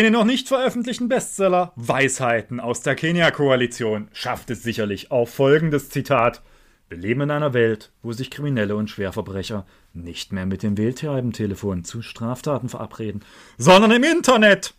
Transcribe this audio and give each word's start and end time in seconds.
In 0.00 0.04
den 0.04 0.12
noch 0.14 0.24
nicht 0.24 0.48
veröffentlichten 0.48 1.10
Bestseller 1.10 1.74
Weisheiten 1.76 2.58
aus 2.58 2.80
der 2.80 2.94
Kenia-Koalition 2.94 4.08
schafft 4.14 4.48
es 4.48 4.62
sicherlich 4.62 5.10
auch 5.10 5.28
folgendes 5.28 5.90
Zitat. 5.90 6.40
Wir 6.88 6.96
leben 6.96 7.20
in 7.20 7.30
einer 7.30 7.52
Welt, 7.52 7.92
wo 8.00 8.10
sich 8.12 8.30
Kriminelle 8.30 8.76
und 8.76 8.88
Schwerverbrecher 8.88 9.66
nicht 9.92 10.32
mehr 10.32 10.46
mit 10.46 10.62
dem 10.62 10.78
Wähltreibentelefon 10.78 11.84
zu 11.84 12.00
Straftaten 12.00 12.70
verabreden, 12.70 13.22
sondern 13.58 13.90
im 13.90 14.02
Internet. 14.02 14.72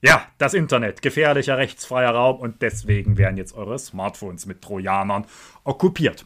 Ja, 0.00 0.26
das 0.38 0.54
Internet, 0.54 1.02
gefährlicher 1.02 1.58
rechtsfreier 1.58 2.12
Raum 2.12 2.40
und 2.40 2.62
deswegen 2.62 3.18
werden 3.18 3.36
jetzt 3.36 3.54
eure 3.54 3.78
Smartphones 3.78 4.46
mit 4.46 4.62
Trojanern 4.62 5.26
okkupiert. 5.64 6.24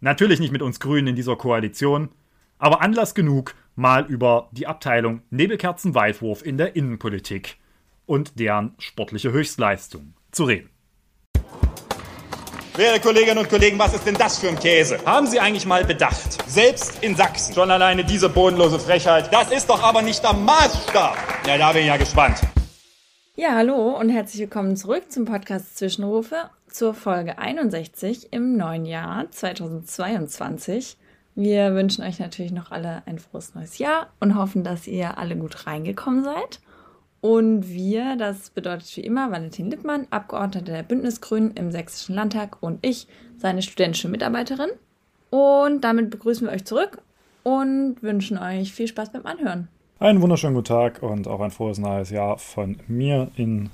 Natürlich 0.00 0.40
nicht 0.40 0.52
mit 0.52 0.62
uns 0.62 0.80
Grünen 0.80 1.08
in 1.08 1.16
dieser 1.16 1.36
Koalition, 1.36 2.08
aber 2.56 2.80
Anlass 2.80 3.14
genug, 3.14 3.54
mal 3.80 4.04
über 4.06 4.48
die 4.52 4.66
Abteilung 4.66 5.22
Nebelkerzenweitwurf 5.30 6.44
in 6.44 6.58
der 6.58 6.76
Innenpolitik 6.76 7.56
und 8.06 8.38
deren 8.38 8.74
sportliche 8.78 9.32
Höchstleistung 9.32 10.14
zu 10.30 10.44
reden. 10.44 10.70
Werte 12.76 13.00
Kolleginnen 13.00 13.38
und 13.38 13.48
Kollegen, 13.48 13.78
was 13.78 13.94
ist 13.94 14.06
denn 14.06 14.14
das 14.14 14.38
für 14.38 14.48
ein 14.48 14.58
Käse? 14.58 15.04
Haben 15.04 15.26
Sie 15.26 15.40
eigentlich 15.40 15.66
mal 15.66 15.84
bedacht? 15.84 16.48
Selbst 16.48 17.02
in 17.02 17.16
Sachsen. 17.16 17.54
Schon 17.54 17.70
alleine 17.70 18.04
diese 18.04 18.28
bodenlose 18.28 18.78
Frechheit. 18.78 19.32
Das 19.32 19.50
ist 19.50 19.68
doch 19.68 19.82
aber 19.82 20.02
nicht 20.02 20.22
der 20.22 20.34
Maßstab. 20.34 21.16
Ja, 21.46 21.58
da 21.58 21.72
bin 21.72 21.82
ich 21.82 21.88
ja 21.88 21.96
gespannt. 21.96 22.40
Ja, 23.34 23.54
hallo 23.54 23.98
und 23.98 24.10
herzlich 24.10 24.42
willkommen 24.42 24.76
zurück 24.76 25.10
zum 25.10 25.24
Podcast 25.24 25.78
Zwischenrufe 25.78 26.50
zur 26.68 26.94
Folge 26.94 27.38
61 27.38 28.32
im 28.32 28.56
neuen 28.56 28.86
Jahr 28.86 29.30
2022. 29.30 30.96
Wir 31.34 31.74
wünschen 31.74 32.04
euch 32.04 32.18
natürlich 32.18 32.52
noch 32.52 32.70
alle 32.70 33.02
ein 33.06 33.18
frohes 33.18 33.54
neues 33.54 33.78
Jahr 33.78 34.08
und 34.20 34.36
hoffen, 34.36 34.64
dass 34.64 34.86
ihr 34.86 35.16
alle 35.18 35.36
gut 35.36 35.66
reingekommen 35.66 36.24
seid. 36.24 36.60
Und 37.20 37.68
wir, 37.68 38.16
das 38.16 38.50
bedeutet 38.50 38.96
wie 38.96 39.02
immer 39.02 39.30
Valentin 39.30 39.70
Lippmann, 39.70 40.06
Abgeordneter 40.10 40.72
der 40.72 40.82
Bündnisgrünen 40.82 41.52
im 41.52 41.70
Sächsischen 41.70 42.14
Landtag 42.14 42.62
und 42.62 42.84
ich, 42.84 43.06
seine 43.36 43.62
studentische 43.62 44.08
Mitarbeiterin. 44.08 44.70
Und 45.28 45.82
damit 45.82 46.10
begrüßen 46.10 46.46
wir 46.46 46.54
euch 46.54 46.64
zurück 46.64 46.98
und 47.42 48.02
wünschen 48.02 48.38
euch 48.38 48.72
viel 48.72 48.88
Spaß 48.88 49.12
beim 49.12 49.26
Anhören. 49.26 49.68
Einen 49.98 50.22
wunderschönen 50.22 50.54
guten 50.54 50.68
Tag 50.68 51.02
und 51.02 51.28
auch 51.28 51.40
ein 51.40 51.50
frohes 51.50 51.78
neues 51.78 52.10
Jahr 52.10 52.38
von 52.38 52.78
mir 52.88 53.30
in 53.36 53.68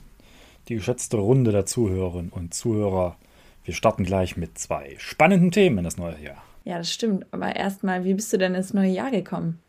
die 0.68 0.74
geschätzte 0.74 1.16
Runde 1.18 1.52
der 1.52 1.66
Zuhörerinnen 1.66 2.32
und 2.32 2.52
Zuhörer. 2.52 3.16
Wir 3.64 3.74
starten 3.74 4.04
gleich 4.04 4.36
mit 4.36 4.58
zwei 4.58 4.96
spannenden 4.98 5.52
Themen 5.52 5.78
in 5.78 5.84
das 5.84 5.96
neue 5.96 6.20
Jahr. 6.20 6.42
Ja, 6.66 6.78
das 6.78 6.92
stimmt. 6.92 7.26
Aber 7.30 7.54
erstmal, 7.54 8.04
wie 8.04 8.14
bist 8.14 8.32
du 8.32 8.38
denn 8.38 8.56
ins 8.56 8.74
neue 8.74 8.90
Jahr 8.90 9.12
gekommen? 9.12 9.60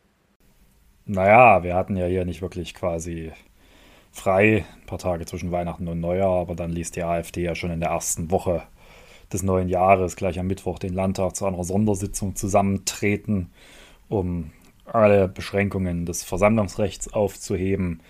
Naja, 1.06 1.62
wir 1.62 1.76
hatten 1.76 1.96
ja 1.96 2.08
hier 2.08 2.26
nicht 2.26 2.42
wirklich 2.42 2.74
quasi 2.74 3.32
frei, 4.12 4.66
ein 4.82 4.86
paar 4.88 4.98
Tage 4.98 5.28
zwischen 5.28 5.52
Weihnachten 5.52 5.88
und 5.88 6.00
Neujahr, 6.00 6.40
aber 6.40 6.56
dann 6.56 6.72
ließ 6.72 6.90
die 6.90 7.04
AfD 7.04 7.44
ja 7.44 7.54
schon 7.54 7.70
in 7.70 7.82
der 7.82 7.90
ersten 7.90 8.32
Woche 8.32 8.64
des 9.32 9.44
neuen 9.44 9.70
Jahres 9.70 10.16
gleich 10.16 10.40
am 10.40 10.48
Mittwoch 10.48 10.80
den 10.80 10.94
Landtag 10.94 11.36
zu 11.36 11.46
einer 11.46 11.64
Sondersitzung 11.64 12.36
zusammentreten, 12.36 13.52
um 14.10 14.52
alle 14.86 15.28
Beschränkungen 15.28 16.08
des 16.08 16.24
Versammlungsrechts 16.24 17.14
aufzuheben. 17.14 18.02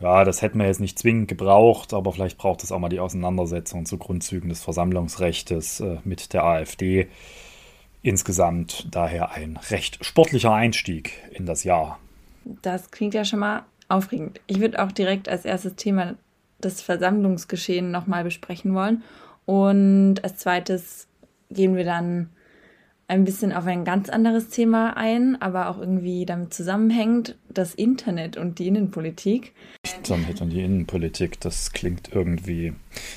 Ja, 0.00 0.22
das 0.22 0.42
hätten 0.42 0.60
wir 0.60 0.66
jetzt 0.66 0.80
nicht 0.80 0.96
zwingend 0.96 1.26
gebraucht, 1.26 1.92
aber 1.92 2.12
vielleicht 2.12 2.38
braucht 2.38 2.62
es 2.62 2.70
auch 2.70 2.78
mal 2.78 2.88
die 2.88 3.00
Auseinandersetzung 3.00 3.84
zu 3.84 3.98
Grundzügen 3.98 4.48
des 4.48 4.62
Versammlungsrechts 4.62 5.80
äh, 5.80 5.96
mit 6.04 6.32
der 6.32 6.44
AfD. 6.44 7.08
Insgesamt 8.02 8.88
daher 8.90 9.32
ein 9.32 9.58
recht 9.70 10.04
sportlicher 10.04 10.52
Einstieg 10.52 11.12
in 11.32 11.46
das 11.46 11.64
Jahr. 11.64 11.98
Das 12.44 12.90
klingt 12.90 13.14
ja 13.14 13.24
schon 13.24 13.38
mal 13.38 13.64
aufregend. 13.88 14.40
Ich 14.46 14.60
würde 14.60 14.82
auch 14.82 14.90
direkt 14.90 15.28
als 15.28 15.44
erstes 15.44 15.76
Thema 15.76 16.16
das 16.60 16.80
Versammlungsgeschehen 16.80 17.90
nochmal 17.90 18.24
besprechen 18.24 18.74
wollen. 18.74 19.02
Und 19.46 20.24
als 20.24 20.38
zweites 20.38 21.06
gehen 21.50 21.76
wir 21.76 21.84
dann 21.84 22.30
ein 23.08 23.24
bisschen 23.24 23.52
auf 23.52 23.66
ein 23.66 23.84
ganz 23.84 24.08
anderes 24.08 24.48
Thema 24.48 24.96
ein, 24.96 25.40
aber 25.42 25.68
auch 25.68 25.78
irgendwie 25.78 26.24
damit 26.24 26.54
zusammenhängt, 26.54 27.36
das 27.50 27.74
Internet 27.74 28.36
und 28.36 28.58
die 28.58 28.68
Innenpolitik. 28.68 29.52
Internet 29.96 30.40
und 30.40 30.50
die 30.50 30.62
Innenpolitik, 30.62 31.38
das 31.40 31.72
klingt 31.72 32.10
irgendwie 32.12 32.72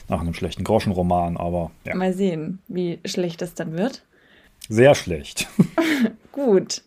nach 0.09 0.19
einem 0.19 0.33
schlechten 0.33 0.63
Groschenroman, 0.63 1.37
aber 1.37 1.71
ja. 1.85 1.95
Mal 1.95 2.13
sehen, 2.13 2.59
wie 2.67 2.99
schlecht 3.05 3.41
das 3.41 3.53
dann 3.53 3.77
wird. 3.77 4.03
Sehr 4.69 4.95
schlecht. 4.95 5.47
Gut. 6.31 6.83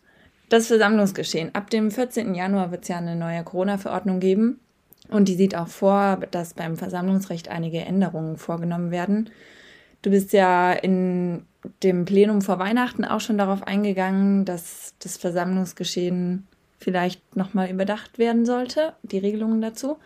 Das 0.49 0.69
Versammlungsgeschehen. 0.69 1.55
Ab 1.55 1.69
dem 1.71 1.91
14. 1.91 2.35
Januar 2.35 2.71
wird 2.71 2.83
es 2.83 2.89
ja 2.89 2.97
eine 2.97 3.17
neue 3.17 3.45
Corona-Verordnung 3.45 4.19
geben. 4.19 4.61
Und 5.09 5.29
die 5.29 5.35
sieht 5.35 5.55
auch 5.55 5.69
vor, 5.69 6.19
dass 6.31 6.55
beim 6.55 6.77
Versammlungsrecht 6.77 7.49
einige 7.49 7.81
Änderungen 7.81 8.37
vorgenommen 8.37 8.91
werden. 8.91 9.31
Du 10.03 10.11
bist 10.11 10.33
ja 10.33 10.73
in 10.73 11.45
dem 11.83 12.05
Plenum 12.05 12.41
vor 12.41 12.59
Weihnachten 12.59 13.05
auch 13.05 13.21
schon 13.21 13.39
darauf 13.39 13.67
eingegangen, 13.67 14.45
dass 14.45 14.95
das 15.01 15.17
Versammlungsgeschehen 15.17 16.47
vielleicht 16.79 17.37
nochmal 17.37 17.71
überdacht 17.71 18.19
werden 18.19 18.47
sollte, 18.47 18.95
die 19.03 19.19
Regelungen 19.19 19.61
dazu. 19.61 19.99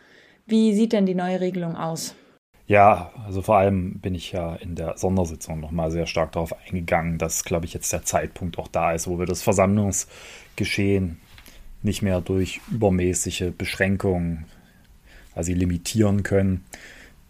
Wie 0.47 0.75
sieht 0.75 0.93
denn 0.93 1.07
die 1.07 1.15
neue 1.15 1.41
Regelung 1.41 1.77
aus? 1.77 2.15
Ja, 2.67 3.13
also 3.27 3.43
vor 3.43 3.57
allem 3.57 3.99
bin 3.99 4.15
ich 4.15 4.33
ja 4.33 4.55
in 4.55 4.77
der 4.77 4.97
Sondersitzung 4.97 5.61
nochmal 5.61 5.91
sehr 5.91 6.07
stark 6.07 6.33
darauf 6.33 6.55
eingegangen, 6.67 7.19
dass, 7.19 7.45
glaube 7.45 7.67
ich, 7.67 7.75
jetzt 7.75 7.93
der 7.93 8.05
Zeitpunkt 8.05 8.59
auch 8.59 8.69
da 8.69 8.93
ist, 8.93 9.09
wo 9.09 9.19
wir 9.19 9.27
das 9.27 9.43
Versammlungsgeschehen 9.43 11.19
nicht 11.83 12.03
mehr 12.03 12.21
durch 12.21 12.61
übermäßige 12.71 13.53
Beschränkungen 13.57 14.47
quasi 15.33 15.53
limitieren 15.53 16.23
können. 16.23 16.65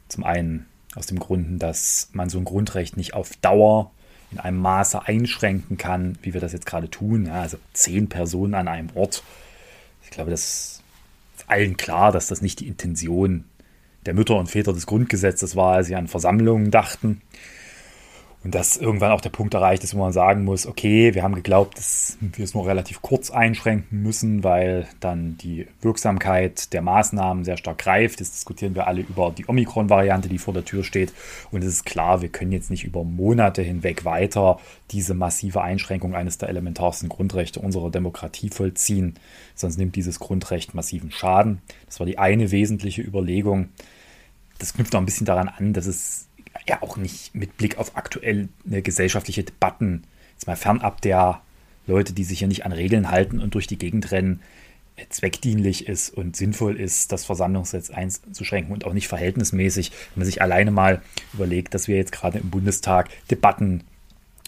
Zum 0.09 0.25
einen 0.25 0.67
aus 0.95 1.07
dem 1.07 1.19
Grund, 1.19 1.63
dass 1.63 2.11
man 2.13 2.29
so 2.29 2.39
ein 2.39 2.45
Grundrecht 2.45 2.97
nicht 2.97 3.15
auf 3.15 3.35
Dauer 3.37 3.91
in 4.31 4.39
einem 4.39 4.59
Maße 4.59 5.07
einschränken 5.07 5.79
kann, 5.79 6.19
wie 6.23 6.35
wir 6.35 6.41
das 6.41 6.53
jetzt 6.53 6.67
gerade 6.67 6.91
tun. 6.91 7.27
Ja, 7.27 7.41
also 7.41 7.59
zehn 7.73 8.09
Personen 8.09 8.55
an 8.55 8.69
einem 8.69 8.91
Ort. 8.95 9.23
Ich 10.05 10.11
glaube, 10.11 10.31
das 10.31 10.83
ist 11.37 11.49
allen 11.49 11.77
klar, 11.77 12.13
dass 12.13 12.29
das 12.29 12.43
nicht 12.43 12.61
die 12.61 12.69
Intention 12.69 13.45
der 14.07 14.15
Mütter 14.15 14.37
und 14.37 14.51
Väter 14.51 14.73
des 14.73 14.87
Grundgesetzes 14.87 15.57
war, 15.57 15.75
als 15.75 15.87
sie 15.87 15.97
an 15.97 16.09
Versammlungen 16.09 16.71
dachten. 16.71 17.21
Und 18.45 18.57
dass 18.57 18.77
irgendwann 18.77 19.13
auch 19.13 19.21
der 19.21 19.31
Punkt 19.31 19.55
erreicht 19.55 19.85
ist, 19.85 19.95
wo 19.95 19.99
man 19.99 20.13
sagen 20.13 20.45
muss, 20.45 20.67
okay, 20.67 21.15
wir 21.15 21.23
haben 21.23 21.35
geglaubt, 21.35 21.79
dass 21.79 22.19
wir 22.21 22.45
es 22.45 22.55
nur 22.55 22.67
relativ 22.67 23.01
kurz 23.01 23.31
einschränken 23.31 24.03
müssen, 24.03 24.43
weil 24.43 24.89
dann 24.99 25.39
die 25.39 25.69
Wirksamkeit 25.81 26.73
der 26.73 26.83
Maßnahmen 26.83 27.45
sehr 27.45 27.57
stark 27.57 27.79
greift. 27.79 28.19
Jetzt 28.19 28.35
diskutieren 28.35 28.75
wir 28.75 28.89
alle 28.89 29.03
über 29.03 29.31
die 29.31 29.49
Omikron-Variante, 29.49 30.29
die 30.29 30.39
vor 30.39 30.55
der 30.55 30.65
Tür 30.65 30.83
steht. 30.83 31.13
Und 31.53 31.63
es 31.63 31.69
ist 31.69 31.85
klar, 31.85 32.21
wir 32.21 32.31
können 32.31 32.51
jetzt 32.51 32.71
nicht 32.71 32.83
über 32.83 33.05
Monate 33.05 33.63
hinweg 33.63 34.05
weiter 34.05 34.59
diese 34.91 35.15
massive 35.15 35.63
Einschränkung 35.63 36.17
eines 36.17 36.39
der 36.39 36.49
elementarsten 36.49 37.09
Grundrechte 37.09 37.61
unserer 37.61 37.91
Demokratie 37.91 38.51
vollziehen. 38.51 39.15
Sonst 39.55 39.79
nimmt 39.79 39.95
dieses 39.95 40.19
Grundrecht 40.19 40.75
massiven 40.75 41.13
Schaden. 41.13 41.63
Das 41.87 42.01
war 42.01 42.07
die 42.07 42.19
eine 42.19 42.51
wesentliche 42.51 43.03
Überlegung. 43.03 43.69
Das 44.59 44.75
knüpft 44.75 44.95
auch 44.95 45.01
ein 45.01 45.07
bisschen 45.07 45.27
daran 45.27 45.49
an, 45.49 45.73
dass 45.73 45.87
es 45.87 46.29
ja 46.69 46.83
auch 46.83 46.97
nicht 46.97 47.35
mit 47.35 47.57
Blick 47.57 47.79
auf 47.79 47.97
aktuelle 47.97 48.49
gesellschaftliche 48.65 49.45
Debatten, 49.45 50.05
jetzt 50.33 50.47
mal 50.47 50.57
fernab 50.57 51.01
der 51.01 51.41
Leute, 51.87 52.13
die 52.13 52.25
sich 52.25 52.41
ja 52.41 52.47
nicht 52.47 52.65
an 52.65 52.73
Regeln 52.73 53.11
halten 53.11 53.41
und 53.41 53.55
durch 53.55 53.67
die 53.67 53.79
Gegend 53.79 54.13
rennen, 54.13 54.41
äh, 54.97 55.07
zweckdienlich 55.09 55.89
ist 55.89 56.11
und 56.11 56.37
sinnvoll 56.37 56.79
ist, 56.79 57.13
das 57.13 57.25
Versammlungsgesetz 57.25 57.91
einzuschränken 57.91 58.73
und 58.73 58.85
auch 58.85 58.93
nicht 58.93 59.09
verhältnismäßig, 59.09 59.91
wenn 59.91 60.21
man 60.21 60.27
sich 60.27 60.43
alleine 60.43 60.71
mal 60.71 61.03
überlegt, 61.33 61.75
dass 61.75 61.89
wir 61.89 61.97
jetzt 61.97 62.13
gerade 62.13 62.39
im 62.39 62.51
Bundestag 62.51 63.09
Debatten 63.31 63.85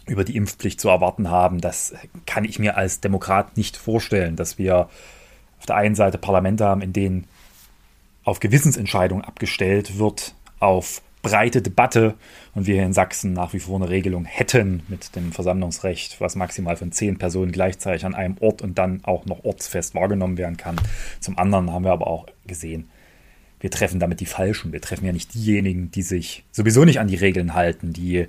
über 0.06 0.22
die 0.22 0.36
Impfpflicht 0.36 0.80
zu 0.80 0.88
erwarten 0.91 1.30
haben. 1.30 1.60
Das 1.60 1.94
kann 2.26 2.44
ich 2.44 2.58
mir 2.58 2.76
als 2.76 3.00
Demokrat 3.00 3.56
nicht 3.56 3.76
vorstellen, 3.76 4.36
dass 4.36 4.58
wir 4.58 4.91
auf 5.58 5.66
der 5.66 5.76
einen 5.76 5.94
Seite 5.94 6.19
Parlamente 6.19 6.66
haben, 6.66 6.82
in 6.82 6.92
denen 6.92 7.26
auf 8.22 8.38
Gewissensentscheidungen 8.41 9.24
abgestellt 9.24 9.98
wird, 9.98 10.34
auf 10.60 11.03
breite 11.24 11.62
Debatte 11.62 12.15
und 12.54 12.68
wir 12.68 12.74
hier 12.74 12.84
in 12.84 12.92
Sachsen 12.92 13.32
nach 13.32 13.54
wie 13.54 13.59
vor 13.59 13.76
eine 13.76 13.88
Regelung 13.88 14.26
hätten 14.26 14.82
mit 14.88 15.16
dem 15.16 15.32
Versammlungsrecht, 15.32 16.21
was 16.21 16.36
maximal 16.36 16.76
von 16.76 16.92
zehn 16.92 17.18
Personen 17.18 17.50
gleichzeitig 17.50 18.04
an 18.04 18.15
einem 18.15 18.36
Ort 18.38 18.62
und 18.62 18.78
dann 18.78 19.00
auch 19.03 19.24
noch 19.24 19.42
ortsfest 19.42 19.94
wahrgenommen 19.94 20.36
werden 20.36 20.59
kann. 20.59 20.76
Zum 21.21 21.38
anderen 21.38 21.72
haben 21.72 21.84
wir 21.84 21.92
aber 21.92 22.06
auch 22.06 22.26
gesehen, 22.47 22.88
wir 23.59 23.71
treffen 23.71 23.98
damit 23.98 24.21
die 24.21 24.26
Falschen. 24.26 24.72
Wir 24.72 24.82
treffen 24.82 25.06
ja 25.06 25.12
nicht 25.12 25.32
diejenigen, 25.32 25.91
die 25.91 26.03
sich 26.03 26.44
sowieso 26.53 26.84
nicht 26.84 27.00
an 27.00 27.09
die 27.09 27.16
Regeln 27.16 27.54
halten, 27.54 27.94
die 27.94 28.27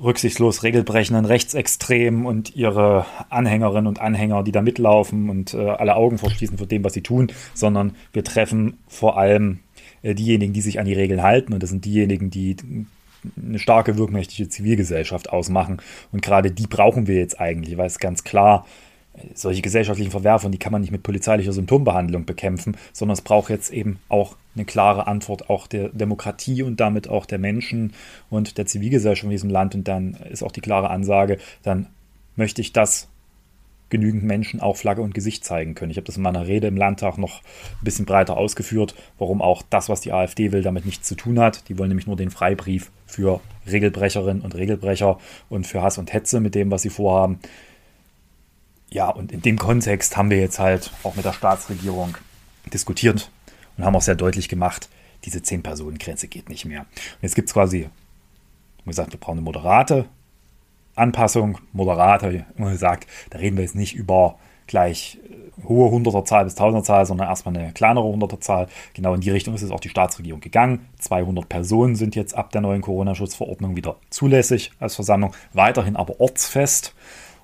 rücksichtslos 0.00 0.62
regelbrechenden 0.62 1.24
Rechtsextremen 1.24 2.24
und 2.24 2.54
ihre 2.54 3.06
Anhängerinnen 3.28 3.88
und 3.88 4.00
Anhänger, 4.00 4.44
die 4.44 4.52
da 4.52 4.62
mitlaufen 4.62 5.28
und 5.28 5.54
äh, 5.54 5.70
alle 5.70 5.96
Augen 5.96 6.18
verschließen 6.18 6.58
vor 6.58 6.68
dem, 6.68 6.84
was 6.84 6.92
sie 6.92 7.02
tun, 7.02 7.32
sondern 7.54 7.96
wir 8.12 8.22
treffen 8.22 8.78
vor 8.86 9.18
allem 9.18 9.60
diejenigen, 10.02 10.52
die 10.52 10.60
sich 10.60 10.78
an 10.78 10.86
die 10.86 10.94
Regeln 10.94 11.22
halten 11.22 11.52
und 11.52 11.62
das 11.62 11.70
sind 11.70 11.84
diejenigen, 11.84 12.30
die 12.30 12.56
eine 13.36 13.58
starke, 13.58 13.96
wirkmächtige 13.96 14.48
Zivilgesellschaft 14.48 15.30
ausmachen. 15.30 15.78
Und 16.12 16.22
gerade 16.22 16.50
die 16.50 16.66
brauchen 16.66 17.06
wir 17.06 17.16
jetzt 17.16 17.40
eigentlich, 17.40 17.76
weil 17.76 17.86
es 17.86 17.98
ganz 17.98 18.24
klar 18.24 18.66
solche 19.34 19.62
gesellschaftlichen 19.62 20.10
Verwerfungen, 20.10 20.52
die 20.52 20.58
kann 20.58 20.72
man 20.72 20.82
nicht 20.82 20.90
mit 20.90 21.02
polizeilicher 21.02 21.52
Symptombehandlung 21.52 22.26
bekämpfen, 22.26 22.76
sondern 22.92 23.14
es 23.14 23.22
braucht 23.22 23.50
jetzt 23.50 23.72
eben 23.72 23.98
auch 24.08 24.36
eine 24.54 24.64
klare 24.64 25.06
Antwort 25.06 25.50
auch 25.50 25.66
der 25.66 25.88
Demokratie 25.88 26.62
und 26.62 26.80
damit 26.80 27.08
auch 27.08 27.26
der 27.26 27.38
Menschen 27.38 27.92
und 28.30 28.58
der 28.58 28.66
Zivilgesellschaft 28.66 29.24
in 29.24 29.30
diesem 29.30 29.50
Land. 29.50 29.74
Und 29.74 29.88
dann 29.88 30.16
ist 30.30 30.42
auch 30.42 30.52
die 30.52 30.60
klare 30.60 30.90
Ansage, 30.90 31.38
dann 31.62 31.86
möchte 32.36 32.60
ich 32.60 32.72
das 32.72 33.08
genügend 33.88 34.24
Menschen 34.24 34.60
auch 34.60 34.76
Flagge 34.76 35.02
und 35.02 35.14
Gesicht 35.14 35.44
zeigen 35.44 35.74
können. 35.74 35.90
Ich 35.90 35.96
habe 35.96 36.06
das 36.06 36.16
in 36.16 36.22
meiner 36.22 36.46
Rede 36.46 36.66
im 36.66 36.76
Landtag 36.76 37.18
noch 37.18 37.40
ein 37.40 37.84
bisschen 37.84 38.04
breiter 38.04 38.36
ausgeführt, 38.36 38.94
warum 39.18 39.40
auch 39.40 39.62
das, 39.70 39.88
was 39.88 40.00
die 40.00 40.12
AfD 40.12 40.50
will, 40.52 40.62
damit 40.62 40.86
nichts 40.86 41.06
zu 41.06 41.14
tun 41.14 41.38
hat. 41.38 41.68
Die 41.68 41.78
wollen 41.78 41.88
nämlich 41.88 42.06
nur 42.06 42.16
den 42.16 42.30
Freibrief 42.30 42.90
für 43.06 43.40
Regelbrecherinnen 43.70 44.42
und 44.42 44.54
Regelbrecher 44.54 45.18
und 45.48 45.66
für 45.66 45.82
Hass 45.82 45.98
und 45.98 46.12
Hetze 46.12 46.40
mit 46.40 46.54
dem, 46.54 46.70
was 46.70 46.82
sie 46.82 46.90
vorhaben. 46.90 47.38
Ja, 48.90 49.08
und 49.08 49.32
in 49.32 49.42
dem 49.42 49.58
Kontext 49.58 50.16
haben 50.16 50.30
wir 50.30 50.38
jetzt 50.38 50.58
halt 50.58 50.90
auch 51.02 51.16
mit 51.16 51.24
der 51.24 51.32
Staatsregierung 51.32 52.16
diskutiert 52.72 53.30
und 53.76 53.84
haben 53.84 53.94
auch 53.94 54.02
sehr 54.02 54.14
deutlich 54.14 54.48
gemacht, 54.48 54.88
diese 55.24 55.38
10-Personen-Grenze 55.38 56.28
geht 56.28 56.48
nicht 56.48 56.64
mehr. 56.64 56.80
Und 56.80 57.22
jetzt 57.22 57.34
gibt 57.34 57.48
es 57.48 57.54
quasi, 57.54 57.88
wie 58.84 58.90
gesagt, 58.90 59.12
wir 59.12 59.20
brauchen 59.20 59.38
eine 59.38 59.44
moderate 59.44 60.06
Anpassung, 60.96 61.58
moderate, 61.72 62.44
immer 62.56 62.70
gesagt, 62.70 63.06
da 63.30 63.38
reden 63.38 63.56
wir 63.56 63.64
jetzt 63.64 63.76
nicht 63.76 63.94
über 63.94 64.38
gleich 64.66 65.18
äh, 65.30 65.68
hohe 65.68 65.90
Hunderterzahl 65.90 66.44
bis 66.44 66.54
Tausenderzahl, 66.54 67.06
sondern 67.06 67.28
erstmal 67.28 67.56
eine 67.56 67.72
kleinere 67.72 68.04
Hunderterzahl. 68.04 68.68
Genau 68.94 69.14
in 69.14 69.20
die 69.20 69.30
Richtung 69.30 69.54
ist 69.54 69.62
es 69.62 69.70
auch 69.70 69.80
die 69.80 69.88
Staatsregierung 69.88 70.40
gegangen. 70.40 70.88
200 70.98 71.48
Personen 71.48 71.96
sind 71.96 72.16
jetzt 72.16 72.34
ab 72.36 72.50
der 72.50 72.62
neuen 72.62 72.82
Corona-Schutzverordnung 72.82 73.76
wieder 73.76 73.96
zulässig 74.10 74.72
als 74.80 74.94
Versammlung, 74.94 75.32
weiterhin 75.52 75.96
aber 75.96 76.20
ortsfest. 76.20 76.94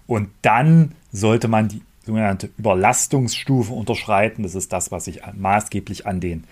Und 0.07 0.31
dann 0.43 0.95
sollte 1.13 1.49
man 1.49 1.69
die 1.69 1.83
sogenannte 2.05 2.51
Überlastungsstufe 2.59 3.73
unterschreiten. 3.73 4.43
Das 4.43 4.55
ist 4.55 4.73
das, 4.73 4.91
was 4.91 5.05
sich 5.05 5.21
maßgeblich 5.35 6.07
an 6.07 6.21
den 6.21 6.45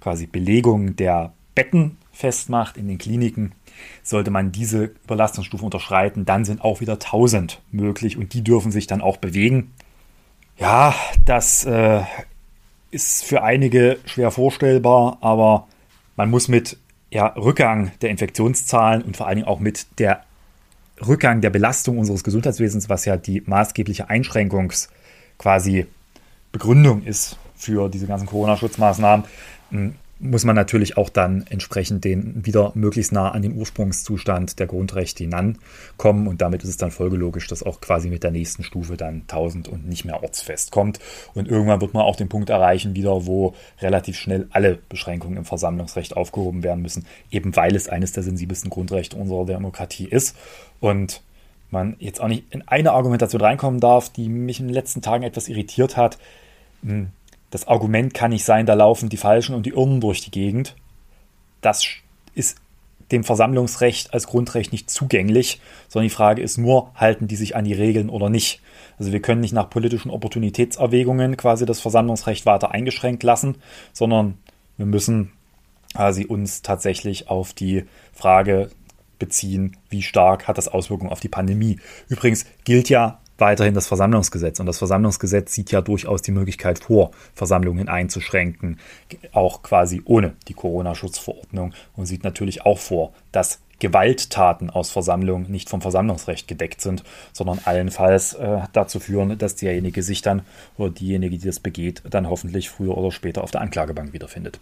quasi 0.00 0.26
Belegungen 0.26 0.96
der 0.96 1.32
Betten 1.54 1.96
festmacht 2.12 2.76
in 2.76 2.88
den 2.88 2.98
Kliniken. 2.98 3.52
Sollte 4.02 4.30
man 4.30 4.52
diese 4.52 4.92
Überlastungsstufe 5.04 5.64
unterschreiten, 5.64 6.24
dann 6.24 6.44
sind 6.44 6.62
auch 6.62 6.80
wieder 6.80 6.94
1000 6.94 7.60
möglich 7.70 8.16
und 8.16 8.34
die 8.34 8.42
dürfen 8.42 8.72
sich 8.72 8.86
dann 8.86 9.00
auch 9.00 9.16
bewegen. 9.16 9.72
Ja, 10.58 10.94
das 11.24 11.64
äh, 11.64 12.02
ist 12.90 13.24
für 13.24 13.42
einige 13.42 13.98
schwer 14.04 14.30
vorstellbar, 14.30 15.18
aber 15.20 15.68
man 16.16 16.30
muss 16.30 16.48
mit 16.48 16.78
ja, 17.10 17.26
Rückgang 17.26 17.92
der 18.02 18.10
Infektionszahlen 18.10 19.02
und 19.02 19.16
vor 19.16 19.26
allen 19.26 19.36
Dingen 19.36 19.48
auch 19.48 19.60
mit 19.60 19.86
der 19.98 20.24
Rückgang 21.06 21.40
der 21.40 21.50
Belastung 21.50 21.98
unseres 21.98 22.24
Gesundheitswesens, 22.24 22.88
was 22.88 23.04
ja 23.04 23.16
die 23.16 23.42
maßgebliche 23.46 24.10
Einschränkungs 24.10 24.88
quasi 25.38 25.86
Begründung 26.50 27.04
ist 27.04 27.38
für 27.54 27.88
diese 27.88 28.06
ganzen 28.06 28.26
Corona-Schutzmaßnahmen, 28.26 29.24
muss 30.20 30.44
man 30.44 30.56
natürlich 30.56 30.96
auch 30.96 31.08
dann 31.08 31.46
entsprechend 31.48 32.04
den 32.04 32.44
wieder 32.44 32.72
möglichst 32.74 33.12
nah 33.12 33.30
an 33.30 33.42
den 33.42 33.56
Ursprungszustand 33.56 34.58
der 34.58 34.66
Grundrechte 34.66 35.22
hinankommen. 35.22 36.26
Und 36.26 36.42
damit 36.42 36.64
ist 36.64 36.70
es 36.70 36.76
dann 36.76 36.90
folgelogisch, 36.90 37.46
dass 37.46 37.62
auch 37.62 37.80
quasi 37.80 38.10
mit 38.10 38.24
der 38.24 38.32
nächsten 38.32 38.64
Stufe 38.64 38.96
dann 38.96 39.22
1000 39.22 39.68
und 39.68 39.86
nicht 39.86 40.04
mehr 40.04 40.22
ortsfest 40.22 40.72
kommt. 40.72 40.98
Und 41.34 41.46
irgendwann 41.46 41.80
wird 41.80 41.94
man 41.94 42.02
auch 42.02 42.16
den 42.16 42.28
Punkt 42.28 42.50
erreichen 42.50 42.96
wieder, 42.96 43.26
wo 43.26 43.54
relativ 43.80 44.16
schnell 44.16 44.48
alle 44.50 44.78
Beschränkungen 44.88 45.36
im 45.36 45.44
Versammlungsrecht 45.44 46.16
aufgehoben 46.16 46.64
werden 46.64 46.82
müssen, 46.82 47.06
eben 47.30 47.54
weil 47.54 47.76
es 47.76 47.88
eines 47.88 48.12
der 48.12 48.24
sensibelsten 48.24 48.70
Grundrechte 48.70 49.16
unserer 49.16 49.46
Demokratie 49.46 50.06
ist. 50.06 50.36
Und 50.80 51.22
man 51.70 51.96
jetzt 51.98 52.20
auch 52.20 52.28
nicht 52.28 52.44
in 52.50 52.66
eine 52.66 52.92
Argumentation 52.92 53.42
reinkommen 53.42 53.78
darf, 53.78 54.08
die 54.08 54.28
mich 54.28 54.58
in 54.58 54.66
den 54.66 54.74
letzten 54.74 55.02
Tagen 55.02 55.22
etwas 55.22 55.48
irritiert 55.48 55.96
hat. 55.96 56.18
Hm, 56.82 57.08
das 57.50 57.66
Argument 57.66 58.14
kann 58.14 58.30
nicht 58.30 58.44
sein, 58.44 58.66
da 58.66 58.74
laufen 58.74 59.08
die 59.08 59.16
Falschen 59.16 59.54
und 59.54 59.64
die 59.66 59.70
Irren 59.70 60.00
durch 60.00 60.20
die 60.20 60.30
Gegend. 60.30 60.76
Das 61.60 61.86
ist 62.34 62.58
dem 63.10 63.24
Versammlungsrecht 63.24 64.12
als 64.12 64.26
Grundrecht 64.26 64.72
nicht 64.72 64.90
zugänglich, 64.90 65.60
sondern 65.88 66.08
die 66.08 66.14
Frage 66.14 66.42
ist 66.42 66.58
nur, 66.58 66.92
halten 66.94 67.26
die 67.26 67.36
sich 67.36 67.56
an 67.56 67.64
die 67.64 67.72
Regeln 67.72 68.10
oder 68.10 68.28
nicht. 68.28 68.60
Also 68.98 69.12
wir 69.12 69.22
können 69.22 69.40
nicht 69.40 69.54
nach 69.54 69.70
politischen 69.70 70.10
Opportunitätserwägungen 70.10 71.36
quasi 71.36 71.64
das 71.64 71.80
Versammlungsrecht 71.80 72.44
weiter 72.44 72.72
eingeschränkt 72.72 73.22
lassen, 73.22 73.56
sondern 73.92 74.36
wir 74.76 74.86
müssen 74.86 75.32
quasi 75.94 76.26
uns 76.26 76.62
tatsächlich 76.62 77.28
auf 77.28 77.54
die 77.54 77.84
Frage 78.12 78.70
beziehen, 79.18 79.76
wie 79.88 80.02
stark 80.02 80.46
hat 80.46 80.58
das 80.58 80.68
Auswirkungen 80.68 81.10
auf 81.10 81.20
die 81.20 81.28
Pandemie. 81.28 81.80
Übrigens 82.08 82.44
gilt 82.64 82.88
ja 82.88 83.20
weiterhin 83.38 83.74
das 83.74 83.86
Versammlungsgesetz. 83.86 84.60
Und 84.60 84.66
das 84.66 84.78
Versammlungsgesetz 84.78 85.54
sieht 85.54 85.70
ja 85.70 85.80
durchaus 85.80 86.22
die 86.22 86.32
Möglichkeit 86.32 86.80
vor, 86.80 87.12
Versammlungen 87.34 87.88
einzuschränken, 87.88 88.78
auch 89.32 89.62
quasi 89.62 90.02
ohne 90.04 90.34
die 90.48 90.54
Corona-Schutzverordnung 90.54 91.72
und 91.96 92.06
sieht 92.06 92.24
natürlich 92.24 92.66
auch 92.66 92.78
vor, 92.78 93.12
dass 93.32 93.60
Gewalttaten 93.80 94.70
aus 94.70 94.90
Versammlungen 94.90 95.50
nicht 95.50 95.70
vom 95.70 95.80
Versammlungsrecht 95.80 96.48
gedeckt 96.48 96.80
sind, 96.80 97.04
sondern 97.32 97.60
allenfalls 97.64 98.34
äh, 98.34 98.62
dazu 98.72 98.98
führen, 98.98 99.38
dass 99.38 99.54
derjenige 99.54 100.02
sich 100.02 100.20
dann 100.20 100.42
oder 100.76 100.90
diejenige, 100.90 101.38
die 101.38 101.46
das 101.46 101.60
begeht, 101.60 102.02
dann 102.10 102.28
hoffentlich 102.28 102.70
früher 102.70 102.98
oder 102.98 103.12
später 103.12 103.44
auf 103.44 103.52
der 103.52 103.60
Anklagebank 103.60 104.12
wiederfindet. 104.12 104.58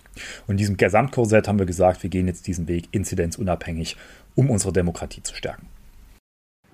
Und 0.46 0.52
in 0.52 0.58
diesem 0.58 0.76
Gesamtkorsett 0.76 1.49
haben 1.49 1.58
wir 1.58 1.67
gesagt, 1.67 2.02
wir 2.02 2.11
gehen 2.11 2.26
jetzt 2.26 2.46
diesen 2.46 2.69
Weg 2.69 2.88
inzidenzunabhängig, 2.90 3.96
um 4.34 4.50
unsere 4.50 4.73
Demokratie 4.73 5.23
zu 5.23 5.34
stärken. 5.34 5.67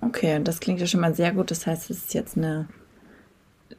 Okay, 0.07 0.41
das 0.43 0.59
klingt 0.59 0.79
ja 0.79 0.87
schon 0.87 1.01
mal 1.01 1.15
sehr 1.15 1.31
gut. 1.31 1.51
Das 1.51 1.65
heißt, 1.67 1.89
es 1.89 1.97
ist 1.97 2.13
jetzt 2.13 2.37
eine 2.37 2.67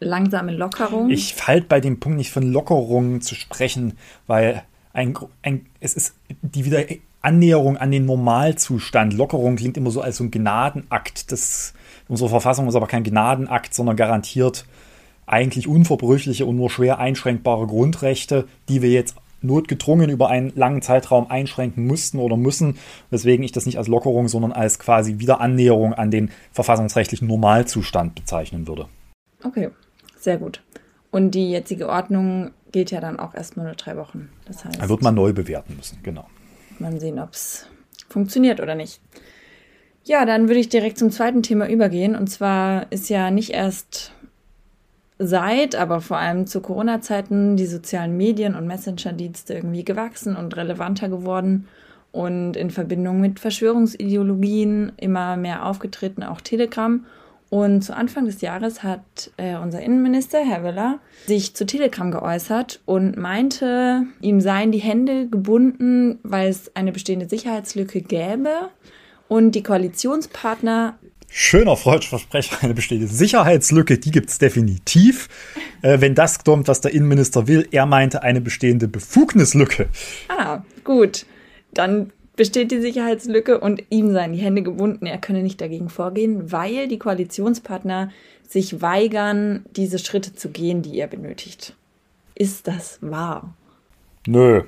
langsame 0.00 0.52
Lockerung. 0.52 1.10
Ich 1.10 1.46
halte 1.46 1.66
bei 1.66 1.80
dem 1.80 2.00
Punkt 2.00 2.18
nicht 2.18 2.30
von 2.30 2.50
Lockerung 2.50 3.20
zu 3.20 3.34
sprechen, 3.34 3.96
weil 4.26 4.62
ein, 4.92 5.14
ein, 5.42 5.66
es 5.80 5.94
ist 5.94 6.14
die 6.42 6.64
wieder 6.64 6.84
Annäherung 7.20 7.76
an 7.76 7.90
den 7.90 8.04
Normalzustand. 8.04 9.14
Lockerung 9.14 9.56
klingt 9.56 9.76
immer 9.76 9.90
so 9.90 10.00
als 10.00 10.18
so 10.18 10.24
ein 10.24 10.30
Gnadenakt. 10.30 11.32
Das, 11.32 11.74
unsere 12.08 12.28
Verfassung 12.28 12.68
ist 12.68 12.74
aber 12.74 12.86
kein 12.86 13.02
Gnadenakt, 13.02 13.74
sondern 13.74 13.96
garantiert 13.96 14.66
eigentlich 15.26 15.66
unverbrüchliche 15.66 16.44
und 16.44 16.56
nur 16.56 16.68
schwer 16.68 16.98
einschränkbare 16.98 17.66
Grundrechte, 17.66 18.46
die 18.68 18.82
wir 18.82 18.90
jetzt 18.90 19.16
notgedrungen 19.44 20.10
über 20.10 20.28
einen 20.28 20.52
langen 20.54 20.82
Zeitraum 20.82 21.30
einschränken 21.30 21.86
mussten 21.86 22.18
oder 22.18 22.36
müssen, 22.36 22.78
weswegen 23.10 23.44
ich 23.44 23.52
das 23.52 23.66
nicht 23.66 23.78
als 23.78 23.88
Lockerung, 23.88 24.28
sondern 24.28 24.52
als 24.52 24.78
quasi 24.78 25.18
Wiederannäherung 25.18 25.94
an 25.94 26.10
den 26.10 26.30
verfassungsrechtlichen 26.52 27.28
Normalzustand 27.28 28.14
bezeichnen 28.14 28.66
würde. 28.66 28.86
Okay, 29.44 29.70
sehr 30.18 30.38
gut. 30.38 30.62
Und 31.10 31.32
die 31.32 31.50
jetzige 31.50 31.88
Ordnung 31.88 32.50
gilt 32.72 32.90
ja 32.90 33.00
dann 33.00 33.20
auch 33.20 33.34
erstmal 33.34 33.66
nur 33.66 33.76
drei 33.76 33.96
Wochen. 33.96 34.30
Das 34.46 34.64
heißt, 34.64 34.80
da 34.80 34.88
wird 34.88 35.02
man 35.02 35.14
neu 35.14 35.32
bewerten 35.32 35.76
müssen, 35.76 36.00
genau. 36.02 36.26
Mal 36.80 36.98
sehen, 36.98 37.20
ob 37.20 37.32
es 37.32 37.68
funktioniert 38.08 38.60
oder 38.60 38.74
nicht. 38.74 39.00
Ja, 40.04 40.26
dann 40.26 40.48
würde 40.48 40.60
ich 40.60 40.68
direkt 40.68 40.98
zum 40.98 41.10
zweiten 41.10 41.42
Thema 41.42 41.68
übergehen. 41.68 42.16
Und 42.16 42.28
zwar 42.28 42.90
ist 42.90 43.08
ja 43.08 43.30
nicht 43.30 43.50
erst 43.50 44.12
seit, 45.18 45.76
aber 45.76 46.00
vor 46.00 46.18
allem 46.18 46.46
zu 46.46 46.60
Corona-Zeiten 46.60 47.56
die 47.56 47.66
sozialen 47.66 48.16
Medien 48.16 48.54
und 48.54 48.66
Messenger-Dienste 48.66 49.54
irgendwie 49.54 49.84
gewachsen 49.84 50.36
und 50.36 50.56
relevanter 50.56 51.08
geworden 51.08 51.68
und 52.12 52.56
in 52.56 52.70
Verbindung 52.70 53.20
mit 53.20 53.40
Verschwörungsideologien 53.40 54.92
immer 54.96 55.36
mehr 55.36 55.66
aufgetreten, 55.66 56.22
auch 56.22 56.40
Telegram. 56.40 57.04
Und 57.50 57.82
zu 57.82 57.94
Anfang 57.94 58.24
des 58.24 58.40
Jahres 58.40 58.82
hat 58.82 59.30
äh, 59.36 59.56
unser 59.56 59.80
Innenminister, 59.80 60.38
Herr 60.38 60.64
Willer, 60.64 60.98
sich 61.26 61.54
zu 61.54 61.66
Telegram 61.66 62.10
geäußert 62.10 62.80
und 62.84 63.16
meinte, 63.16 64.04
ihm 64.20 64.40
seien 64.40 64.72
die 64.72 64.78
Hände 64.78 65.28
gebunden, 65.28 66.18
weil 66.22 66.48
es 66.48 66.74
eine 66.74 66.90
bestehende 66.90 67.28
Sicherheitslücke 67.28 68.00
gäbe 68.00 68.70
und 69.28 69.52
die 69.52 69.62
Koalitionspartner 69.62 70.98
schöner 71.36 71.76
Freudversprecher, 71.76 72.58
eine 72.62 72.74
bestehende 72.74 73.08
Sicherheitslücke, 73.08 73.98
die 73.98 74.12
gibt 74.12 74.30
es 74.30 74.38
definitiv. 74.38 75.28
Äh, 75.82 76.00
wenn 76.00 76.14
das 76.14 76.44
kommt, 76.44 76.68
was 76.68 76.80
der 76.80 76.94
Innenminister 76.94 77.48
will, 77.48 77.66
er 77.72 77.86
meinte 77.86 78.22
eine 78.22 78.40
bestehende 78.40 78.86
Befugnislücke. 78.86 79.88
Ah, 80.28 80.62
gut. 80.84 81.26
Dann 81.72 82.12
besteht 82.36 82.70
die 82.70 82.80
Sicherheitslücke 82.80 83.58
und 83.58 83.82
ihm 83.90 84.12
seien 84.12 84.32
die 84.32 84.38
Hände 84.38 84.62
gebunden. 84.62 85.06
Er 85.06 85.18
könne 85.18 85.42
nicht 85.42 85.60
dagegen 85.60 85.88
vorgehen, 85.88 86.52
weil 86.52 86.86
die 86.86 86.98
Koalitionspartner 86.98 88.12
sich 88.48 88.80
weigern, 88.80 89.64
diese 89.74 89.98
Schritte 89.98 90.36
zu 90.36 90.50
gehen, 90.50 90.82
die 90.82 91.00
er 91.00 91.08
benötigt. 91.08 91.74
Ist 92.36 92.68
das 92.68 92.98
wahr? 93.00 93.54
Nö. 94.28 94.62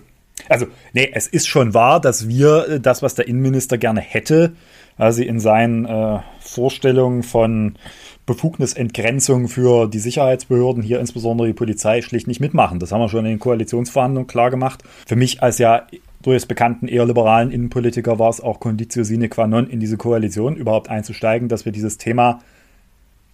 Also, 0.49 0.67
nee, 0.93 1.11
es 1.15 1.29
ist 1.29 1.47
schon 1.47 1.75
wahr, 1.75 2.01
dass 2.01 2.29
wir 2.29 2.69
äh, 2.69 2.81
das, 2.81 3.03
was 3.03 3.15
der 3.15 3.29
Innenminister 3.29 3.79
gerne 3.79 4.01
hätte, 4.01 4.53
also 4.97 5.23
in 5.23 5.41
seinen 5.41 5.85
äh, 5.85 6.21
Vorstellungen 6.41 7.23
von 7.23 7.77
Befugnisentgrenzung 8.27 9.49
für 9.49 9.87
die 9.89 10.01
Sicherheitsbehörden, 10.01 10.83
hier 10.83 10.99
insbesondere 10.99 11.47
die 11.47 11.55
Polizei, 11.55 12.03
schlicht 12.03 12.27
nicht 12.27 12.41
mitmachen. 12.41 12.81
Das 12.81 12.91
haben 12.91 13.01
wir 13.01 13.09
schon 13.09 13.25
in 13.25 13.33
den 13.33 13.39
Koalitionsverhandlungen 13.39 14.27
klar 14.27 14.51
gemacht. 14.51 14.83
Für 15.07 15.17
mich 15.17 15.43
als 15.43 15.59
ja 15.59 15.87
durchaus 16.23 16.47
bekannten 16.47 16.89
eher 16.89 17.07
liberalen 17.07 17.53
Innenpolitiker 17.53 18.19
war 18.19 18.31
es 18.31 18.41
auch 18.41 18.59
Conditio 18.59 19.05
sine 19.05 19.29
qua 19.29 19.47
non 19.47 19.69
in 19.69 19.79
diese 19.79 19.97
Koalition 19.97 20.57
überhaupt 20.57 20.91
einzusteigen, 20.91 21.49
dass 21.49 21.65
wir 21.65 21.73
dieses 21.73 21.99
Thema 21.99 22.41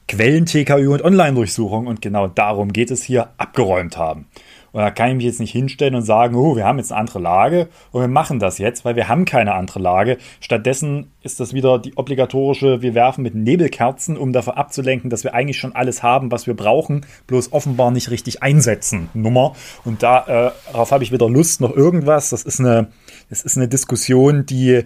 Quellen-TKÜ 0.09 0.93
und 0.93 1.03
Online-Durchsuchung 1.03 1.87
und 1.87 2.03
genau 2.03 2.27
darum 2.27 2.73
geht 2.73 2.91
es 2.91 3.03
hier, 3.03 3.31
abgeräumt 3.39 3.97
haben. 3.97 4.27
Und 4.73 4.81
da 4.81 4.91
kann 4.91 5.11
ich 5.11 5.17
mich 5.17 5.25
jetzt 5.27 5.41
nicht 5.41 5.53
hinstellen 5.53 5.95
und 5.95 6.03
sagen, 6.03 6.35
oh, 6.35 6.57
wir 6.57 6.65
haben 6.65 6.79
jetzt 6.79 6.93
eine 6.93 7.01
andere 7.01 7.19
Lage 7.19 7.69
und 7.91 8.01
wir 8.01 8.09
machen 8.09 8.39
das 8.39 8.59
jetzt, 8.59 8.85
weil 8.85 8.97
wir 8.97 9.09
haben 9.09 9.25
keine 9.27 9.55
andere 9.55 9.81
Lage. 9.81 10.17
Stattdessen 10.41 11.13
ist 11.23 11.41
das 11.41 11.53
wieder 11.53 11.79
die 11.79 11.97
obligatorische, 11.97 12.81
wir 12.81 12.95
werfen 12.95 13.23
mit 13.23 13.35
Nebelkerzen, 13.35 14.17
um 14.17 14.33
davon 14.33 14.55
abzulenken, 14.55 15.11
dass 15.11 15.25
wir 15.25 15.35
eigentlich 15.35 15.59
schon 15.59 15.75
alles 15.75 16.03
haben, 16.03 16.31
was 16.31 16.47
wir 16.47 16.55
brauchen, 16.55 17.05
bloß 17.27 17.53
offenbar 17.53 17.91
nicht 17.91 18.11
richtig 18.11 18.43
einsetzen, 18.43 19.11
Nummer. 19.13 19.55
Und 19.85 20.03
da, 20.03 20.21
äh, 20.49 20.73
darauf 20.73 20.91
habe 20.91 21.05
ich 21.05 21.13
wieder 21.13 21.29
Lust, 21.29 21.61
noch 21.61 21.77
irgendwas. 21.77 22.31
Das 22.31 22.43
ist 22.43 22.61
eine, 22.61 22.89
das 23.29 23.43
ist 23.43 23.57
eine 23.57 23.69
Diskussion, 23.69 24.47
die 24.47 24.85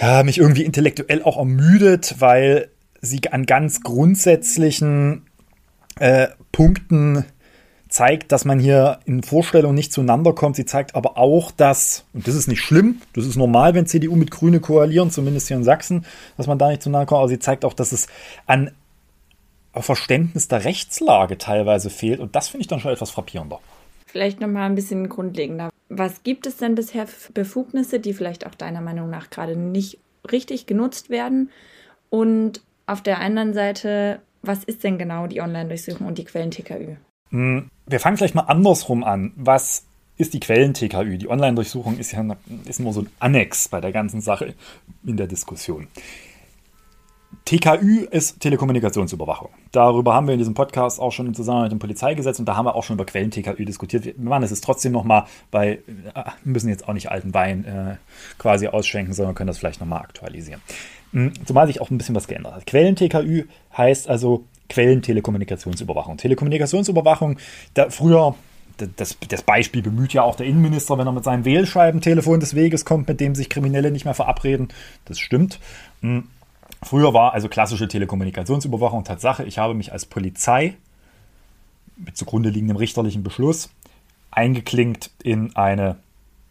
ja, 0.00 0.22
mich 0.22 0.38
irgendwie 0.38 0.62
intellektuell 0.62 1.22
auch 1.22 1.36
ermüdet, 1.36 2.16
weil 2.18 2.70
sie 3.00 3.20
an 3.30 3.46
ganz 3.46 3.82
grundsätzlichen 3.82 5.26
äh, 5.98 6.28
Punkten 6.52 7.24
zeigt, 7.88 8.32
dass 8.32 8.44
man 8.44 8.58
hier 8.58 9.00
in 9.04 9.22
Vorstellungen 9.22 9.74
nicht 9.74 9.92
zueinander 9.92 10.32
kommt. 10.32 10.56
Sie 10.56 10.66
zeigt 10.66 10.94
aber 10.94 11.16
auch, 11.16 11.50
dass, 11.50 12.04
und 12.12 12.26
das 12.28 12.34
ist 12.34 12.48
nicht 12.48 12.60
schlimm, 12.60 13.00
das 13.14 13.26
ist 13.26 13.36
normal, 13.36 13.74
wenn 13.74 13.86
CDU 13.86 14.16
mit 14.16 14.30
Grüne 14.30 14.60
koalieren, 14.60 15.10
zumindest 15.10 15.48
hier 15.48 15.56
in 15.56 15.64
Sachsen, 15.64 16.04
dass 16.36 16.46
man 16.46 16.58
da 16.58 16.68
nicht 16.68 16.82
zueinander 16.82 17.06
kommt, 17.06 17.20
aber 17.20 17.28
sie 17.28 17.38
zeigt 17.38 17.64
auch, 17.64 17.74
dass 17.74 17.92
es 17.92 18.08
an 18.46 18.70
Verständnis 19.74 20.48
der 20.48 20.64
Rechtslage 20.64 21.38
teilweise 21.38 21.90
fehlt 21.90 22.20
und 22.20 22.34
das 22.34 22.48
finde 22.48 22.62
ich 22.62 22.68
dann 22.68 22.80
schon 22.80 22.92
etwas 22.92 23.10
frappierender. 23.10 23.60
Vielleicht 24.06 24.40
nochmal 24.40 24.64
ein 24.64 24.74
bisschen 24.74 25.08
grundlegender. 25.08 25.70
Was 25.88 26.22
gibt 26.22 26.46
es 26.46 26.56
denn 26.56 26.74
bisher 26.74 27.06
für 27.06 27.32
Befugnisse, 27.32 28.00
die 28.00 28.14
vielleicht 28.14 28.46
auch 28.46 28.54
deiner 28.54 28.80
Meinung 28.80 29.10
nach 29.10 29.30
gerade 29.30 29.56
nicht 29.56 29.98
richtig 30.30 30.66
genutzt 30.66 31.10
werden? 31.10 31.50
Und 32.10 32.62
auf 32.86 33.02
der 33.02 33.20
anderen 33.20 33.52
Seite, 33.52 34.20
was 34.42 34.64
ist 34.64 34.82
denn 34.82 34.98
genau 34.98 35.26
die 35.26 35.42
Online-Durchsuchung 35.42 36.06
und 36.06 36.18
die 36.18 36.24
Quellen-TKÜ? 36.24 36.96
Hm, 37.30 37.70
wir 37.86 38.00
fangen 38.00 38.16
vielleicht 38.16 38.34
mal 38.34 38.42
andersrum 38.42 39.04
an. 39.04 39.32
Was 39.36 39.84
ist 40.16 40.34
die 40.34 40.40
Quellen-TKÜ? 40.40 41.18
Die 41.18 41.28
Online-Durchsuchung 41.28 41.98
ist 41.98 42.12
ja 42.12 42.24
ist 42.64 42.80
nur 42.80 42.92
so 42.92 43.02
ein 43.02 43.10
Annex 43.18 43.68
bei 43.68 43.80
der 43.80 43.92
ganzen 43.92 44.20
Sache 44.20 44.54
in 45.04 45.16
der 45.16 45.26
Diskussion. 45.26 45.88
TKÜ 47.44 48.06
ist 48.10 48.40
Telekommunikationsüberwachung. 48.40 49.50
Darüber 49.72 50.14
haben 50.14 50.26
wir 50.26 50.34
in 50.34 50.38
diesem 50.38 50.54
Podcast 50.54 51.00
auch 51.00 51.12
schon 51.12 51.26
im 51.26 51.34
Zusammenhang 51.34 51.64
mit 51.64 51.72
dem 51.72 51.78
Polizeigesetz 51.78 52.38
und 52.38 52.46
da 52.46 52.56
haben 52.56 52.66
wir 52.66 52.74
auch 52.74 52.84
schon 52.84 52.94
über 52.94 53.06
Quellen-TKÜ 53.06 53.64
diskutiert. 53.64 54.04
Wir 54.04 54.14
machen 54.18 54.42
es 54.42 54.60
trotzdem 54.60 54.92
nochmal, 54.92 55.24
weil 55.50 55.82
wir 55.86 56.34
müssen 56.44 56.68
jetzt 56.68 56.88
auch 56.88 56.92
nicht 56.92 57.10
alten 57.10 57.32
Wein 57.32 57.64
äh, 57.64 57.96
quasi 58.38 58.68
ausschenken, 58.68 59.14
sondern 59.14 59.34
können 59.34 59.48
das 59.48 59.58
vielleicht 59.58 59.80
nochmal 59.80 60.00
aktualisieren. 60.00 60.60
Hm, 61.12 61.32
zumal 61.46 61.66
sich 61.66 61.80
auch 61.80 61.90
ein 61.90 61.96
bisschen 61.96 62.14
was 62.14 62.28
geändert 62.28 62.54
hat. 62.54 62.66
Quellen-TKÜ 62.66 63.44
heißt 63.76 64.08
also 64.08 64.44
Quellentelekommunikationsüberwachung. 64.68 66.16
Telekommunikationsüberwachung, 66.16 67.38
da 67.74 67.90
früher, 67.90 68.34
das, 68.96 69.16
das, 69.28 69.42
Beispiel 69.42 69.82
bemüht 69.82 70.12
ja 70.12 70.22
auch 70.22 70.36
der 70.36 70.46
Innenminister, 70.46 70.98
wenn 70.98 71.06
er 71.06 71.12
mit 71.12 71.24
seinem 71.24 71.44
Wählscheibentelefon 71.44 72.40
des 72.40 72.54
Weges 72.54 72.84
kommt, 72.84 73.08
mit 73.08 73.20
dem 73.20 73.34
sich 73.34 73.48
Kriminelle 73.48 73.90
nicht 73.90 74.04
mehr 74.04 74.14
verabreden. 74.14 74.68
Das 75.04 75.18
stimmt. 75.18 75.58
Hm. 76.00 76.24
Früher 76.82 77.12
war 77.12 77.34
also 77.34 77.48
klassische 77.48 77.88
Telekommunikationsüberwachung 77.88 79.02
Tatsache. 79.02 79.44
Ich 79.44 79.58
habe 79.58 79.74
mich 79.74 79.92
als 79.92 80.06
Polizei 80.06 80.76
mit 81.96 82.16
zugrunde 82.16 82.50
liegendem 82.50 82.76
richterlichen 82.76 83.24
Beschluss 83.24 83.70
eingeklinkt 84.30 85.10
in 85.22 85.56
eine 85.56 85.96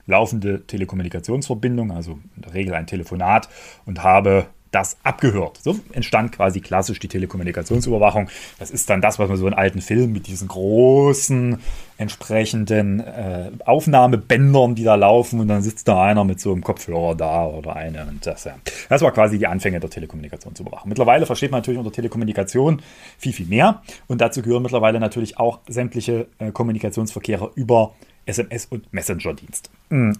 laufende 0.05 0.65
Telekommunikationsverbindung, 0.65 1.91
also 1.91 2.19
in 2.35 2.41
der 2.41 2.53
Regel 2.53 2.73
ein 2.73 2.87
Telefonat, 2.87 3.49
und 3.85 4.03
habe 4.03 4.47
das 4.77 4.97
abgehört. 5.01 5.57
So 5.63 5.79
entstand 5.91 6.33
quasi 6.33 6.61
klassisch 6.61 6.99
die 6.99 7.07
Telekommunikationsüberwachung. 7.07 8.29
Das 8.59 8.69
ist 8.69 8.89
dann 8.91 9.01
das, 9.01 9.17
was 9.17 9.27
man 9.27 9.35
so 9.35 9.47
in 9.47 9.55
alten 9.55 9.81
Filmen 9.81 10.13
mit 10.13 10.27
diesen 10.27 10.47
großen 10.47 11.57
entsprechenden 11.97 12.99
äh, 12.99 13.49
Aufnahmebändern, 13.65 14.75
die 14.75 14.83
da 14.83 14.93
laufen 14.93 15.39
und 15.39 15.47
dann 15.47 15.63
sitzt 15.63 15.87
da 15.87 16.03
einer 16.03 16.23
mit 16.23 16.39
so 16.39 16.51
einem 16.51 16.63
Kopfhörer 16.63 17.15
da 17.15 17.47
oder 17.47 17.75
eine. 17.75 18.05
Und 18.05 18.27
das, 18.27 18.43
ja. 18.43 18.55
das 18.87 19.01
war 19.01 19.11
quasi 19.11 19.39
die 19.39 19.47
Anfänge 19.47 19.79
der 19.79 19.89
Telekommunikationsüberwachung. 19.89 20.89
Mittlerweile 20.89 21.25
versteht 21.25 21.49
man 21.49 21.61
natürlich 21.61 21.79
unter 21.79 21.91
Telekommunikation 21.91 22.83
viel, 23.17 23.33
viel 23.33 23.47
mehr 23.47 23.81
und 24.05 24.21
dazu 24.21 24.43
gehören 24.43 24.61
mittlerweile 24.61 24.99
natürlich 24.99 25.39
auch 25.39 25.59
sämtliche 25.67 26.27
äh, 26.37 26.51
Kommunikationsverkehre 26.51 27.51
über 27.55 27.95
SMS 28.27 28.67
und 28.67 28.93
Messenger-Dienst. 28.93 29.71
Mhm. 29.89 30.19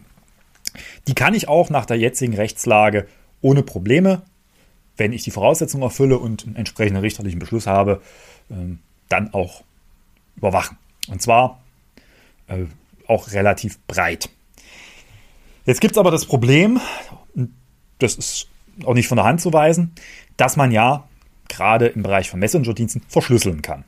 Die 1.07 1.13
kann 1.13 1.35
ich 1.35 1.47
auch 1.47 1.69
nach 1.69 1.85
der 1.85 1.97
jetzigen 1.97 2.33
Rechtslage 2.33 3.05
ohne 3.41 3.61
Probleme 3.63 4.23
wenn 4.97 5.13
ich 5.13 5.23
die 5.23 5.31
Voraussetzungen 5.31 5.83
erfülle 5.83 6.17
und 6.17 6.45
einen 6.45 6.55
entsprechenden 6.55 7.01
richterlichen 7.01 7.39
Beschluss 7.39 7.67
habe, 7.67 8.01
ähm, 8.49 8.79
dann 9.09 9.33
auch 9.33 9.63
überwachen. 10.35 10.77
Und 11.07 11.21
zwar 11.21 11.61
äh, 12.47 12.65
auch 13.07 13.31
relativ 13.31 13.79
breit. 13.87 14.29
Jetzt 15.65 15.81
gibt 15.81 15.93
es 15.93 15.97
aber 15.97 16.11
das 16.11 16.25
Problem, 16.25 16.79
das 17.99 18.15
ist 18.15 18.47
auch 18.85 18.93
nicht 18.93 19.07
von 19.07 19.17
der 19.17 19.25
Hand 19.25 19.41
zu 19.41 19.51
weisen, 19.53 19.93
dass 20.37 20.55
man 20.55 20.71
ja 20.71 21.07
gerade 21.49 21.87
im 21.87 22.03
Bereich 22.03 22.29
von 22.29 22.39
Messenger-Diensten 22.39 23.01
verschlüsseln 23.07 23.61
kann. 23.61 23.83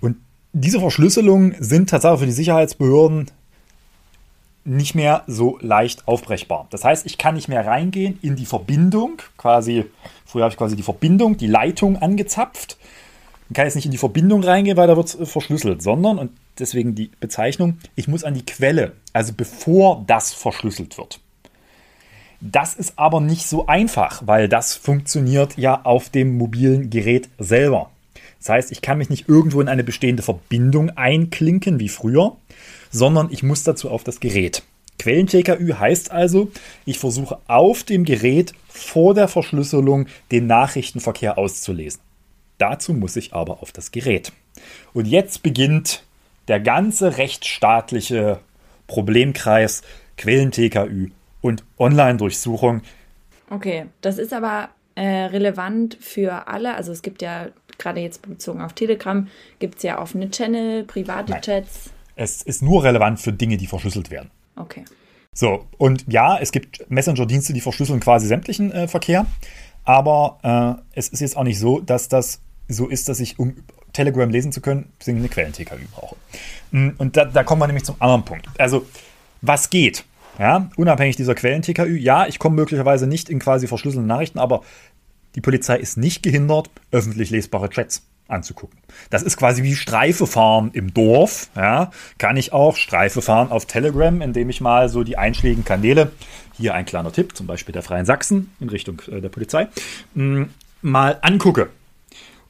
Und 0.00 0.16
diese 0.52 0.80
Verschlüsselungen 0.80 1.54
sind 1.58 1.90
tatsächlich 1.90 2.20
für 2.20 2.26
die 2.26 2.32
Sicherheitsbehörden 2.32 3.30
nicht 4.68 4.94
mehr 4.94 5.24
so 5.26 5.58
leicht 5.60 6.06
aufbrechbar. 6.06 6.66
Das 6.70 6.84
heißt, 6.84 7.06
ich 7.06 7.18
kann 7.18 7.34
nicht 7.34 7.48
mehr 7.48 7.66
reingehen 7.66 8.18
in 8.22 8.36
die 8.36 8.46
Verbindung, 8.46 9.22
quasi, 9.36 9.86
früher 10.26 10.44
habe 10.44 10.52
ich 10.52 10.58
quasi 10.58 10.76
die 10.76 10.82
Verbindung, 10.82 11.36
die 11.36 11.46
Leitung 11.46 11.96
angezapft. 11.96 12.76
Ich 13.48 13.54
kann 13.54 13.64
jetzt 13.64 13.76
nicht 13.76 13.86
in 13.86 13.92
die 13.92 13.98
Verbindung 13.98 14.44
reingehen, 14.44 14.76
weil 14.76 14.86
da 14.86 14.96
wird 14.96 15.14
es 15.14 15.30
verschlüsselt, 15.30 15.82
sondern, 15.82 16.18
und 16.18 16.32
deswegen 16.58 16.94
die 16.94 17.10
Bezeichnung, 17.18 17.78
ich 17.96 18.08
muss 18.08 18.24
an 18.24 18.34
die 18.34 18.44
Quelle, 18.44 18.92
also 19.12 19.32
bevor 19.34 20.04
das 20.06 20.34
verschlüsselt 20.34 20.98
wird. 20.98 21.20
Das 22.40 22.74
ist 22.74 22.98
aber 22.98 23.20
nicht 23.20 23.48
so 23.48 23.66
einfach, 23.66 24.22
weil 24.26 24.48
das 24.48 24.74
funktioniert 24.74 25.56
ja 25.56 25.80
auf 25.84 26.08
dem 26.08 26.36
mobilen 26.36 26.88
Gerät 26.90 27.28
selber. 27.38 27.90
Das 28.38 28.48
heißt, 28.50 28.72
ich 28.72 28.82
kann 28.82 28.98
mich 28.98 29.10
nicht 29.10 29.28
irgendwo 29.28 29.60
in 29.60 29.68
eine 29.68 29.84
bestehende 29.84 30.22
Verbindung 30.22 30.90
einklinken 30.90 31.80
wie 31.80 31.88
früher, 31.88 32.36
sondern 32.90 33.28
ich 33.30 33.42
muss 33.42 33.64
dazu 33.64 33.90
auf 33.90 34.04
das 34.04 34.20
Gerät. 34.20 34.62
Quellen-TKÜ 34.98 35.74
heißt 35.74 36.10
also, 36.10 36.50
ich 36.84 36.98
versuche 36.98 37.38
auf 37.46 37.84
dem 37.84 38.04
Gerät 38.04 38.52
vor 38.68 39.14
der 39.14 39.28
Verschlüsselung 39.28 40.06
den 40.30 40.46
Nachrichtenverkehr 40.46 41.38
auszulesen. 41.38 42.00
Dazu 42.58 42.92
muss 42.92 43.16
ich 43.16 43.32
aber 43.32 43.62
auf 43.62 43.70
das 43.70 43.92
Gerät. 43.92 44.32
Und 44.92 45.06
jetzt 45.06 45.42
beginnt 45.42 46.02
der 46.48 46.58
ganze 46.58 47.16
rechtsstaatliche 47.16 48.40
Problemkreis 48.88 49.82
Quellen-TKÜ 50.16 51.10
und 51.40 51.64
Online-Durchsuchung. 51.78 52.82
Okay, 53.50 53.86
das 54.00 54.18
ist 54.18 54.32
aber 54.32 54.70
äh, 54.96 55.06
relevant 55.26 55.96
für 56.00 56.48
alle. 56.48 56.74
Also 56.74 56.90
es 56.90 57.02
gibt 57.02 57.22
ja 57.22 57.48
gerade 57.78 58.00
jetzt 58.00 58.22
bezogen 58.22 58.60
auf 58.60 58.72
Telegram, 58.72 59.28
gibt 59.58 59.76
es 59.76 59.82
ja 59.82 60.00
offene 60.00 60.30
Channel, 60.30 60.84
private 60.84 61.32
Nein. 61.32 61.42
Chats. 61.42 61.90
Es 62.16 62.42
ist 62.42 62.62
nur 62.62 62.82
relevant 62.84 63.20
für 63.20 63.32
Dinge, 63.32 63.56
die 63.56 63.66
verschlüsselt 63.66 64.10
werden. 64.10 64.30
Okay. 64.56 64.84
So, 65.32 65.66
und 65.76 66.04
ja, 66.08 66.38
es 66.38 66.50
gibt 66.50 66.90
Messenger-Dienste, 66.90 67.52
die 67.52 67.60
verschlüsseln 67.60 68.00
quasi 68.00 68.26
sämtlichen 68.26 68.72
äh, 68.72 68.88
Verkehr. 68.88 69.26
Aber 69.84 70.82
äh, 70.92 70.98
es 70.98 71.08
ist 71.08 71.20
jetzt 71.20 71.36
auch 71.36 71.44
nicht 71.44 71.58
so, 71.58 71.80
dass 71.80 72.08
das 72.08 72.40
so 72.68 72.88
ist, 72.88 73.08
dass 73.08 73.20
ich, 73.20 73.38
um 73.38 73.56
Telegram 73.92 74.28
lesen 74.28 74.52
zu 74.52 74.60
können, 74.60 74.92
eine 75.06 75.28
Quellen-TKÜ 75.28 75.76
brauche. 75.94 76.16
Mm, 76.72 76.90
und 76.98 77.16
da, 77.16 77.24
da 77.24 77.44
kommen 77.44 77.62
wir 77.62 77.66
nämlich 77.66 77.84
zum 77.84 77.96
anderen 78.00 78.24
Punkt. 78.24 78.48
Also, 78.58 78.84
was 79.40 79.70
geht? 79.70 80.04
Ja, 80.38 80.70
unabhängig 80.76 81.16
dieser 81.16 81.34
Quellen-TKÜ, 81.34 81.96
ja, 81.96 82.26
ich 82.26 82.38
komme 82.38 82.56
möglicherweise 82.56 83.06
nicht 83.06 83.30
in 83.30 83.38
quasi 83.38 83.66
verschlüsselte 83.66 84.06
Nachrichten, 84.06 84.38
aber 84.38 84.62
die 85.38 85.42
Polizei 85.42 85.76
ist 85.76 85.96
nicht 85.96 86.24
gehindert, 86.24 86.68
öffentlich 86.90 87.30
lesbare 87.30 87.70
Chats 87.70 88.02
anzugucken. 88.26 88.76
Das 89.08 89.22
ist 89.22 89.36
quasi 89.36 89.62
wie 89.62 89.76
Streife 89.76 90.26
fahren 90.26 90.70
im 90.72 90.92
Dorf. 90.92 91.48
Ja, 91.54 91.92
kann 92.18 92.36
ich 92.36 92.52
auch 92.52 92.74
Streife 92.74 93.22
fahren 93.22 93.52
auf 93.52 93.64
Telegram, 93.64 94.20
indem 94.20 94.50
ich 94.50 94.60
mal 94.60 94.88
so 94.88 95.04
die 95.04 95.16
einschlägigen 95.16 95.64
Kanäle, 95.64 96.10
hier 96.56 96.74
ein 96.74 96.86
kleiner 96.86 97.12
Tipp, 97.12 97.36
zum 97.36 97.46
Beispiel 97.46 97.72
der 97.72 97.84
Freien 97.84 98.04
Sachsen 98.04 98.50
in 98.58 98.68
Richtung 98.68 99.00
äh, 99.06 99.20
der 99.20 99.28
Polizei, 99.28 99.68
mm, 100.14 100.42
mal 100.82 101.18
angucke. 101.22 101.70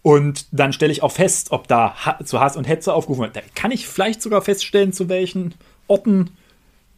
Und 0.00 0.46
dann 0.50 0.72
stelle 0.72 0.90
ich 0.90 1.02
auch 1.02 1.12
fest, 1.12 1.52
ob 1.52 1.68
da 1.68 1.94
zu 2.24 2.40
Hass 2.40 2.56
und 2.56 2.64
Hetze 2.64 2.94
aufgerufen 2.94 3.24
wird. 3.24 3.36
Da 3.36 3.42
kann 3.54 3.70
ich 3.70 3.86
vielleicht 3.86 4.22
sogar 4.22 4.40
feststellen, 4.40 4.94
zu 4.94 5.10
welchen 5.10 5.56
Orten 5.88 6.30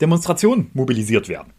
Demonstrationen 0.00 0.70
mobilisiert 0.72 1.28
werden. 1.28 1.52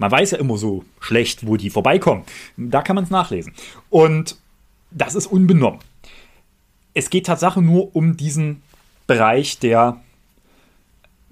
Man 0.00 0.10
weiß 0.10 0.32
ja 0.32 0.38
immer 0.38 0.56
so 0.56 0.84
schlecht, 0.98 1.46
wo 1.46 1.56
die 1.56 1.70
vorbeikommen. 1.70 2.24
Da 2.56 2.82
kann 2.82 2.96
man 2.96 3.04
es 3.04 3.10
nachlesen. 3.10 3.52
Und 3.88 4.36
das 4.90 5.14
ist 5.14 5.26
unbenommen 5.26 5.78
es 6.94 7.10
geht 7.10 7.26
tatsächlich 7.26 7.64
nur 7.64 7.94
um 7.94 8.16
diesen 8.16 8.62
Bereich, 9.06 9.58
der 9.58 10.00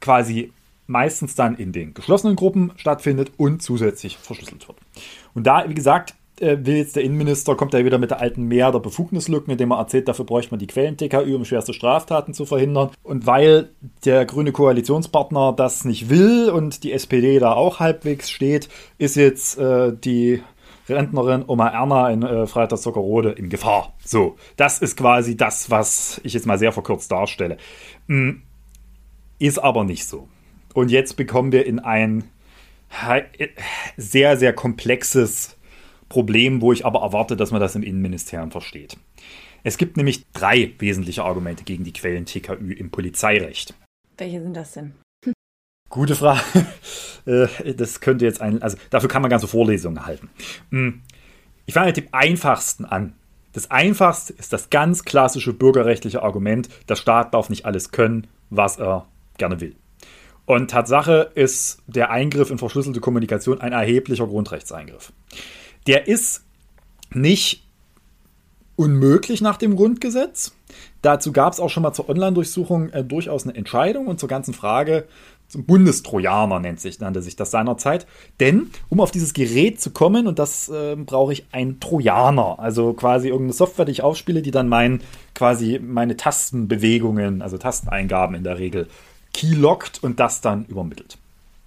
quasi 0.01 0.53
meistens 0.87 1.35
dann 1.35 1.57
in 1.57 1.73
den 1.73 1.95
geschlossenen 1.95 2.37
Gruppen 2.37 2.73
stattfindet 2.77 3.33
und 3.37 3.63
zusätzlich 3.63 4.17
verschlüsselt 4.17 4.67
wird. 4.69 4.79
Und 5.35 5.47
da, 5.47 5.69
wie 5.69 5.75
gesagt, 5.75 6.15
will 6.41 6.77
jetzt 6.77 6.97
der 6.97 7.03
Innenminister, 7.03 7.55
kommt 7.55 7.75
er 7.75 7.85
wieder 7.85 7.99
mit 7.99 8.11
der 8.11 8.21
alten 8.21 8.45
Mehr 8.45 8.73
der 8.73 8.79
Befugnislücken, 8.79 9.53
indem 9.53 9.73
er 9.73 9.79
erzählt, 9.79 10.09
dafür 10.09 10.25
bräuchte 10.25 10.53
man 10.53 10.61
die 10.61 10.67
Quellen-TKÜ, 10.67 11.35
um 11.35 11.45
schwerste 11.45 11.73
Straftaten 11.73 12.35
zu 12.35 12.47
verhindern. 12.47 12.91
Und 13.03 13.27
weil 13.27 13.71
der 14.05 14.25
grüne 14.25 14.53
Koalitionspartner 14.53 15.53
das 15.53 15.85
nicht 15.85 16.11
will 16.11 16.51
und 16.51 16.85
die 16.85 16.93
SPD 16.93 17.39
da 17.39 17.53
auch 17.53 17.81
halbwegs 17.81 18.31
steht, 18.31 18.69
ist 18.99 19.17
jetzt 19.17 19.59
äh, 19.59 19.93
die 19.93 20.43
Rentnerin 20.89 21.45
Oma 21.47 21.69
Erna 21.69 22.11
in 22.11 22.23
äh, 22.23 22.47
Freitag 22.47 22.79
in 23.37 23.49
Gefahr. 23.51 23.93
So, 24.05 24.37
das 24.57 24.79
ist 24.79 24.97
quasi 24.97 25.37
das, 25.37 25.71
was 25.71 26.21
ich 26.25 26.33
jetzt 26.33 26.47
mal 26.47 26.59
sehr 26.59 26.73
verkürzt 26.73 27.13
darstelle. 27.13 27.59
Hm, 28.07 28.43
ist 29.39 29.59
aber 29.59 29.85
nicht 29.85 30.07
so. 30.07 30.29
Und 30.75 30.91
jetzt 30.91 31.17
bekommen 31.17 31.53
wir 31.53 31.67
in 31.67 31.79
ein 31.79 32.25
sehr, 33.97 34.37
sehr 34.39 34.53
komplexes 34.55 35.58
Problem, 36.09 36.61
wo 36.61 36.73
ich 36.73 36.87
aber 36.87 37.01
erwarte, 37.01 37.37
dass 37.37 37.51
man 37.51 37.61
das 37.61 37.75
im 37.75 37.83
Innenministerium 37.83 38.51
versteht. 38.51 38.97
Es 39.65 39.77
gibt 39.77 39.97
nämlich 39.97 40.25
drei 40.33 40.73
wesentliche 40.79 41.25
Argumente 41.25 41.65
gegen 41.65 41.85
die 41.85 41.93
Quellen 41.93 42.27
TKÜ 42.27 42.73
im 42.73 42.91
Polizeirecht. 42.91 43.75
Welche 44.17 44.41
sind 44.41 44.55
das 44.55 44.73
denn? 44.73 44.95
Gute 45.89 46.15
Frage. 46.15 46.43
Äh, 47.27 47.75
das 47.75 48.01
könnte 48.01 48.25
jetzt 48.25 48.41
ein, 48.41 48.63
also 48.63 48.79
dafür 48.89 49.11
kann 49.11 49.21
man 49.21 49.31
ganze 49.31 49.49
Vorlesungen 49.49 50.07
halten. 50.07 50.31
Hm. 50.71 51.03
Ich 51.67 51.75
fange 51.75 51.89
mit 51.89 51.99
dem 51.99 52.09
einfachsten 52.13 52.87
an. 52.87 53.13
Das 53.53 53.71
einfachste 53.71 54.33
ist 54.33 54.55
das 54.55 54.71
ganz 54.71 55.05
klassische 55.05 55.53
bürgerrechtliche 55.53 56.23
Argument, 56.23 56.71
der 56.89 56.97
Staat 56.97 57.35
darf 57.35 57.51
nicht 57.51 57.67
alles 57.67 57.91
können, 57.91 58.29
was 58.49 58.79
er 58.79 59.09
gerne 59.37 59.61
will. 59.61 59.77
Und 60.47 60.71
Tatsache 60.71 61.31
ist 61.35 61.83
der 61.87 62.11
Eingriff 62.11 62.51
in 62.51 62.57
verschlüsselte 62.57 63.01
Kommunikation 63.01 63.61
ein 63.61 63.73
erheblicher 63.73 64.27
Grundrechtseingriff. 64.27 65.13
Der 65.89 66.07
ist 66.07 66.45
nicht 67.13 67.65
unmöglich 68.77 69.41
nach 69.41 69.57
dem 69.57 69.75
Grundgesetz. 69.75 70.53
Dazu 71.01 71.33
gab 71.33 71.55
es 71.55 71.61
auch 71.61 71.71
schon 71.71 71.83
mal 71.83 71.95
zur 71.95 72.11
Online-Durchsuchung 72.11 72.91
äh, 72.91 73.03
durchaus 73.03 73.45
eine 73.45 73.57
Entscheidung 73.57 74.07
und 74.07 74.21
zur 74.21 74.29
ganzen 74.29 74.53
Frage, 74.53 75.09
zum 75.49 75.65
Bundestrojaner 75.65 76.61
nennt 76.61 76.79
sich, 76.79 77.01
nannte 77.01 77.23
sich 77.23 77.35
das 77.37 77.51
seinerzeit. 77.51 78.07
Denn 78.39 78.71
um 78.91 79.01
auf 79.01 79.11
dieses 79.11 79.33
Gerät 79.33 79.81
zu 79.81 79.91
kommen, 79.91 80.27
und 80.27 80.39
das 80.39 80.69
äh, 80.69 80.95
brauche 80.95 81.33
ich 81.33 81.47
ein 81.53 81.81
Trojaner, 81.81 82.59
also 82.59 82.93
quasi 82.93 83.29
irgendeine 83.29 83.55
Software, 83.55 83.87
die 83.87 83.93
ich 83.93 84.03
aufspiele, 84.03 84.43
die 84.43 84.51
dann 84.51 84.69
mein, 84.69 85.01
quasi 85.35 85.81
meine 85.83 86.19
Tastenbewegungen, 86.19 87.41
also 87.41 87.57
Tasteneingaben 87.57 88.37
in 88.37 88.45
der 88.45 88.59
Regel 88.59 88.89
keylockt 89.33 90.03
und 90.05 90.21
das 90.21 90.43
dann 90.43 90.67
übermittelt. 90.67 91.17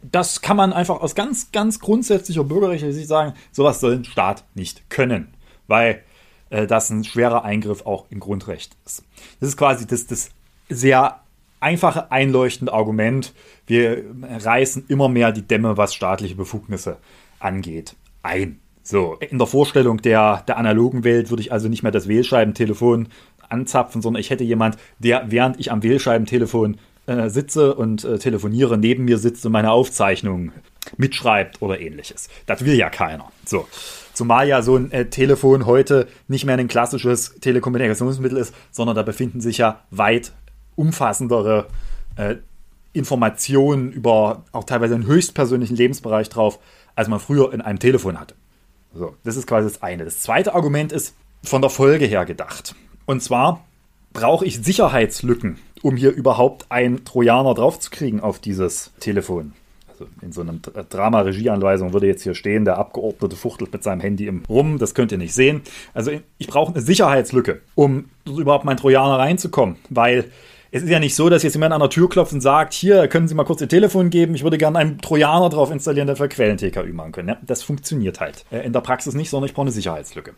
Das 0.03 0.41
kann 0.41 0.57
man 0.57 0.73
einfach 0.73 1.01
aus 1.01 1.15
ganz, 1.15 1.51
ganz 1.51 1.79
grundsätzlicher 1.79 2.43
bürgerrechtlicher 2.43 2.93
Sicht 2.93 3.07
sagen, 3.07 3.33
sowas 3.51 3.79
soll 3.79 3.93
ein 3.93 4.05
Staat 4.05 4.43
nicht 4.55 4.89
können, 4.89 5.33
weil 5.67 6.03
äh, 6.49 6.67
das 6.67 6.89
ein 6.89 7.03
schwerer 7.03 7.43
Eingriff 7.43 7.85
auch 7.85 8.05
im 8.09 8.19
Grundrecht 8.19 8.75
ist. 8.85 9.03
Das 9.39 9.49
ist 9.49 9.57
quasi 9.57 9.85
das, 9.85 10.07
das 10.07 10.29
sehr 10.69 11.21
einfache, 11.59 12.11
einleuchtende 12.11 12.73
Argument. 12.73 13.33
Wir 13.67 14.03
reißen 14.21 14.85
immer 14.87 15.09
mehr 15.09 15.31
die 15.31 15.47
Dämme, 15.47 15.77
was 15.77 15.93
staatliche 15.93 16.35
Befugnisse 16.35 16.97
angeht, 17.39 17.95
ein. 18.23 18.59
So, 18.83 19.15
in 19.19 19.37
der 19.37 19.47
Vorstellung 19.47 20.01
der, 20.01 20.43
der 20.47 20.57
analogen 20.57 21.03
Welt 21.03 21.29
würde 21.29 21.41
ich 21.41 21.51
also 21.51 21.69
nicht 21.69 21.83
mehr 21.83 21.91
das 21.91 22.07
Wählscheibentelefon 22.07 23.09
anzapfen, 23.47 24.01
sondern 24.01 24.19
ich 24.21 24.31
hätte 24.31 24.43
jemand, 24.43 24.77
der 24.97 25.25
während 25.29 25.59
ich 25.59 25.71
am 25.71 25.83
Wählscheibentelefon 25.83 26.77
äh, 27.19 27.29
sitze 27.29 27.75
und 27.75 28.03
äh, 28.03 28.17
telefoniere, 28.19 28.77
neben 28.77 29.05
mir 29.05 29.17
sitzt 29.17 29.45
und 29.45 29.51
meine 29.51 29.71
Aufzeichnung 29.71 30.51
mitschreibt 30.97 31.61
oder 31.61 31.79
ähnliches. 31.79 32.29
Das 32.45 32.65
will 32.65 32.75
ja 32.75 32.89
keiner. 32.89 33.31
So. 33.45 33.67
Zumal 34.13 34.47
ja 34.47 34.61
so 34.61 34.75
ein 34.75 34.91
äh, 34.91 35.05
Telefon 35.09 35.65
heute 35.65 36.07
nicht 36.27 36.45
mehr 36.45 36.57
ein 36.57 36.67
klassisches 36.67 37.35
Telekommunikationsmittel 37.39 38.37
ist, 38.37 38.53
sondern 38.71 38.95
da 38.95 39.03
befinden 39.03 39.41
sich 39.41 39.57
ja 39.57 39.81
weit 39.89 40.33
umfassendere 40.75 41.67
äh, 42.17 42.35
Informationen 42.93 43.91
über 43.91 44.43
auch 44.51 44.65
teilweise 44.65 44.95
einen 44.95 45.05
höchstpersönlichen 45.05 45.77
Lebensbereich 45.77 46.27
drauf, 46.29 46.59
als 46.95 47.07
man 47.07 47.19
früher 47.19 47.53
in 47.53 47.61
einem 47.61 47.79
Telefon 47.79 48.19
hatte. 48.19 48.35
So, 48.93 49.15
das 49.23 49.37
ist 49.37 49.47
quasi 49.47 49.69
das 49.69 49.81
eine. 49.81 50.03
Das 50.03 50.19
zweite 50.19 50.53
Argument 50.53 50.91
ist 50.91 51.15
von 51.43 51.61
der 51.61 51.69
Folge 51.69 52.05
her 52.05 52.25
gedacht. 52.25 52.75
Und 53.05 53.23
zwar 53.23 53.63
brauche 54.11 54.45
ich 54.45 54.61
Sicherheitslücken, 54.61 55.57
um 55.81 55.95
hier 55.95 56.11
überhaupt 56.11 56.65
einen 56.69 57.05
Trojaner 57.05 57.53
draufzukriegen 57.53 58.19
auf 58.19 58.39
dieses 58.39 58.91
Telefon. 58.99 59.53
Also 59.89 60.07
in 60.21 60.31
so 60.31 60.41
einer 60.41 60.53
Drama-Regieanweisung 60.53 61.93
würde 61.93 62.07
jetzt 62.07 62.23
hier 62.23 62.35
stehen, 62.35 62.65
der 62.65 62.77
Abgeordnete 62.77 63.35
fuchtelt 63.35 63.71
mit 63.73 63.83
seinem 63.83 64.01
Handy 64.01 64.27
im 64.27 64.43
Rum, 64.49 64.77
das 64.77 64.95
könnt 64.95 65.11
ihr 65.11 65.17
nicht 65.17 65.33
sehen. 65.33 65.61
Also 65.93 66.11
ich 66.37 66.47
brauche 66.47 66.73
eine 66.73 66.81
Sicherheitslücke, 66.81 67.61
um 67.75 68.05
überhaupt 68.25 68.65
meinen 68.65 68.77
Trojaner 68.77 69.19
reinzukommen, 69.19 69.75
weil 69.89 70.31
es 70.73 70.83
ist 70.83 70.89
ja 70.89 70.99
nicht 70.99 71.15
so, 71.15 71.29
dass 71.29 71.43
jetzt 71.43 71.53
jemand 71.53 71.73
an 71.73 71.81
der 71.81 71.89
Tür 71.89 72.07
klopft 72.09 72.31
und 72.31 72.39
sagt, 72.39 72.73
hier, 72.73 73.09
können 73.09 73.27
Sie 73.27 73.35
mal 73.35 73.43
kurz 73.43 73.59
Ihr 73.59 73.67
Telefon 73.67 74.09
geben, 74.09 74.35
ich 74.35 74.43
würde 74.43 74.57
gerne 74.57 74.79
einen 74.79 74.99
Trojaner 74.99 75.49
drauf 75.49 75.69
installieren, 75.69 76.07
der 76.07 76.15
für 76.15 76.29
Quellen-TKÜ 76.29 76.93
machen 76.93 77.11
können. 77.11 77.27
Ja, 77.27 77.37
das 77.41 77.61
funktioniert 77.61 78.21
halt 78.21 78.45
äh, 78.51 78.65
in 78.65 78.71
der 78.71 78.79
Praxis 78.79 79.13
nicht, 79.13 79.29
sondern 79.29 79.49
ich 79.49 79.53
brauche 79.53 79.65
eine 79.65 79.71
Sicherheitslücke. 79.71 80.33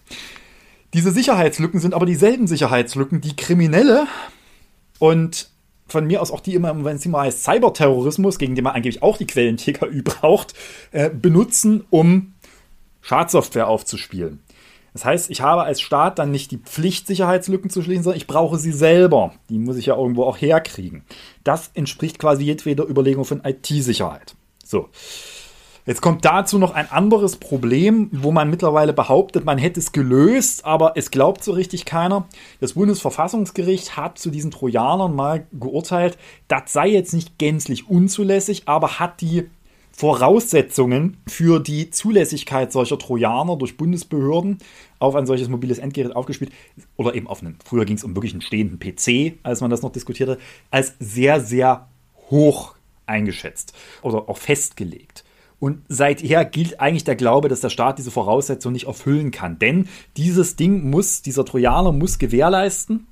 Diese 0.96 1.12
Sicherheitslücken 1.12 1.80
sind 1.80 1.94
aber 1.94 2.08
dieselben 2.08 2.48
Sicherheitslücken, 2.48 3.22
die 3.22 3.36
Kriminelle 3.36 4.08
und 5.04 5.50
von 5.86 6.08
mir 6.08 6.22
aus 6.22 6.32
auch 6.32 6.40
die 6.40 6.56
immer, 6.56 6.86
wenn 6.86 6.96
es 6.96 7.06
immer 7.06 7.20
heißt 7.20 7.44
Cyberterrorismus, 7.44 8.40
gegen 8.40 8.56
den 8.56 8.64
man 8.64 8.74
angeblich 8.74 9.04
auch 9.04 9.18
die 9.18 9.28
Quellen 9.28 9.58
TKÜ 9.58 10.02
braucht, 10.06 10.54
äh, 10.94 11.10
benutzen, 11.10 11.84
um 11.90 12.36
Schadsoftware 13.02 13.68
aufzuspielen. 13.68 14.40
Das 14.94 15.04
heißt, 15.04 15.30
ich 15.30 15.42
habe 15.42 15.64
als 15.64 15.82
Staat 15.82 16.20
dann 16.20 16.32
nicht 16.32 16.52
die 16.52 16.58
Pflicht, 16.58 17.06
Sicherheitslücken 17.06 17.70
zu 17.70 17.82
schließen, 17.82 18.04
sondern 18.04 18.18
ich 18.18 18.28
brauche 18.28 18.58
sie 18.58 18.72
selber. 18.72 19.34
Die 19.50 19.60
muss 19.60 19.76
ich 19.76 19.88
ja 19.88 19.98
irgendwo 19.98 20.24
auch 20.24 20.38
herkriegen. 20.38 21.04
Das 21.44 21.72
entspricht 21.74 22.18
quasi 22.18 22.46
jedweder 22.46 22.88
Überlegung 22.88 23.26
von 23.26 23.42
IT-Sicherheit. 23.44 24.36
So. 24.64 24.88
Jetzt 25.86 26.02
kommt 26.02 26.24
dazu 26.24 26.60
noch 26.60 26.74
ein 26.74 26.90
anderes 26.90 27.36
Problem, 27.36 28.08
wo 28.14 28.32
man 28.32 28.50
mittlerweile 28.50 28.94
behauptet, 28.94 29.44
man 29.44 29.58
hätte 29.58 29.82
es 29.82 29.92
gelöst, 29.92 30.64
aber 30.64 30.94
es 30.96 31.12
glaubt 31.12 31.44
so 31.44 31.52
richtig 31.52 31.84
keiner. 31.84 32.26
Das 32.62 32.74
Bundesverfassungsgericht 32.74 33.98
hat 33.98 34.18
zu 34.18 34.30
diesen 34.30 34.50
Trojanern 34.50 35.14
mal 35.14 35.46
geurteilt, 35.52 36.18
das 36.48 36.72
sei 36.72 36.88
jetzt 36.88 37.14
nicht 37.14 37.38
gänzlich 37.38 37.90
unzulässig, 37.90 38.64
aber 38.66 39.00
hat 39.00 39.20
die 39.20 39.50
Voraussetzungen 39.92 41.18
für 41.28 41.60
die 41.60 41.90
Zulässigkeit 41.90 42.72
solcher 42.72 42.98
Trojaner 42.98 43.58
durch 43.58 43.76
Bundesbehörden 43.76 44.60
auf 45.00 45.16
ein 45.16 45.26
solches 45.26 45.50
mobiles 45.50 45.80
Endgerät 45.80 46.16
aufgespielt 46.16 46.54
oder 46.96 47.14
eben 47.14 47.28
auf 47.28 47.42
einen, 47.42 47.60
früher 47.64 47.84
ging 47.84 47.98
es 47.98 48.06
um 48.06 48.16
wirklich 48.16 48.32
einen 48.32 48.42
stehenden 48.42 48.80
PC, 48.80 49.38
als 49.44 49.60
man 49.60 49.70
das 49.70 49.82
noch 49.82 49.92
diskutierte, 49.92 50.40
als 50.72 50.94
sehr, 51.00 51.42
sehr 51.42 51.90
hoch 52.32 52.74
eingeschätzt 53.06 53.74
oder 54.02 54.30
auch 54.30 54.38
festgelegt. 54.38 55.26
Und 55.64 55.82
seither 55.88 56.44
gilt 56.44 56.82
eigentlich 56.82 57.06
der 57.06 57.16
Glaube, 57.16 57.48
dass 57.48 57.62
der 57.62 57.70
Staat 57.70 57.98
diese 57.98 58.12
Voraussetzung 58.12 58.74
nicht 58.74 58.88
erfüllen 58.88 59.32
kann. 59.32 59.60
Denn 59.60 59.88
dieses 60.18 60.58
Ding 60.58 60.90
muss, 60.90 61.22
dieser 61.22 61.46
Trojaner 61.46 61.94
muss 61.94 62.20
gewährleisten, 62.20 63.08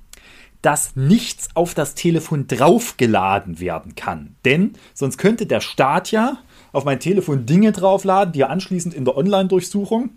dass 0.60 0.94
nichts 0.94 1.48
auf 1.54 1.72
das 1.72 1.94
Telefon 1.94 2.48
draufgeladen 2.48 3.58
werden 3.58 3.94
kann. 3.94 4.36
Denn 4.44 4.74
sonst 4.92 5.16
könnte 5.16 5.46
der 5.46 5.62
Staat 5.62 6.10
ja 6.10 6.40
auf 6.72 6.84
mein 6.84 7.00
Telefon 7.00 7.46
Dinge 7.46 7.72
draufladen, 7.72 8.34
die 8.34 8.42
er 8.42 8.50
anschließend 8.50 8.92
in 8.92 9.06
der 9.06 9.16
Online-Durchsuchung 9.16 10.10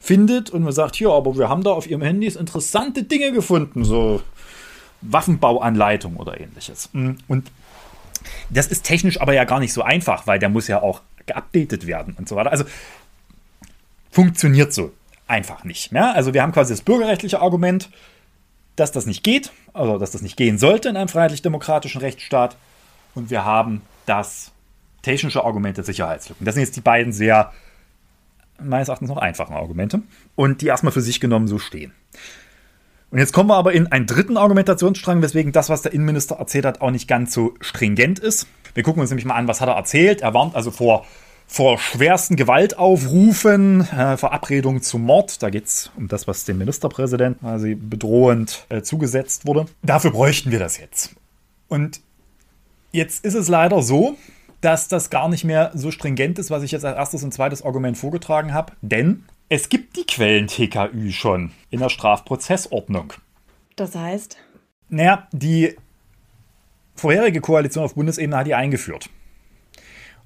findet 0.00 0.48
und 0.48 0.62
man 0.62 0.72
sagt, 0.72 0.96
hier, 0.96 1.10
aber 1.10 1.36
wir 1.36 1.50
haben 1.50 1.62
da 1.62 1.72
auf 1.72 1.90
ihrem 1.90 2.00
Handys 2.00 2.36
interessante 2.36 3.02
Dinge 3.02 3.32
gefunden, 3.32 3.84
so 3.84 4.22
Waffenbauanleitung 5.02 6.16
oder 6.16 6.40
ähnliches. 6.40 6.88
Und 7.28 7.50
das 8.48 8.68
ist 8.68 8.84
technisch 8.84 9.20
aber 9.20 9.34
ja 9.34 9.44
gar 9.44 9.60
nicht 9.60 9.74
so 9.74 9.82
einfach, 9.82 10.26
weil 10.26 10.38
der 10.38 10.48
muss 10.48 10.68
ja 10.68 10.80
auch 10.80 11.02
geupdatet 11.26 11.86
werden 11.86 12.14
und 12.18 12.28
so 12.28 12.36
weiter. 12.36 12.50
Also 12.50 12.64
funktioniert 14.10 14.72
so 14.72 14.92
einfach 15.26 15.64
nicht. 15.64 15.92
Ja? 15.92 16.12
Also 16.12 16.34
wir 16.34 16.42
haben 16.42 16.52
quasi 16.52 16.72
das 16.72 16.82
bürgerrechtliche 16.82 17.40
Argument, 17.40 17.90
dass 18.76 18.92
das 18.92 19.06
nicht 19.06 19.24
geht, 19.24 19.52
also 19.72 19.98
dass 19.98 20.12
das 20.12 20.22
nicht 20.22 20.36
gehen 20.36 20.58
sollte 20.58 20.88
in 20.88 20.96
einem 20.96 21.08
freiheitlich-demokratischen 21.08 22.00
Rechtsstaat. 22.00 22.56
Und 23.14 23.30
wir 23.30 23.44
haben 23.44 23.82
das 24.04 24.52
technische 25.02 25.44
Argumente 25.44 25.82
Sicherheitslücken. 25.82 26.44
Das 26.44 26.54
sind 26.54 26.64
jetzt 26.64 26.76
die 26.76 26.82
beiden 26.82 27.12
sehr, 27.12 27.52
meines 28.58 28.88
Erachtens 28.88 29.08
noch 29.08 29.16
einfachen 29.18 29.54
Argumente 29.54 30.02
und 30.34 30.60
die 30.60 30.66
erstmal 30.66 30.92
für 30.92 31.00
sich 31.00 31.20
genommen 31.20 31.48
so 31.48 31.58
stehen. 31.58 31.92
Und 33.10 33.18
jetzt 33.18 33.32
kommen 33.32 33.48
wir 33.48 33.56
aber 33.56 33.72
in 33.72 33.90
einen 33.92 34.06
dritten 34.06 34.36
Argumentationsstrang, 34.36 35.22
weswegen 35.22 35.52
das, 35.52 35.68
was 35.68 35.82
der 35.82 35.92
Innenminister 35.92 36.36
erzählt 36.36 36.64
hat, 36.64 36.80
auch 36.80 36.90
nicht 36.90 37.06
ganz 37.06 37.32
so 37.32 37.54
stringent 37.60 38.18
ist. 38.18 38.46
Wir 38.76 38.82
gucken 38.82 39.00
uns 39.00 39.08
nämlich 39.08 39.24
mal 39.24 39.36
an, 39.36 39.48
was 39.48 39.62
hat 39.62 39.70
er 39.70 39.74
erzählt. 39.74 40.20
Er 40.20 40.34
warnt 40.34 40.54
also 40.54 40.70
vor, 40.70 41.06
vor 41.46 41.78
schwersten 41.78 42.36
Gewaltaufrufen, 42.36 43.80
äh, 43.80 44.18
Verabredungen 44.18 44.82
zum 44.82 45.02
Mord. 45.02 45.42
Da 45.42 45.48
geht 45.48 45.64
es 45.64 45.90
um 45.96 46.08
das, 46.08 46.28
was 46.28 46.44
dem 46.44 46.58
Ministerpräsidenten 46.58 47.40
quasi 47.40 47.74
bedrohend 47.74 48.66
äh, 48.68 48.82
zugesetzt 48.82 49.46
wurde. 49.46 49.64
Dafür 49.82 50.10
bräuchten 50.10 50.50
wir 50.50 50.58
das 50.58 50.76
jetzt. 50.76 51.16
Und 51.68 52.02
jetzt 52.92 53.24
ist 53.24 53.32
es 53.32 53.48
leider 53.48 53.80
so, 53.80 54.18
dass 54.60 54.88
das 54.88 55.08
gar 55.08 55.30
nicht 55.30 55.44
mehr 55.44 55.70
so 55.72 55.90
stringent 55.90 56.38
ist, 56.38 56.50
was 56.50 56.62
ich 56.62 56.70
jetzt 56.70 56.84
als 56.84 56.98
erstes 56.98 57.24
und 57.24 57.32
zweites 57.32 57.62
Argument 57.62 57.96
vorgetragen 57.96 58.52
habe. 58.52 58.74
Denn 58.82 59.24
Es 59.48 59.70
gibt 59.70 59.96
die 59.96 60.04
Quellen 60.04 60.48
TKÜ 60.48 61.12
schon 61.12 61.52
in 61.70 61.80
der 61.80 61.88
Strafprozessordnung. 61.88 63.14
Das 63.74 63.94
heißt? 63.94 64.36
Naja, 64.90 65.28
die 65.32 65.76
vorherige 66.96 67.40
Koalition 67.40 67.84
auf 67.84 67.94
Bundesebene 67.94 68.36
hat 68.36 68.46
die 68.46 68.54
eingeführt. 68.54 69.08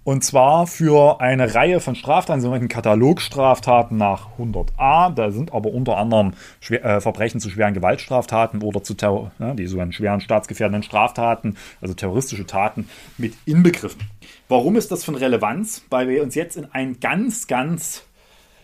Und 0.02 0.24
zwar 0.24 0.66
für 0.66 1.20
eine 1.20 1.54
Reihe 1.54 1.78
von 1.78 1.94
Straftaten, 1.94 2.40
sogenannten 2.40 2.68
Katalogstraftaten 2.68 3.98
nach 3.98 4.28
100a. 4.38 5.14
Da 5.14 5.30
sind 5.30 5.52
aber 5.52 5.70
unter 5.72 5.98
anderem 5.98 6.32
schwer, 6.58 6.82
äh, 6.84 7.00
Verbrechen 7.02 7.38
zu 7.38 7.50
schweren 7.50 7.74
Gewaltstraftaten 7.74 8.62
oder 8.62 8.82
zu 8.82 8.94
Terror, 8.94 9.30
ja, 9.38 9.52
die 9.52 9.66
sogenannten 9.66 9.92
schweren 9.92 10.22
staatsgefährdenden 10.22 10.82
Straftaten, 10.82 11.56
also 11.82 11.92
terroristische 11.92 12.46
Taten, 12.46 12.88
mit 13.18 13.34
inbegriffen. 13.44 14.00
Warum 14.48 14.76
ist 14.76 14.90
das 14.90 15.04
von 15.04 15.16
Relevanz? 15.16 15.84
Weil 15.90 16.08
wir 16.08 16.22
uns 16.22 16.34
jetzt 16.34 16.56
in 16.56 16.72
einen 16.72 16.98
ganz, 16.98 17.46
ganz 17.46 18.04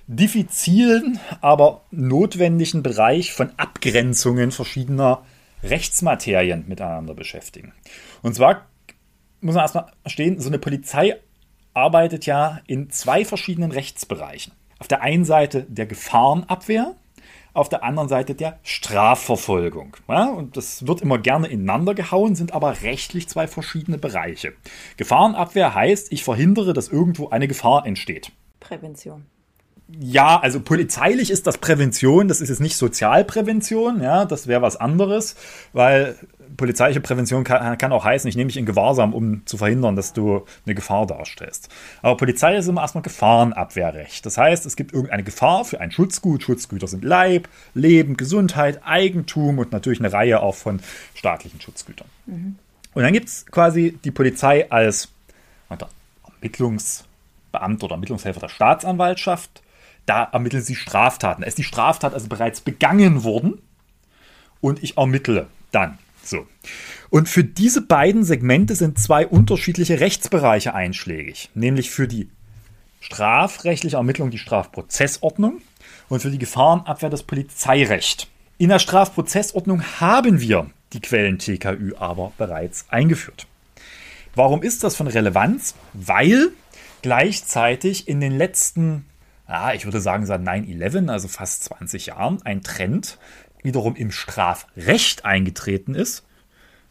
diffizilen, 0.07 1.19
aber 1.43 1.83
notwendigen 1.91 2.83
Bereich 2.83 3.35
von 3.35 3.51
Abgrenzungen 3.59 4.53
verschiedener 4.53 5.21
Rechtsmaterien 5.71 6.65
miteinander 6.67 7.15
beschäftigen. 7.15 7.73
Und 8.23 8.35
zwar 8.35 8.67
muss 9.41 9.55
man 9.55 9.65
erstmal 9.65 9.93
verstehen, 10.03 10.41
so 10.41 10.49
eine 10.49 10.59
Polizei 10.59 11.17
arbeitet 11.75 12.27
ja 12.27 12.61
in 12.67 12.91
zwei 12.91 13.25
verschiedenen 13.25 13.71
Rechtsbereichen. 13.71 14.53
Auf 14.79 14.89
der 14.89 15.03
einen 15.03 15.25
Seite 15.25 15.67
der 15.69 15.87
Gefahrenabwehr, 15.87 16.95
auf 17.53 17.69
der 17.69 17.83
anderen 17.83 18.09
Seite 18.09 18.35
der 18.35 18.59
Strafverfolgung. 18.63 19.97
Ja, 20.09 20.31
und 20.31 20.57
das 20.57 20.87
wird 20.87 21.01
immer 21.01 21.19
gerne 21.19 21.49
ineinander 21.49 21.95
gehauen, 21.95 22.35
sind 22.35 22.53
aber 22.53 22.83
rechtlich 22.83 23.29
zwei 23.29 23.47
verschiedene 23.47 23.99
Bereiche. 23.99 24.53
Gefahrenabwehr 24.97 25.75
heißt, 25.75 26.13
ich 26.13 26.23
verhindere, 26.23 26.75
dass 26.75 26.89
irgendwo 26.89 27.31
eine 27.31 27.49
Gefahr 27.49 27.87
entsteht. 27.87 28.33
Prävention. 28.61 29.27
Ja, 29.89 30.41
also 30.41 30.61
polizeilich 30.61 31.31
ist 31.31 31.47
das 31.47 31.59
Prävention, 31.59 32.27
das 32.27 32.41
ist 32.41 32.49
jetzt 32.49 32.61
nicht 32.61 32.77
Sozialprävention, 32.77 34.03
ja, 34.03 34.25
das 34.25 34.49
wäre 34.49 34.61
was 34.61 34.77
anderes, 34.77 35.37
weil 35.73 36.17
polizeiliche 36.57 37.01
Prävention 37.01 37.45
kann, 37.45 37.79
kann, 37.79 37.93
auch 37.93 38.05
heißen, 38.05 38.29
ich 38.29 38.37
nehme 38.37 38.49
dich 38.49 38.57
in 38.57 38.67
Gewahrsam, 38.67 39.15
um 39.15 39.47
zu 39.47 39.59
verhindern, 39.59 39.95
dass 39.95 40.13
du 40.13 40.45
eine 40.65 40.75
Gefahr 40.75 41.07
darstellst. 41.07 41.69
Aber 42.03 42.17
Polizei 42.17 42.57
ist 42.57 42.67
immer 42.67 42.81
erstmal 42.81 43.03
Gefahrenabwehrrecht. 43.03 44.25
Das 44.27 44.39
heißt, 44.39 44.67
es 44.67 44.77
gibt 44.77 44.93
irgendeine 44.93 45.23
Gefahr 45.23 45.65
für 45.65 45.81
ein 45.81 45.91
Schutzgut. 45.93 46.43
Schutzgüter 46.43 46.89
sind 46.89 47.05
Leib, 47.05 47.49
Leben, 47.75 48.17
Gesundheit, 48.17 48.81
Eigentum 48.85 49.59
und 49.59 49.73
natürlich 49.73 50.01
eine 50.01 50.13
Reihe 50.13 50.41
auch 50.41 50.55
von 50.55 50.81
staatlichen 51.15 51.61
Schutzgütern. 51.61 52.09
Mhm. 52.27 52.57
Und 52.95 53.03
dann 53.03 53.13
gibt 53.13 53.29
es 53.29 53.47
quasi 53.47 53.99
die 54.05 54.11
Polizei 54.11 54.71
als 54.71 55.09
Ermittlungsbeamter 56.41 57.85
oder 57.85 57.95
Ermittlungshelfer 57.95 58.41
der 58.41 58.49
Staatsanwaltschaft. 58.49 59.63
Da 60.07 60.25
ermitteln 60.25 60.63
sie 60.63 60.77
Straftaten. 60.77 61.43
Da 61.43 61.49
ist 61.49 61.59
die 61.59 61.65
Straftat 61.65 62.15
also 62.15 62.29
bereits 62.29 62.61
begangen 62.61 63.25
worden 63.25 63.61
und 64.61 64.83
ich 64.83 64.97
ermittle 64.97 65.49
dann. 65.73 65.99
So. 66.23 66.47
Und 67.11 67.29
für 67.29 67.45
diese 67.45 67.83
beiden 67.83 68.25
Segmente 68.25 68.75
sind 68.75 68.99
zwei 68.99 69.27
unterschiedliche 69.27 70.01
Rechtsbereiche 70.01 70.75
einschlägig, 70.75 71.51
nämlich 71.55 71.91
für 71.91 72.09
die 72.09 72.29
strafrechtliche 73.01 73.97
Ermittlung 73.97 74.31
die 74.31 74.39
Strafprozessordnung 74.39 75.61
und 76.09 76.21
für 76.21 76.31
die 76.31 76.39
Gefahrenabwehr 76.39 77.11
das 77.11 77.23
Polizeirecht. 77.23 78.29
In 78.59 78.71
der 78.71 78.79
Strafprozessordnung 78.79 79.83
haben 80.01 80.41
wir 80.41 80.71
die 80.93 81.01
Quellen 81.01 81.39
TKÜ 81.39 81.95
aber 81.99 82.33
bereits 82.39 82.87
eingeführt. 82.89 83.47
Warum 84.35 84.63
ist 84.63 84.83
das 84.83 84.97
von 84.97 85.07
Relevanz? 85.07 85.75
Weil 85.93 86.51
gleichzeitig 87.03 88.09
in 88.09 88.21
den 88.21 88.33
letzten, 88.33 89.07
ja, 89.49 89.73
ich 89.73 89.85
würde 89.85 90.01
sagen 90.01 90.27
seit 90.27 90.41
9-11, 90.41 91.09
also 91.09 91.29
fast 91.29 91.65
20 91.65 92.07
Jahren, 92.07 92.43
ein 92.43 92.63
Trend 92.63 93.19
wiederum 93.63 93.97
im 93.97 94.11
Strafrecht 94.11 95.25
eingetreten 95.25 95.95
ist. 95.95 96.25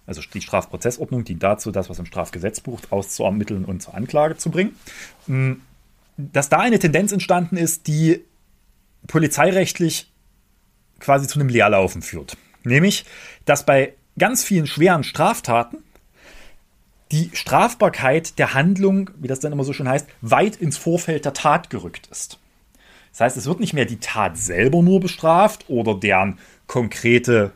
Also 0.08 0.22
die 0.22 0.42
Strafprozessordnung 0.42 1.24
dient 1.24 1.42
dazu, 1.42 1.72
das, 1.72 1.90
was 1.90 2.00
im 2.00 2.06
Strafgesetzbuch 2.06 2.80
auszuermitteln 2.92 3.66
und 3.66 3.82
zur 3.82 3.96
Anklage 3.96 4.38
zu 4.38 4.52
bringen. 4.52 4.76
Hm, 5.26 5.62
dass 6.18 6.50
da 6.50 6.60
eine 6.60 6.80
Tendenz 6.80 7.12
entstanden 7.12 7.58
ist, 7.58 7.88
die 7.88 8.24
polizeirechtlich 9.08 10.12
quasi 11.00 11.28
zu 11.28 11.40
einem 11.40 11.50
Leerlaufen 11.50 12.02
führt. 12.02 12.38
Nämlich, 12.64 13.06
dass 13.46 13.66
bei 13.66 13.94
ganz 14.18 14.44
vielen 14.44 14.68
schweren 14.68 15.04
Straftaten 15.04 15.78
die 17.12 17.30
Strafbarkeit 17.34 18.40
der 18.40 18.54
Handlung, 18.54 19.12
wie 19.18 19.28
das 19.28 19.40
dann 19.40 19.52
immer 19.52 19.64
so 19.64 19.74
schön 19.74 19.90
heißt, 19.90 20.08
weit 20.22 20.56
ins 20.56 20.78
Vorfeld 20.78 21.26
der 21.26 21.34
Tat 21.34 21.70
gerückt 21.70 22.08
ist. 22.08 22.40
Das 23.16 23.22
heißt, 23.22 23.38
es 23.38 23.46
wird 23.46 23.62
nicht 23.62 23.74
mehr 23.74 23.86
die 23.86 24.02
Tat 24.02 24.38
selber 24.38 24.82
nur 24.82 25.00
bestraft 25.00 25.70
oder 25.70 25.96
deren 25.96 26.38
konkrete 26.68 27.54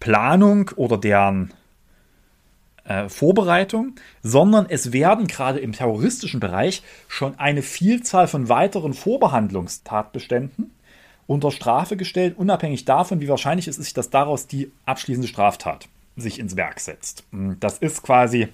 Planung 0.00 0.70
oder 0.76 0.96
deren 0.96 1.52
äh, 2.84 3.10
Vorbereitung, 3.10 3.96
sondern 4.22 4.64
es 4.70 4.94
werden 4.94 5.26
gerade 5.26 5.58
im 5.58 5.72
terroristischen 5.72 6.40
Bereich 6.40 6.82
schon 7.08 7.38
eine 7.38 7.60
Vielzahl 7.60 8.26
von 8.26 8.48
weiteren 8.48 8.94
Vorbehandlungstatbeständen 8.94 10.70
unter 11.26 11.50
Strafe 11.50 11.98
gestellt, 11.98 12.38
unabhängig 12.38 12.86
davon, 12.86 13.20
wie 13.20 13.28
wahrscheinlich 13.28 13.68
es 13.68 13.76
ist, 13.76 13.98
dass 13.98 14.08
daraus 14.08 14.46
die 14.46 14.72
abschließende 14.86 15.28
Straftat 15.28 15.88
sich 16.16 16.38
ins 16.38 16.56
Werk 16.56 16.80
setzt. 16.80 17.24
Das 17.60 17.76
ist 17.76 18.02
quasi 18.02 18.48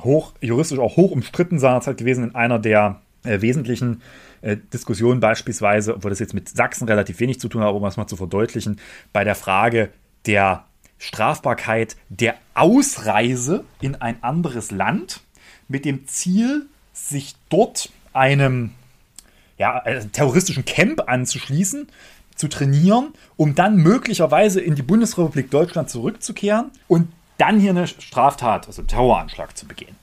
hoch, 0.00 0.32
juristisch 0.40 0.78
auch 0.78 0.96
hoch 0.96 1.10
umstritten 1.10 1.58
seinerzeit 1.58 1.98
gewesen 1.98 2.24
in 2.24 2.34
einer 2.34 2.58
der 2.58 3.02
äh, 3.24 3.42
wesentlichen 3.42 4.00
äh, 4.46 4.56
Diskussionen 4.72 5.18
beispielsweise, 5.18 5.96
obwohl 5.96 6.10
das 6.10 6.20
jetzt 6.20 6.34
mit 6.34 6.48
Sachsen 6.48 6.86
relativ 6.86 7.18
wenig 7.18 7.40
zu 7.40 7.48
tun 7.48 7.62
hat, 7.62 7.68
aber 7.68 7.78
um 7.78 7.82
das 7.82 7.96
mal 7.96 8.06
zu 8.06 8.16
verdeutlichen, 8.16 8.78
bei 9.12 9.24
der 9.24 9.34
Frage 9.34 9.90
der 10.26 10.64
Strafbarkeit 10.98 11.96
der 12.08 12.36
Ausreise 12.54 13.64
in 13.80 13.96
ein 13.96 14.22
anderes 14.22 14.70
Land 14.70 15.20
mit 15.68 15.84
dem 15.84 16.06
Ziel, 16.06 16.66
sich 16.92 17.34
dort 17.48 17.90
einem 18.12 18.70
ja, 19.58 19.80
äh, 19.84 20.04
terroristischen 20.06 20.64
Camp 20.64 21.02
anzuschließen, 21.08 21.88
zu 22.36 22.48
trainieren, 22.48 23.14
um 23.36 23.56
dann 23.56 23.76
möglicherweise 23.76 24.60
in 24.60 24.76
die 24.76 24.82
Bundesrepublik 24.82 25.50
Deutschland 25.50 25.90
zurückzukehren 25.90 26.70
und 26.86 27.08
dann 27.38 27.58
hier 27.58 27.70
eine 27.70 27.88
Straftat, 27.88 28.68
also 28.68 28.82
Terroranschlag 28.82 29.56
zu 29.56 29.66
begehen. 29.66 29.96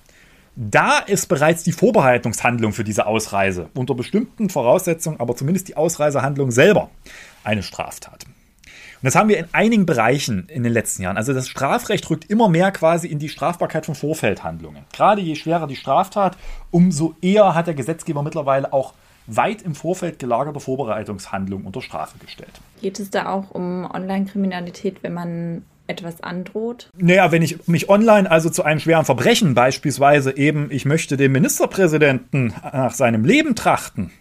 Da 0.56 1.00
ist 1.00 1.28
bereits 1.28 1.64
die 1.64 1.72
Vorbereitungshandlung 1.72 2.74
für 2.74 2.84
diese 2.84 3.08
Ausreise 3.08 3.70
unter 3.74 3.96
bestimmten 3.96 4.50
Voraussetzungen, 4.50 5.20
aber 5.20 5.36
zumindest 5.36 5.68
die 5.68 5.78
Ausreisehandlung 5.78 6.52
selber 6.52 6.92
eine 7.44 7.64
Straftat. 7.64 8.26
Und 8.26 9.08
das 9.08 9.16
haben 9.16 9.30
wir 9.30 9.40
in 9.40 9.48
einigen 9.52 9.86
Bereichen 9.86 10.48
in 10.48 10.64
den 10.64 10.72
letzten 10.72 11.02
Jahren. 11.04 11.18
Also 11.18 11.34
das 11.34 11.50
Strafrecht 11.50 12.10
rückt 12.10 12.30
immer 12.30 12.50
mehr 12.50 12.72
quasi 12.72 13.08
in 13.08 13.20
die 13.20 13.30
Strafbarkeit 13.30 13.86
von 13.86 13.96
Vorfeldhandlungen. 13.96 14.86
Gerade 14.94 15.22
je 15.22 15.36
schwerer 15.36 15.68
die 15.68 15.76
Straftat, 15.76 16.38
umso 16.72 17.16
eher 17.22 17.56
hat 17.56 17.68
der 17.68 17.74
Gesetzgeber 17.74 18.24
mittlerweile 18.24 18.72
auch 18.72 18.94
weit 19.28 19.62
im 19.62 19.74
Vorfeld 19.74 20.20
gelagerte 20.20 20.60
Vorbereitungshandlungen 20.60 21.66
unter 21.66 21.82
Strafe 21.82 22.18
gestellt. 22.20 22.62
Geht 22.82 23.00
es 23.00 23.10
da 23.10 23.30
auch 23.30 23.52
um 23.52 23.90
Online-Kriminalität, 23.90 25.02
wenn 25.02 25.14
man 25.14 25.66
etwas 25.88 26.22
androht? 26.22 26.90
Naja, 26.98 27.32
wenn 27.32 27.42
ich 27.42 27.68
mich 27.68 27.90
online 27.90 28.30
also 28.30 28.50
zu 28.50 28.64
einem 28.64 28.80
schweren 28.80 29.06
Verbrechen, 29.06 29.54
beispielsweise 29.54 30.36
eben, 30.38 30.72
ich 30.72 30.86
möchte 30.86 31.18
dem 31.18 31.32
Ministerpräsidenten 31.34 32.54
nach 32.62 32.94
seinem 32.94 33.26
Leben 33.26 33.56
trachten, 33.56 34.12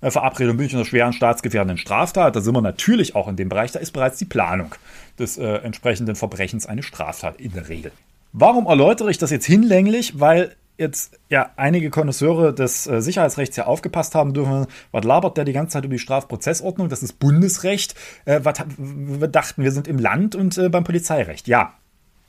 äh, 0.00 0.10
Verabredung 0.10 0.58
ich 0.60 0.72
in 0.72 0.78
einer 0.78 0.86
schweren 0.86 1.12
staatsgefährdenden 1.12 1.78
Straftat, 1.78 2.36
da 2.36 2.40
sind 2.40 2.54
wir 2.54 2.60
natürlich 2.60 3.14
auch 3.14 3.28
in 3.28 3.36
dem 3.36 3.48
Bereich, 3.48 3.72
da 3.72 3.78
ist 3.78 3.92
bereits 3.92 4.18
die 4.18 4.24
Planung 4.24 4.74
des 5.18 5.38
äh, 5.38 5.44
entsprechenden 5.44 6.16
Verbrechens 6.16 6.66
eine 6.66 6.82
Straftat 6.82 7.40
in 7.40 7.52
der 7.52 7.68
Regel. 7.68 7.92
Warum 8.32 8.66
erläutere 8.66 9.10
ich 9.10 9.18
das 9.18 9.30
jetzt 9.30 9.46
hinlänglich? 9.46 10.18
Weil 10.18 10.56
jetzt 10.76 11.18
ja 11.28 11.50
einige 11.56 11.90
Konnoisseure 11.90 12.54
des 12.54 12.86
äh, 12.86 13.00
Sicherheitsrechts 13.00 13.56
ja 13.56 13.66
aufgepasst 13.66 14.14
haben 14.14 14.34
dürfen, 14.34 14.66
was 14.92 15.04
labert 15.04 15.36
der 15.36 15.44
die 15.44 15.52
ganze 15.52 15.74
Zeit 15.74 15.84
über 15.84 15.94
die 15.94 16.00
Strafprozessordnung? 16.00 16.88
Das 16.88 17.02
ist 17.02 17.18
Bundesrecht. 17.18 17.94
Äh, 18.24 18.40
was 18.42 18.58
wir 18.76 19.28
dachten, 19.28 19.62
wir 19.62 19.72
sind 19.72 19.88
im 19.88 19.98
Land 19.98 20.34
und 20.34 20.58
äh, 20.58 20.68
beim 20.68 20.84
Polizeirecht. 20.84 21.48
Ja. 21.48 21.74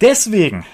Deswegen 0.02 0.66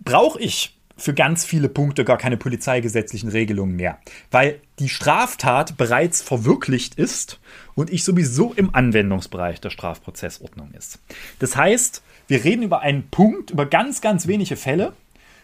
brauche 0.00 0.40
ich 0.40 0.76
für 0.96 1.14
ganz 1.14 1.44
viele 1.44 1.68
Punkte 1.68 2.04
gar 2.04 2.18
keine 2.18 2.36
polizeigesetzlichen 2.36 3.30
Regelungen 3.30 3.76
mehr, 3.76 3.98
weil 4.30 4.60
die 4.78 4.88
Straftat 4.88 5.76
bereits 5.76 6.20
verwirklicht 6.20 6.94
ist 6.96 7.40
und 7.74 7.90
ich 7.90 8.04
sowieso 8.04 8.52
im 8.52 8.74
Anwendungsbereich 8.74 9.60
der 9.60 9.70
Strafprozessordnung 9.70 10.72
ist. 10.72 10.98
Das 11.38 11.56
heißt, 11.56 12.02
wir 12.28 12.44
reden 12.44 12.62
über 12.62 12.80
einen 12.80 13.08
Punkt, 13.08 13.50
über 13.50 13.66
ganz, 13.66 14.00
ganz 14.02 14.26
wenige 14.26 14.56
Fälle 14.56 14.92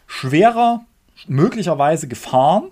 schwerer 0.07 0.85
möglicherweise 1.27 2.09
Gefahren, 2.09 2.65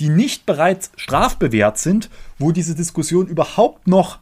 die 0.00 0.08
nicht 0.08 0.46
bereits 0.46 0.90
strafbewehrt 0.96 1.78
sind, 1.78 2.10
wo 2.38 2.52
diese 2.52 2.74
Diskussion 2.74 3.26
überhaupt 3.26 3.86
noch 3.86 4.18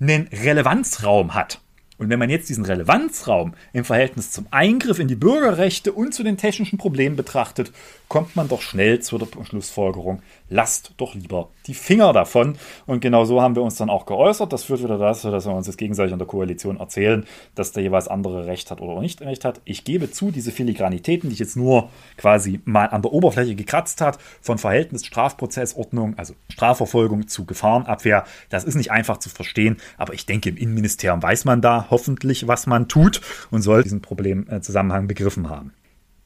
einen 0.00 0.28
Relevanzraum 0.28 1.34
hat. 1.34 1.60
Und 1.96 2.08
wenn 2.10 2.18
man 2.18 2.28
jetzt 2.28 2.48
diesen 2.48 2.64
Relevanzraum 2.64 3.54
im 3.72 3.84
Verhältnis 3.84 4.32
zum 4.32 4.46
Eingriff 4.50 4.98
in 4.98 5.06
die 5.06 5.14
Bürgerrechte 5.14 5.92
und 5.92 6.12
zu 6.12 6.24
den 6.24 6.36
technischen 6.36 6.76
Problemen 6.76 7.14
betrachtet, 7.14 7.72
kommt 8.14 8.36
man 8.36 8.46
doch 8.46 8.62
schnell 8.62 9.00
zu 9.00 9.18
der 9.18 9.26
Schlussfolgerung, 9.42 10.22
lasst 10.48 10.92
doch 10.98 11.16
lieber 11.16 11.48
die 11.66 11.74
Finger 11.74 12.12
davon. 12.12 12.54
Und 12.86 13.00
genau 13.00 13.24
so 13.24 13.42
haben 13.42 13.56
wir 13.56 13.62
uns 13.64 13.74
dann 13.74 13.90
auch 13.90 14.06
geäußert. 14.06 14.52
Das 14.52 14.62
führt 14.62 14.84
wieder 14.84 14.98
dazu, 14.98 15.32
dass 15.32 15.46
wir 15.46 15.52
uns 15.52 15.66
jetzt 15.66 15.78
gegenseitig 15.78 16.12
in 16.12 16.20
der 16.20 16.28
Koalition 16.28 16.78
erzählen, 16.78 17.26
dass 17.56 17.72
der 17.72 17.82
jeweils 17.82 18.06
andere 18.06 18.46
Recht 18.46 18.70
hat 18.70 18.80
oder 18.80 19.00
nicht 19.00 19.20
Recht 19.20 19.44
hat. 19.44 19.60
Ich 19.64 19.82
gebe 19.82 20.12
zu, 20.12 20.30
diese 20.30 20.52
Filigranitäten, 20.52 21.28
die 21.28 21.32
ich 21.32 21.40
jetzt 21.40 21.56
nur 21.56 21.90
quasi 22.16 22.60
mal 22.64 22.86
an 22.86 23.02
der 23.02 23.12
Oberfläche 23.12 23.56
gekratzt 23.56 24.00
hat, 24.00 24.20
von 24.40 24.58
Verhältnis 24.58 25.04
Strafprozessordnung, 25.04 26.16
also 26.16 26.34
Strafverfolgung 26.52 27.26
zu 27.26 27.46
Gefahrenabwehr, 27.46 28.26
das 28.48 28.62
ist 28.62 28.76
nicht 28.76 28.92
einfach 28.92 29.16
zu 29.16 29.28
verstehen. 29.28 29.78
Aber 29.98 30.14
ich 30.14 30.24
denke, 30.24 30.50
im 30.50 30.56
Innenministerium 30.56 31.20
weiß 31.20 31.46
man 31.46 31.60
da 31.60 31.88
hoffentlich, 31.90 32.46
was 32.46 32.68
man 32.68 32.86
tut 32.86 33.20
und 33.50 33.62
soll 33.62 33.82
diesen 33.82 34.02
Problemzusammenhang 34.02 35.08
begriffen 35.08 35.50
haben. 35.50 35.72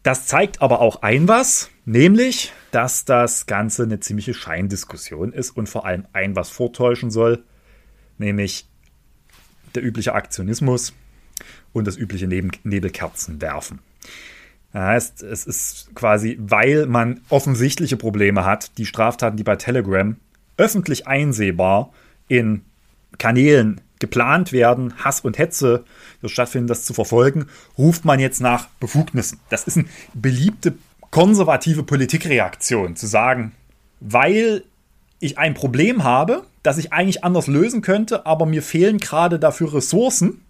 Das 0.03 0.27
zeigt 0.27 0.63
aber 0.63 0.81
auch 0.81 1.03
ein 1.03 1.29
was, 1.29 1.71
nämlich, 1.85 2.53
dass 2.71 3.05
das 3.05 3.47
Ganze 3.47 3.83
eine 3.83 4.01
ziemliche 4.01 4.35
Scheindiskussion 4.35 5.33
ist 5.33 5.51
und 5.51 5.69
vor 5.69 5.85
allem 5.85 6.07
ein 6.13 6.37
was 6.37 6.51
vortäuschen 6.51 7.11
soll, 7.11 7.45
nämlich 8.17 8.69
der 9.75 9.85
übliche 9.85 10.15
Aktionismus 10.15 10.95
und 11.73 11.87
das 11.87 11.97
übliche 11.97 12.27
Nebelkerzen 12.27 13.41
werfen. 13.41 13.81
Das 14.73 14.83
heißt, 14.83 15.23
es 15.23 15.47
ist 15.47 15.91
quasi, 15.95 16.37
weil 16.41 16.87
man 16.87 17.21
offensichtliche 17.29 17.97
Probleme 17.97 18.45
hat, 18.45 18.77
die 18.79 18.87
Straftaten, 18.87 19.37
die 19.37 19.45
bei 19.45 19.57
Telegram 19.57 20.17
öffentlich 20.57 21.07
einsehbar 21.07 21.93
in 22.29 22.63
Kanälen 23.17 23.81
geplant 24.01 24.53
werden, 24.53 24.95
Hass 25.05 25.21
und 25.21 25.39
Hetze 25.39 25.85
so 26.23 26.29
stattfinden, 26.29 26.69
das 26.69 26.85
zu 26.85 26.95
verfolgen, 26.95 27.47
ruft 27.77 28.05
man 28.05 28.21
jetzt 28.21 28.41
nach 28.41 28.69
Befugnissen. 28.81 29.41
Das 29.51 29.65
ist 29.65 29.77
eine 29.77 29.87
beliebte 30.15 30.75
konservative 31.11 31.83
Politikreaktion, 31.83 32.97
zu 32.97 33.07
sagen, 33.07 33.53
weil 34.01 34.65
ich 35.21 35.39
ein 35.39 35.55
Problem 35.55 36.05
habe, 36.05 36.45
das 36.63 36.79
ich 36.79 36.93
eigentlich 36.93 37.25
anders 37.25 37.47
lösen 37.47 37.83
könnte, 37.83 38.27
aber 38.27 38.47
mir 38.47 38.63
fehlen 38.63 38.99
gerade 38.99 39.39
dafür 39.39 39.75
Ressourcen, 39.75 40.43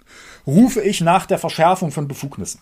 rufe 0.47 0.81
ich 0.81 1.01
nach 1.01 1.27
der 1.27 1.39
Verschärfung 1.39 1.91
von 1.91 2.09
Befugnissen. 2.09 2.61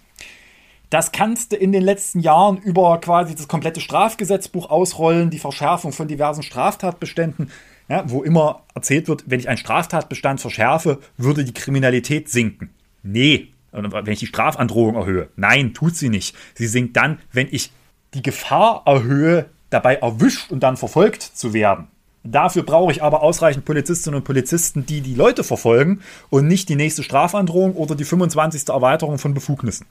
Das 0.90 1.10
kannst 1.10 1.52
du 1.52 1.56
in 1.56 1.72
den 1.72 1.82
letzten 1.82 2.20
Jahren 2.20 2.58
über 2.58 3.00
quasi 3.00 3.34
das 3.34 3.48
komplette 3.48 3.80
Strafgesetzbuch 3.80 4.70
ausrollen, 4.70 5.30
die 5.30 5.40
Verschärfung 5.40 5.92
von 5.92 6.06
diversen 6.06 6.44
Straftatbeständen 6.44 7.50
ja, 7.88 8.04
wo 8.10 8.22
immer 8.22 8.62
erzählt 8.74 9.08
wird, 9.08 9.24
wenn 9.26 9.40
ich 9.40 9.48
einen 9.48 9.58
Straftatbestand 9.58 10.40
verschärfe, 10.40 10.98
würde 11.16 11.44
die 11.44 11.54
Kriminalität 11.54 12.28
sinken. 12.28 12.70
Nee, 13.02 13.48
wenn 13.72 14.12
ich 14.12 14.20
die 14.20 14.26
Strafandrohung 14.26 14.96
erhöhe. 14.96 15.28
Nein, 15.36 15.74
tut 15.74 15.96
sie 15.96 16.08
nicht. 16.08 16.34
Sie 16.54 16.66
sinkt 16.66 16.96
dann, 16.96 17.18
wenn 17.32 17.48
ich 17.50 17.70
die 18.14 18.22
Gefahr 18.22 18.82
erhöhe, 18.86 19.46
dabei 19.70 19.96
erwischt 19.96 20.50
und 20.50 20.60
dann 20.60 20.76
verfolgt 20.76 21.22
zu 21.22 21.52
werden. 21.52 21.88
Dafür 22.24 22.64
brauche 22.64 22.90
ich 22.90 23.02
aber 23.02 23.22
ausreichend 23.22 23.64
Polizistinnen 23.64 24.18
und 24.18 24.24
Polizisten, 24.24 24.84
die 24.84 25.00
die 25.00 25.14
Leute 25.14 25.44
verfolgen 25.44 26.00
und 26.28 26.48
nicht 26.48 26.68
die 26.68 26.74
nächste 26.74 27.02
Strafandrohung 27.02 27.74
oder 27.74 27.94
die 27.94 28.04
25. 28.04 28.68
Erweiterung 28.68 29.18
von 29.18 29.32
Befugnissen. 29.32 29.86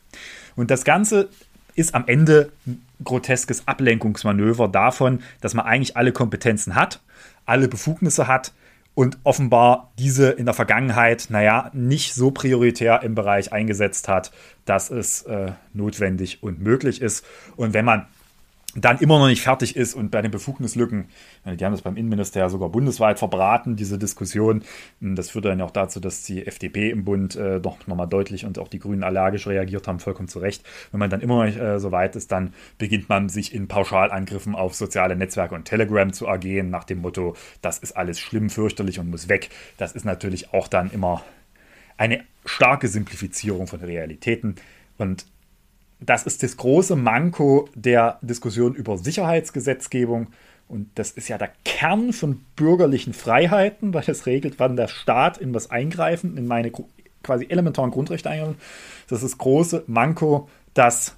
Und 0.56 0.70
das 0.70 0.84
Ganze 0.84 1.30
ist 1.76 1.96
am 1.96 2.06
Ende 2.08 2.52
ein 2.66 2.82
groteskes 3.04 3.68
Ablenkungsmanöver 3.68 4.68
davon, 4.68 5.22
dass 5.42 5.54
man 5.54 5.66
eigentlich 5.66 5.96
alle 5.96 6.12
Kompetenzen 6.12 6.76
hat, 6.76 7.02
alle 7.46 7.68
Befugnisse 7.68 8.28
hat 8.28 8.54
und 8.96 9.18
offenbar 9.24 9.92
diese 10.00 10.32
in 10.32 10.46
der 10.46 10.54
Vergangenheit, 10.54 11.28
naja, 11.30 11.70
nicht 11.74 12.14
so 12.14 12.32
prioritär 12.32 13.04
im 13.04 13.14
Bereich 13.14 13.52
eingesetzt 13.52 14.08
hat, 14.08 14.32
dass 14.64 14.90
es 14.90 15.24
äh, 15.24 15.52
notwendig 15.74 16.42
und 16.42 16.62
möglich 16.62 17.02
ist. 17.02 17.26
Und 17.58 17.74
wenn 17.74 17.86
man 17.86 18.08
dann 18.76 19.00
immer 19.00 19.20
noch 19.20 19.28
nicht 19.28 19.42
fertig 19.42 19.76
ist 19.76 19.94
und 19.94 20.12
bei 20.12 20.22
den 20.22 20.32
Befugnislücken, 20.32 21.06
die 21.46 21.64
haben 21.64 21.72
das 21.72 21.82
beim 21.82 21.96
Innenministerium 21.96 22.50
sogar 22.50 22.70
bundesweit 22.70 23.20
verbraten, 23.20 23.78
diese 23.78 23.98
Diskussion. 23.98 24.64
Das 25.00 25.30
führt 25.30 25.46
dann 25.46 25.60
ja 25.60 25.66
auch 25.66 25.72
dazu, 25.72 26.02
dass 26.02 26.24
die 26.24 26.46
FDP 26.46 26.90
im 26.90 27.06
Bund 27.06 27.36
äh, 27.36 27.62
doch 27.62 27.88
nochmal 27.88 28.08
deutlich 28.08 28.46
und 28.46 28.60
auch 28.60 28.68
die 28.68 28.80
Grünen 28.80 29.04
allergisch 29.04 29.48
reagiert 29.48 29.88
haben, 29.88 30.00
vollkommen 30.00 30.28
zu 30.28 30.40
Recht. 30.40 30.64
Wenn 30.92 31.00
man 31.00 31.10
dann 31.10 31.22
immer 31.22 31.38
noch 31.38 31.46
nicht 31.46 31.58
äh, 31.58 31.80
so 31.80 31.92
weit 31.92 32.18
ist, 32.18 32.32
dann 32.32 32.54
beginnt 32.78 33.08
man 33.08 33.30
sich 33.30 33.54
in 33.54 33.68
Pauschalangriffen 33.68 34.56
auf 34.56 34.76
soziale 34.76 35.16
Netzwerke 35.16 35.56
und 35.56 35.66
Telegram 35.66 36.12
zu 36.12 36.26
ergehen, 36.26 36.70
nach 36.70 36.84
dem 36.84 37.00
Motto, 37.00 37.36
das 37.62 37.80
ist 37.80 37.96
alles 37.96 38.20
schlimm, 38.20 38.50
fürchterlich 38.50 39.00
und 39.00 39.10
muss 39.10 39.30
weg. 39.30 39.50
Das 39.78 39.94
ist 39.94 40.04
natürlich 40.04 40.54
auch 40.54 40.68
dann 40.68 40.92
immer 40.92 41.24
eine 41.98 42.24
starke 42.46 42.90
Simplifizierung 42.90 43.68
von 43.68 43.80
Realitäten. 43.80 44.56
Und 44.98 45.26
das 46.06 46.24
ist 46.24 46.44
das 46.44 46.58
große 46.58 46.96
Manko 46.96 47.68
der 47.76 48.20
Diskussion 48.22 48.76
über 48.76 48.98
Sicherheitsgesetzgebung. 48.98 50.28
Und 50.68 50.90
das 50.96 51.12
ist 51.12 51.28
ja 51.28 51.38
der 51.38 51.52
Kern 51.64 52.12
von 52.12 52.42
bürgerlichen 52.56 53.14
Freiheiten, 53.14 53.94
weil 53.94 54.04
es 54.08 54.26
regelt, 54.26 54.60
wann 54.60 54.76
der 54.76 54.88
Staat 54.88 55.38
in 55.38 55.54
was 55.54 55.70
eingreifen, 55.70 56.38
in 56.38 56.48
meine 56.48 56.72
quasi 57.24 57.46
elementaren 57.50 57.92
Grundrechte 57.92 58.30
eingreifen. 58.30 58.58
Das 59.08 59.22
ist 59.22 59.34
das 59.34 59.38
große 59.38 59.84
Manko, 59.88 60.50
dass 60.74 61.16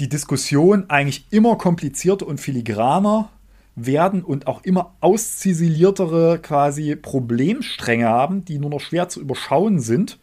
die 0.00 0.08
Diskussion 0.08 0.90
eigentlich 0.90 1.26
immer 1.30 1.56
komplizierter 1.56 2.26
und 2.26 2.40
filigraner 2.40 3.30
werden 3.76 4.24
und 4.24 4.46
auch 4.46 4.64
immer 4.64 4.94
ausziseliertere 5.00 6.38
quasi 6.40 6.96
Problemstränge 6.96 8.08
haben, 8.08 8.44
die 8.44 8.58
nur 8.58 8.70
noch 8.70 8.80
schwer 8.80 9.08
zu 9.08 9.20
überschauen 9.20 9.80
sind 9.80 10.18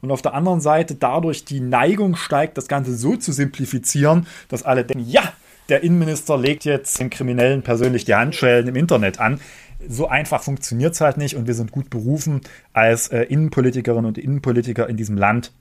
und 0.00 0.10
auf 0.10 0.22
der 0.22 0.34
anderen 0.34 0.60
Seite 0.60 0.94
dadurch 0.94 1.44
die 1.44 1.60
Neigung 1.60 2.16
steigt, 2.16 2.56
das 2.58 2.68
Ganze 2.68 2.96
so 2.96 3.16
zu 3.16 3.32
simplifizieren, 3.32 4.26
dass 4.48 4.62
alle 4.62 4.84
denken, 4.84 5.08
ja, 5.08 5.22
der 5.68 5.82
Innenminister 5.82 6.38
legt 6.38 6.64
jetzt 6.64 6.98
den 7.00 7.10
Kriminellen 7.10 7.62
persönlich 7.62 8.04
die 8.04 8.14
Handschellen 8.14 8.68
im 8.68 8.76
Internet 8.76 9.18
an. 9.18 9.40
So 9.88 10.08
einfach 10.08 10.42
funktioniert 10.42 10.94
es 10.94 11.00
halt 11.00 11.16
nicht 11.16 11.36
und 11.36 11.46
wir 11.46 11.54
sind 11.54 11.72
gut 11.72 11.90
berufen, 11.90 12.40
als 12.72 13.08
äh, 13.08 13.22
Innenpolitikerinnen 13.22 14.06
und 14.06 14.18
Innenpolitiker 14.18 14.88
in 14.88 14.96
diesem 14.96 15.16
Land 15.16 15.52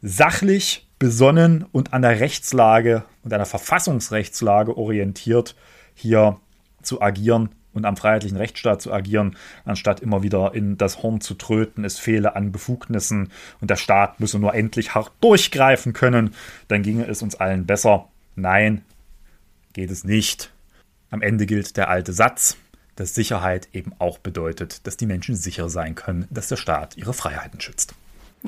sachlich, 0.00 0.88
besonnen 0.98 1.64
und 1.72 1.92
an 1.92 2.02
der 2.02 2.20
Rechtslage 2.20 3.04
und 3.22 3.32
einer 3.32 3.46
Verfassungsrechtslage 3.46 4.76
orientiert 4.76 5.56
hier 5.94 6.38
zu 6.82 7.02
agieren 7.02 7.50
und 7.74 7.84
am 7.84 7.96
freiheitlichen 7.96 8.36
Rechtsstaat 8.36 8.82
zu 8.82 8.92
agieren, 8.92 9.36
anstatt 9.64 10.00
immer 10.00 10.22
wieder 10.22 10.54
in 10.54 10.76
das 10.78 11.02
Horn 11.02 11.20
zu 11.20 11.34
tröten, 11.34 11.84
es 11.84 11.98
fehle 11.98 12.36
an 12.36 12.52
Befugnissen 12.52 13.30
und 13.60 13.70
der 13.70 13.76
Staat 13.76 14.20
müsse 14.20 14.38
nur 14.38 14.54
endlich 14.54 14.94
hart 14.94 15.12
durchgreifen 15.20 15.92
können, 15.92 16.34
dann 16.68 16.82
ginge 16.82 17.06
es 17.06 17.22
uns 17.22 17.34
allen 17.34 17.66
besser. 17.66 18.08
Nein, 18.36 18.82
geht 19.72 19.90
es 19.90 20.04
nicht. 20.04 20.50
Am 21.10 21.22
Ende 21.22 21.46
gilt 21.46 21.76
der 21.76 21.88
alte 21.88 22.12
Satz, 22.12 22.56
dass 22.96 23.14
Sicherheit 23.14 23.68
eben 23.72 23.92
auch 23.98 24.18
bedeutet, 24.18 24.86
dass 24.86 24.96
die 24.96 25.06
Menschen 25.06 25.34
sicher 25.34 25.68
sein 25.68 25.94
können, 25.94 26.26
dass 26.30 26.48
der 26.48 26.56
Staat 26.56 26.96
ihre 26.96 27.14
Freiheiten 27.14 27.60
schützt. 27.60 27.94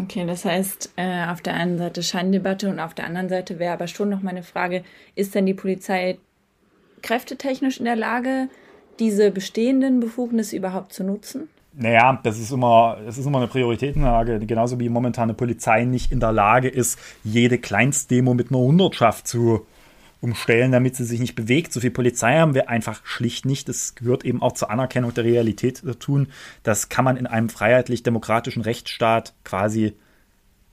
Okay, 0.01 0.27
das 0.27 0.45
heißt, 0.45 0.93
äh, 0.97 1.27
auf 1.27 1.41
der 1.41 1.55
einen 1.55 1.79
Seite 1.79 2.03
Scheindebatte 2.03 2.69
und 2.69 2.81
auf 2.81 2.95
der 2.95 3.07
anderen 3.07 3.29
Seite 3.29 3.59
wäre 3.59 3.75
aber 3.75 3.87
schon 3.87 4.09
noch 4.09 4.23
meine 4.23 4.43
Frage, 4.43 4.83
ist 5.15 5.35
denn 5.35 5.47
die 5.47 5.55
Polizei 5.55 6.19
kräftetechnisch 7.03 7.79
in 7.79 7.85
der 7.85 7.97
Lage, 7.97 8.49
diese 9.01 9.31
bestehenden 9.31 10.01
Befugnisse 10.01 10.57
überhaupt 10.57 10.93
zu 10.93 11.05
nutzen? 11.05 11.49
Naja, 11.77 12.21
das 12.23 12.39
ist 12.39 12.53
immer, 12.53 12.99
das 13.05 13.19
ist 13.19 13.27
immer 13.27 13.39
eine 13.39 13.49
Prioritätenlage, 13.49 14.39
genauso 14.41 14.79
wie 14.79 14.89
momentan 14.89 15.25
eine 15.25 15.35
Polizei 15.35 15.85
nicht 15.85 16.13
in 16.13 16.21
der 16.21 16.31
Lage 16.31 16.69
ist, 16.69 16.99
jede 17.25 17.59
Kleinstdemo 17.59 18.33
mit 18.33 18.51
einer 18.51 18.61
Hundertschaft 18.61 19.27
zu 19.27 19.67
umstellen, 20.21 20.73
damit 20.73 20.97
sie 20.97 21.05
sich 21.05 21.21
nicht 21.21 21.35
bewegt. 21.35 21.73
So 21.73 21.81
viel 21.81 21.91
Polizei 21.91 22.39
haben 22.39 22.55
wir 22.55 22.69
einfach 22.71 23.05
schlicht 23.05 23.45
nicht. 23.45 23.69
Das 23.69 23.95
gehört 23.95 24.25
eben 24.25 24.41
auch 24.41 24.53
zur 24.53 24.71
Anerkennung 24.71 25.13
der 25.13 25.25
Realität 25.25 25.83
zu. 25.85 26.29
Das 26.63 26.89
kann 26.89 27.05
man 27.05 27.17
in 27.17 27.27
einem 27.27 27.51
freiheitlich-demokratischen 27.51 28.63
Rechtsstaat 28.63 29.35
quasi 29.45 29.95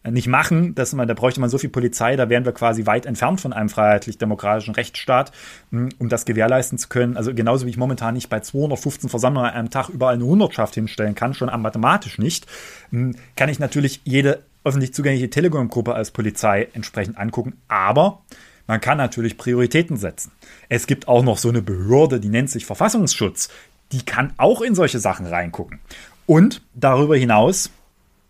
nicht 0.10 0.28
machen. 0.28 0.74
dass 0.74 0.94
man, 0.94 1.08
da 1.08 1.14
bräuchte 1.14 1.40
man 1.40 1.50
so 1.50 1.58
viel 1.58 1.70
Polizei, 1.70 2.16
da 2.16 2.30
wären 2.30 2.46
wir 2.46 2.54
quasi 2.54 2.86
weit 2.86 3.06
entfernt 3.06 3.40
von 3.40 3.54
einem 3.54 3.70
freiheitlich-demokratischen 3.70 4.74
Rechtsstaat, 4.74 5.32
hm, 5.70 5.90
um 6.00 6.10
das 6.10 6.26
gewährleisten 6.26 6.78
zu 6.78 6.90
können. 6.90 7.18
Also 7.18 7.34
genauso 7.34 7.66
wie 7.66 7.70
ich 7.70 7.78
momentan 7.78 8.16
nicht 8.16 8.30
bei 8.30 8.40
215 8.40 9.10
Versammlungen 9.10 9.50
an 9.50 9.56
einem 9.56 9.70
Tag 9.70 9.90
überall 9.90 10.16
eine 10.16 10.26
Hundertschaft 10.26 10.74
hinstellen 10.74 11.14
kann, 11.14 11.34
schon 11.34 11.50
mathematisch 11.62 12.18
nicht, 12.18 12.48
hm, 12.90 13.16
kann 13.36 13.50
ich 13.50 13.60
natürlich 13.60 14.02
jede 14.04 14.44
öffentlich 14.64 14.94
zugängliche 14.94 15.30
Telegram-Gruppe 15.30 15.94
als 15.94 16.12
Polizei 16.12 16.68
entsprechend 16.74 17.18
angucken. 17.18 17.58
Aber 17.68 18.22
man 18.68 18.80
kann 18.80 18.98
natürlich 18.98 19.38
Prioritäten 19.38 19.98
setzen. 19.98 20.32
Es 20.70 20.88
gibt 20.88 21.08
auch 21.08 21.24
noch 21.24 21.38
so 21.38 21.50
eine 21.50 21.62
Behörde, 21.62 22.20
die 22.20 22.30
nennt 22.30 22.50
sich 22.50 22.66
Verfassungsschutz. 22.66 23.50
Die 23.92 24.06
kann 24.06 24.34
auch 24.38 24.62
in 24.62 24.76
solche 24.76 25.00
Sachen 25.00 25.26
reingucken. 25.26 25.80
Und 26.26 26.62
darüber 26.74 27.18
hinaus, 27.18 27.72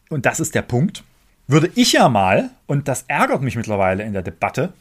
und 0.09 0.25
das 0.25 0.39
ist 0.39 0.55
der 0.55 0.63
Punkt, 0.63 1.03
würde 1.47 1.71
ich 1.75 1.93
ja 1.93 2.09
mal, 2.09 2.49
und 2.67 2.87
das 2.87 3.05
ärgert 3.07 3.41
mich 3.41 3.55
mittlerweile 3.55 4.03
in 4.03 4.13
der 4.13 4.21
Debatte, 4.21 4.73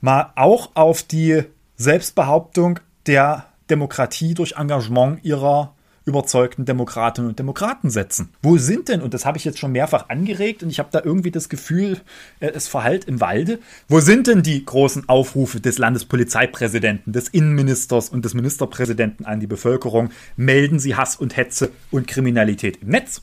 mal 0.00 0.32
auch 0.36 0.70
auf 0.74 1.02
die 1.02 1.44
Selbstbehauptung 1.76 2.80
der 3.06 3.46
Demokratie 3.70 4.34
durch 4.34 4.56
Engagement 4.56 5.24
ihrer 5.24 5.74
überzeugten 6.06 6.64
Demokratinnen 6.64 7.30
und 7.30 7.38
Demokraten 7.38 7.90
setzen. 7.90 8.30
Wo 8.42 8.58
sind 8.58 8.88
denn, 8.88 9.00
und 9.00 9.14
das 9.14 9.24
habe 9.24 9.38
ich 9.38 9.44
jetzt 9.44 9.58
schon 9.58 9.72
mehrfach 9.72 10.08
angeregt 10.10 10.62
und 10.62 10.68
ich 10.68 10.78
habe 10.78 10.90
da 10.92 11.00
irgendwie 11.02 11.30
das 11.30 11.48
Gefühl, 11.48 12.00
äh, 12.40 12.48
es 12.48 12.68
verhallt 12.68 13.06
im 13.06 13.20
Walde, 13.20 13.58
wo 13.88 14.00
sind 14.00 14.26
denn 14.26 14.42
die 14.42 14.64
großen 14.64 15.08
Aufrufe 15.08 15.60
des 15.60 15.78
Landespolizeipräsidenten, 15.78 17.12
des 17.12 17.28
Innenministers 17.28 18.10
und 18.10 18.24
des 18.24 18.34
Ministerpräsidenten 18.34 19.24
an 19.24 19.40
die 19.40 19.46
Bevölkerung? 19.46 20.10
Melden 20.36 20.78
Sie 20.78 20.94
Hass 20.94 21.16
und 21.16 21.36
Hetze 21.36 21.70
und 21.90 22.06
Kriminalität 22.06 22.82
im 22.82 22.88
Netz. 22.88 23.22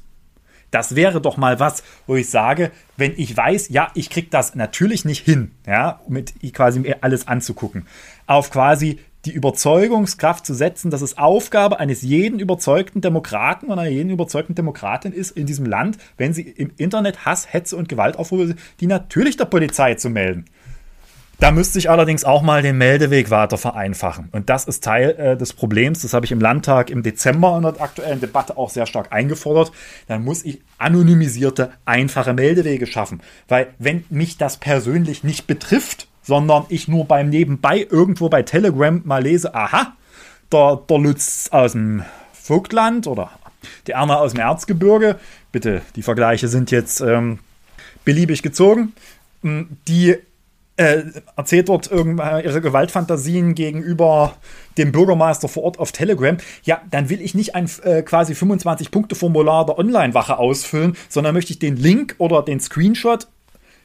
Das 0.71 0.95
wäre 0.95 1.21
doch 1.21 1.37
mal 1.37 1.59
was, 1.59 1.83
wo 2.07 2.15
ich 2.15 2.29
sage, 2.29 2.71
wenn 2.97 3.13
ich 3.17 3.35
weiß, 3.35 3.69
ja, 3.69 3.91
ich 3.93 4.09
kriege 4.09 4.27
das 4.29 4.55
natürlich 4.55 5.05
nicht 5.05 5.23
hin, 5.23 5.51
ja, 5.67 5.99
mit 6.07 6.33
quasi 6.53 6.79
mir 6.79 6.97
alles 7.01 7.27
anzugucken, 7.27 7.85
auf 8.25 8.51
quasi 8.51 8.99
die 9.25 9.31
Überzeugungskraft 9.31 10.45
zu 10.45 10.53
setzen, 10.53 10.89
dass 10.89 11.01
es 11.01 11.17
Aufgabe 11.17 11.79
eines 11.79 12.01
jeden 12.01 12.39
überzeugten 12.39 13.01
Demokraten 13.01 13.67
oder 13.67 13.81
einer 13.81 13.91
jeden 13.91 14.09
überzeugten 14.09 14.55
Demokratin 14.55 15.11
ist 15.11 15.31
in 15.31 15.45
diesem 15.45 15.65
Land, 15.65 15.97
wenn 16.17 16.33
sie 16.33 16.41
im 16.41 16.71
Internet 16.77 17.25
Hass, 17.25 17.53
Hetze 17.53 17.75
und 17.75 17.87
Gewalt 17.87 18.17
aufrufen, 18.17 18.57
die 18.79 18.87
natürlich 18.87 19.37
der 19.37 19.45
Polizei 19.45 19.95
zu 19.95 20.09
melden. 20.09 20.45
Da 21.41 21.49
müsste 21.49 21.79
ich 21.79 21.89
allerdings 21.89 22.23
auch 22.23 22.43
mal 22.43 22.61
den 22.61 22.77
Meldeweg 22.77 23.31
weiter 23.31 23.57
vereinfachen. 23.57 24.29
Und 24.31 24.51
das 24.51 24.65
ist 24.65 24.83
Teil 24.83 25.09
äh, 25.17 25.35
des 25.35 25.53
Problems. 25.53 26.03
Das 26.03 26.13
habe 26.13 26.23
ich 26.23 26.31
im 26.31 26.39
Landtag 26.39 26.91
im 26.91 27.01
Dezember 27.01 27.57
in 27.57 27.63
der 27.63 27.81
aktuellen 27.81 28.21
Debatte 28.21 28.57
auch 28.57 28.69
sehr 28.69 28.85
stark 28.85 29.11
eingefordert. 29.11 29.71
Dann 30.07 30.23
muss 30.23 30.45
ich 30.45 30.61
anonymisierte, 30.77 31.71
einfache 31.83 32.33
Meldewege 32.33 32.85
schaffen. 32.85 33.21
Weil 33.47 33.69
wenn 33.79 34.05
mich 34.11 34.37
das 34.37 34.57
persönlich 34.57 35.23
nicht 35.23 35.47
betrifft, 35.47 36.07
sondern 36.21 36.65
ich 36.69 36.87
nur 36.87 37.05
beim 37.05 37.29
Nebenbei 37.29 37.87
irgendwo 37.89 38.29
bei 38.29 38.43
Telegram 38.43 39.01
mal 39.03 39.23
lese, 39.23 39.55
aha, 39.55 39.93
der, 40.51 40.79
der 40.87 40.97
Lutz 40.99 41.49
aus 41.51 41.71
dem 41.71 42.03
Vogtland 42.33 43.07
oder 43.07 43.31
die 43.87 43.93
Erna 43.93 44.17
aus 44.17 44.33
dem 44.33 44.41
Erzgebirge, 44.41 45.15
bitte, 45.51 45.81
die 45.95 46.03
Vergleiche 46.03 46.47
sind 46.47 46.69
jetzt 46.69 47.01
ähm, 47.01 47.39
beliebig 48.05 48.43
gezogen, 48.43 48.93
die 49.41 50.17
äh, 50.77 51.03
erzählt 51.35 51.69
dort 51.69 51.91
ihre 51.91 52.61
Gewaltfantasien 52.61 53.55
gegenüber 53.55 54.35
dem 54.77 54.91
Bürgermeister 54.91 55.47
vor 55.47 55.63
Ort 55.63 55.79
auf 55.79 55.91
Telegram, 55.91 56.37
ja, 56.63 56.81
dann 56.89 57.09
will 57.09 57.21
ich 57.21 57.35
nicht 57.35 57.55
ein 57.55 57.69
äh, 57.83 58.01
quasi 58.03 58.33
25-Punkte-Formular 58.33 59.65
der 59.65 59.77
Online-Wache 59.77 60.37
ausfüllen, 60.37 60.95
sondern 61.09 61.33
möchte 61.33 61.51
ich 61.53 61.59
den 61.59 61.75
Link 61.75 62.15
oder 62.17 62.41
den 62.41 62.59
Screenshot 62.59 63.27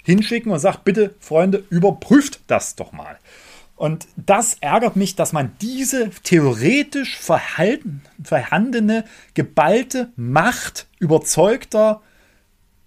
hinschicken 0.04 0.52
und 0.52 0.60
sage, 0.60 0.78
bitte, 0.84 1.14
Freunde, 1.18 1.64
überprüft 1.70 2.40
das 2.46 2.76
doch 2.76 2.92
mal. 2.92 3.18
Und 3.74 4.06
das 4.16 4.56
ärgert 4.60 4.96
mich, 4.96 5.16
dass 5.16 5.34
man 5.34 5.52
diese 5.60 6.10
theoretisch 6.22 7.18
verhalten, 7.18 8.02
vorhandene, 8.24 9.04
geballte 9.34 10.10
Macht 10.16 10.86
überzeugter 10.98 12.00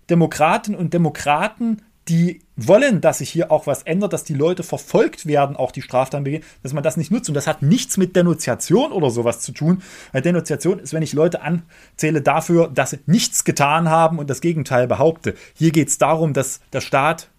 Demokratinnen 0.10 0.80
und 0.80 0.94
Demokraten 0.94 1.84
die 2.08 2.42
wollen, 2.68 3.02
dass 3.02 3.20
sich 3.20 3.30
hier 3.30 3.52
auch 3.52 3.68
was 3.68 3.84
ändert, 3.84 4.14
dass 4.14 4.24
die 4.24 4.34
Leute 4.34 4.64
verfolgt 4.64 5.26
werden, 5.26 5.56
auch 5.56 5.72
die 5.72 5.82
Straftaten 5.82 6.24
begehen, 6.24 6.44
dass 6.64 6.74
man 6.74 6.84
das 6.84 6.98
nicht 6.98 7.12
nutzt. 7.12 7.30
Und 7.30 7.36
das 7.36 7.48
hat 7.48 7.62
nichts 7.62 7.98
mit 7.98 8.16
Denunziation 8.16 8.92
oder 8.92 9.10
sowas 9.10 9.40
zu 9.40 9.52
tun. 9.52 9.82
Weil 10.12 10.22
Denunziation 10.22 10.80
ist, 10.80 10.94
wenn 10.94 11.04
ich 11.04 11.14
Leute 11.14 11.42
anzähle 11.42 12.22
dafür, 12.22 12.68
dass 12.68 12.92
sie 12.92 13.00
nichts 13.06 13.44
getan 13.44 13.90
haben 13.90 14.20
und 14.20 14.30
das 14.30 14.42
Gegenteil 14.42 14.88
behaupte. 14.88 15.36
Hier 15.54 15.72
geht 15.72 15.90
es 15.90 15.98
darum, 15.98 16.34
dass 16.34 16.60
der 16.74 16.82
Staat 16.82 17.30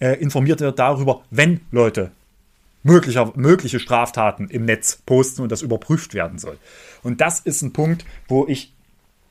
äh, 0.00 0.18
informiert 0.20 0.60
wird 0.60 0.78
darüber, 0.78 1.22
wenn 1.30 1.60
Leute 1.70 2.10
möglicher, 2.82 3.32
mögliche 3.34 3.80
Straftaten 3.80 4.48
im 4.48 4.64
Netz 4.64 5.02
posten 5.04 5.42
und 5.42 5.50
das 5.50 5.62
überprüft 5.62 6.14
werden 6.14 6.38
soll. 6.38 6.58
Und 7.02 7.20
das 7.20 7.40
ist 7.40 7.62
ein 7.62 7.72
Punkt, 7.72 8.04
wo 8.28 8.46
ich 8.46 8.72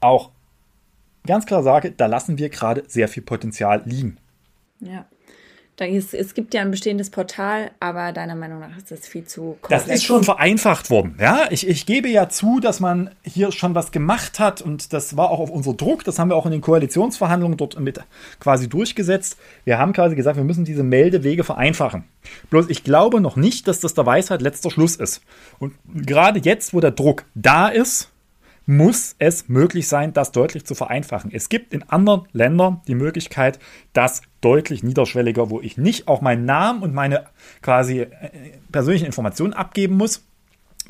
auch 0.01 0.31
ganz 1.25 1.45
klar 1.45 1.63
sage, 1.63 1.91
da 1.91 2.07
lassen 2.07 2.37
wir 2.37 2.49
gerade 2.49 2.83
sehr 2.87 3.07
viel 3.07 3.23
Potenzial 3.23 3.83
liegen. 3.85 4.17
Ja. 4.79 5.05
Ist, 5.79 6.13
es 6.13 6.33
gibt 6.33 6.53
ja 6.53 6.61
ein 6.61 6.71
bestehendes 6.71 7.09
Portal, 7.09 7.71
aber 7.79 8.13
deiner 8.13 8.35
Meinung 8.35 8.59
nach 8.59 8.77
ist 8.77 8.91
das 8.91 9.07
viel 9.07 9.25
zu 9.25 9.57
komplex. 9.59 9.85
Das 9.85 9.95
ist 9.95 10.03
schon 10.03 10.23
vereinfacht 10.23 10.89
worden. 10.89 11.17
Ja, 11.19 11.47
ich, 11.49 11.67
ich 11.67 11.85
gebe 11.85 12.07
ja 12.07 12.29
zu, 12.29 12.59
dass 12.59 12.79
man 12.79 13.09
hier 13.23 13.51
schon 13.51 13.73
was 13.73 13.91
gemacht 13.91 14.39
hat 14.39 14.61
und 14.61 14.93
das 14.93 15.17
war 15.17 15.31
auch 15.31 15.39
auf 15.39 15.49
unser 15.49 15.73
Druck. 15.73 16.03
Das 16.05 16.19
haben 16.19 16.29
wir 16.29 16.35
auch 16.35 16.45
in 16.45 16.51
den 16.51 16.61
Koalitionsverhandlungen 16.61 17.57
dort 17.57 17.79
mit 17.79 17.99
quasi 18.39 18.69
durchgesetzt. 18.69 19.35
Wir 19.65 19.79
haben 19.79 19.93
quasi 19.93 20.15
gesagt, 20.15 20.37
wir 20.37 20.43
müssen 20.43 20.63
diese 20.63 20.83
Meldewege 20.83 21.43
vereinfachen. 21.43 22.05
Bloß 22.51 22.69
ich 22.69 22.83
glaube 22.83 23.19
noch 23.19 23.35
nicht, 23.35 23.67
dass 23.67 23.79
das 23.79 23.95
der 23.95 24.05
Weisheit 24.05 24.41
letzter 24.41 24.69
Schluss 24.69 24.95
ist. 24.95 25.21
Und 25.59 25.73
gerade 25.93 26.39
jetzt, 26.39 26.73
wo 26.73 26.81
der 26.81 26.91
Druck 26.91 27.25
da 27.33 27.67
ist, 27.67 28.12
muss 28.65 29.15
es 29.19 29.49
möglich 29.49 29.87
sein, 29.87 30.13
das 30.13 30.31
deutlich 30.31 30.65
zu 30.65 30.75
vereinfachen. 30.75 31.31
Es 31.33 31.49
gibt 31.49 31.73
in 31.73 31.83
anderen 31.89 32.27
Ländern 32.31 32.81
die 32.87 32.95
Möglichkeit, 32.95 33.59
das 33.93 34.21
deutlich 34.41 34.83
niederschwelliger, 34.83 35.49
wo 35.49 35.61
ich 35.61 35.77
nicht 35.77 36.07
auch 36.07 36.21
meinen 36.21 36.45
Namen 36.45 36.81
und 36.81 36.93
meine 36.93 37.25
quasi 37.61 38.01
äh, 38.01 38.09
persönlichen 38.71 39.05
Informationen 39.05 39.53
abgeben 39.53 39.97
muss, 39.97 40.23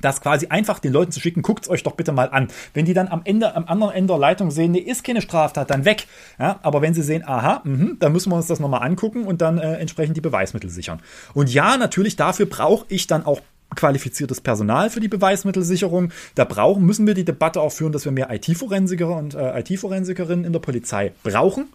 das 0.01 0.21
quasi 0.21 0.47
einfach 0.47 0.79
den 0.79 0.91
Leuten 0.91 1.11
zu 1.11 1.19
schicken, 1.19 1.41
guckt 1.41 1.65
es 1.65 1.69
euch 1.69 1.83
doch 1.83 1.93
bitte 1.93 2.11
mal 2.11 2.29
an. 2.29 2.47
Wenn 2.73 2.85
die 2.85 2.93
dann 2.93 3.07
am 3.07 3.21
Ende, 3.25 3.55
am 3.55 3.65
anderen 3.67 3.93
Ende 3.93 4.13
der 4.13 4.19
Leitung 4.19 4.51
sehen, 4.51 4.71
nee, 4.71 4.79
ist 4.79 5.03
keine 5.03 5.21
Straftat, 5.21 5.69
dann 5.69 5.85
weg. 5.85 6.07
Ja, 6.39 6.59
aber 6.63 6.81
wenn 6.81 6.93
sie 6.93 7.03
sehen, 7.03 7.23
aha, 7.25 7.61
mh, 7.63 7.97
dann 7.99 8.11
müssen 8.11 8.31
wir 8.31 8.35
uns 8.35 8.47
das 8.47 8.59
nochmal 8.59 8.83
angucken 8.83 9.25
und 9.25 9.41
dann 9.41 9.57
äh, 9.57 9.75
entsprechend 9.75 10.17
die 10.17 10.21
Beweismittel 10.21 10.69
sichern. 10.69 10.99
Und 11.33 11.53
ja, 11.53 11.77
natürlich, 11.77 12.15
dafür 12.15 12.47
brauche 12.47 12.85
ich 12.89 13.07
dann 13.07 13.25
auch 13.25 13.41
qualifiziertes 13.75 14.41
Personal 14.41 14.89
für 14.89 14.99
die 14.99 15.07
Beweismittelsicherung. 15.07 16.11
Da 16.35 16.45
brauchen, 16.45 16.85
müssen 16.85 17.07
wir 17.07 17.13
die 17.13 17.25
Debatte 17.25 17.61
auch 17.61 17.71
führen, 17.71 17.91
dass 17.91 18.05
wir 18.05 18.11
mehr 18.11 18.29
IT-Forensiker 18.31 19.15
und 19.15 19.35
äh, 19.35 19.59
IT-Forensikerinnen 19.59 20.45
in 20.45 20.53
der 20.53 20.59
Polizei 20.59 21.11
brauchen. 21.23 21.67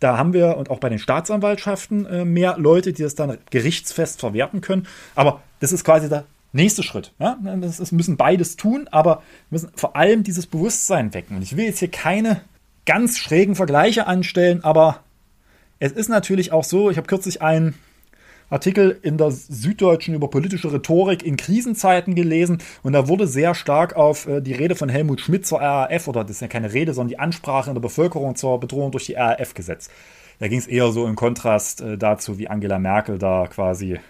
Da 0.00 0.16
haben 0.16 0.32
wir 0.32 0.56
und 0.56 0.70
auch 0.70 0.78
bei 0.78 0.88
den 0.88 0.98
Staatsanwaltschaften 0.98 2.06
äh, 2.06 2.24
mehr 2.24 2.56
Leute, 2.58 2.92
die 2.92 3.02
das 3.02 3.14
dann 3.14 3.36
gerichtsfest 3.50 4.20
verwerten 4.20 4.60
können. 4.62 4.86
Aber 5.14 5.42
das 5.60 5.72
ist 5.72 5.84
quasi 5.84 6.08
der 6.08 6.24
nächste 6.52 6.82
Schritt. 6.82 7.12
Ja? 7.18 7.38
Das 7.60 7.80
ist, 7.80 7.92
müssen 7.92 8.16
beides 8.16 8.56
tun, 8.56 8.88
aber 8.90 9.22
müssen 9.50 9.70
vor 9.74 9.96
allem 9.96 10.22
dieses 10.22 10.46
Bewusstsein 10.46 11.12
wecken. 11.14 11.36
Und 11.36 11.42
ich 11.42 11.56
will 11.56 11.66
jetzt 11.66 11.78
hier 11.78 11.90
keine 11.90 12.40
ganz 12.86 13.18
schrägen 13.18 13.54
Vergleiche 13.54 14.06
anstellen, 14.06 14.64
aber 14.64 15.00
es 15.78 15.92
ist 15.92 16.08
natürlich 16.08 16.52
auch 16.52 16.64
so, 16.64 16.90
ich 16.90 16.96
habe 16.96 17.06
kürzlich 17.06 17.42
einen 17.42 17.74
Artikel 18.50 18.98
in 19.02 19.16
der 19.16 19.30
Süddeutschen 19.30 20.14
über 20.14 20.28
politische 20.28 20.72
Rhetorik 20.72 21.24
in 21.24 21.36
Krisenzeiten 21.36 22.14
gelesen 22.14 22.58
und 22.82 22.92
da 22.92 23.08
wurde 23.08 23.26
sehr 23.26 23.54
stark 23.54 23.96
auf 23.96 24.26
äh, 24.26 24.40
die 24.40 24.52
Rede 24.52 24.74
von 24.74 24.88
Helmut 24.88 25.20
Schmidt 25.20 25.46
zur 25.46 25.60
RAF 25.60 26.08
oder 26.08 26.22
das 26.24 26.32
ist 26.32 26.42
ja 26.42 26.48
keine 26.48 26.72
Rede, 26.72 26.92
sondern 26.92 27.10
die 27.10 27.18
Ansprache 27.18 27.70
in 27.70 27.74
der 27.74 27.80
Bevölkerung 27.80 28.34
zur 28.36 28.60
Bedrohung 28.60 28.90
durch 28.90 29.06
die 29.06 29.14
RAF 29.14 29.54
gesetzt. 29.54 29.90
Da 30.40 30.48
ging 30.48 30.58
es 30.58 30.66
eher 30.66 30.90
so 30.90 31.06
im 31.06 31.16
Kontrast 31.16 31.80
äh, 31.80 31.96
dazu, 31.96 32.38
wie 32.38 32.48
Angela 32.48 32.78
Merkel 32.78 33.18
da 33.18 33.46
quasi 33.46 34.00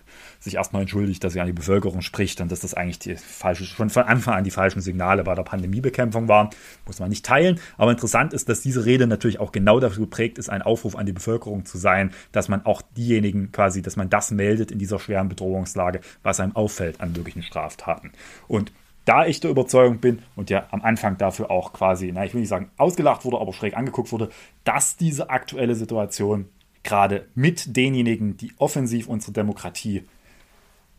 sich 0.40 0.54
erstmal 0.54 0.82
entschuldigt, 0.82 1.22
dass 1.22 1.34
sie 1.34 1.40
an 1.40 1.46
die 1.46 1.52
Bevölkerung 1.52 2.00
spricht 2.00 2.40
und 2.40 2.50
dass 2.50 2.60
das 2.60 2.74
eigentlich 2.74 2.98
die 2.98 3.16
falsche, 3.16 3.64
schon 3.64 3.90
von 3.90 4.04
Anfang 4.04 4.34
an 4.34 4.44
die 4.44 4.50
falschen 4.50 4.80
Signale 4.80 5.22
bei 5.22 5.34
der 5.34 5.42
Pandemiebekämpfung 5.42 6.28
waren. 6.28 6.48
Muss 6.86 6.98
man 6.98 7.10
nicht 7.10 7.24
teilen. 7.24 7.60
Aber 7.76 7.90
interessant 7.90 8.32
ist, 8.32 8.48
dass 8.48 8.62
diese 8.62 8.86
Rede 8.86 9.06
natürlich 9.06 9.38
auch 9.38 9.52
genau 9.52 9.80
dafür 9.80 10.04
geprägt 10.04 10.38
ist, 10.38 10.48
ein 10.48 10.62
Aufruf 10.62 10.96
an 10.96 11.06
die 11.06 11.12
Bevölkerung 11.12 11.66
zu 11.66 11.78
sein, 11.78 12.12
dass 12.32 12.48
man 12.48 12.64
auch 12.64 12.82
diejenigen 12.96 13.52
quasi, 13.52 13.82
dass 13.82 13.96
man 13.96 14.08
das 14.08 14.30
meldet 14.30 14.70
in 14.70 14.78
dieser 14.78 14.98
schweren 14.98 15.28
Bedrohungslage, 15.28 16.00
was 16.22 16.40
einem 16.40 16.56
auffällt 16.56 17.00
an 17.00 17.12
möglichen 17.12 17.42
Straftaten. 17.42 18.12
Und 18.48 18.72
da 19.04 19.26
ich 19.26 19.40
der 19.40 19.50
Überzeugung 19.50 19.98
bin 19.98 20.20
und 20.36 20.50
ja 20.50 20.66
am 20.70 20.82
Anfang 20.82 21.18
dafür 21.18 21.50
auch 21.50 21.72
quasi, 21.72 22.12
na, 22.12 22.24
ich 22.24 22.32
will 22.32 22.40
nicht 22.40 22.50
sagen 22.50 22.70
ausgelacht 22.76 23.24
wurde, 23.24 23.38
aber 23.40 23.52
schräg 23.52 23.76
angeguckt 23.76 24.12
wurde, 24.12 24.30
dass 24.64 24.96
diese 24.96 25.30
aktuelle 25.30 25.74
Situation 25.74 26.48
gerade 26.82 27.26
mit 27.34 27.76
denjenigen, 27.76 28.36
die 28.36 28.52
offensiv 28.58 29.08
unsere 29.08 29.32
Demokratie 29.32 30.04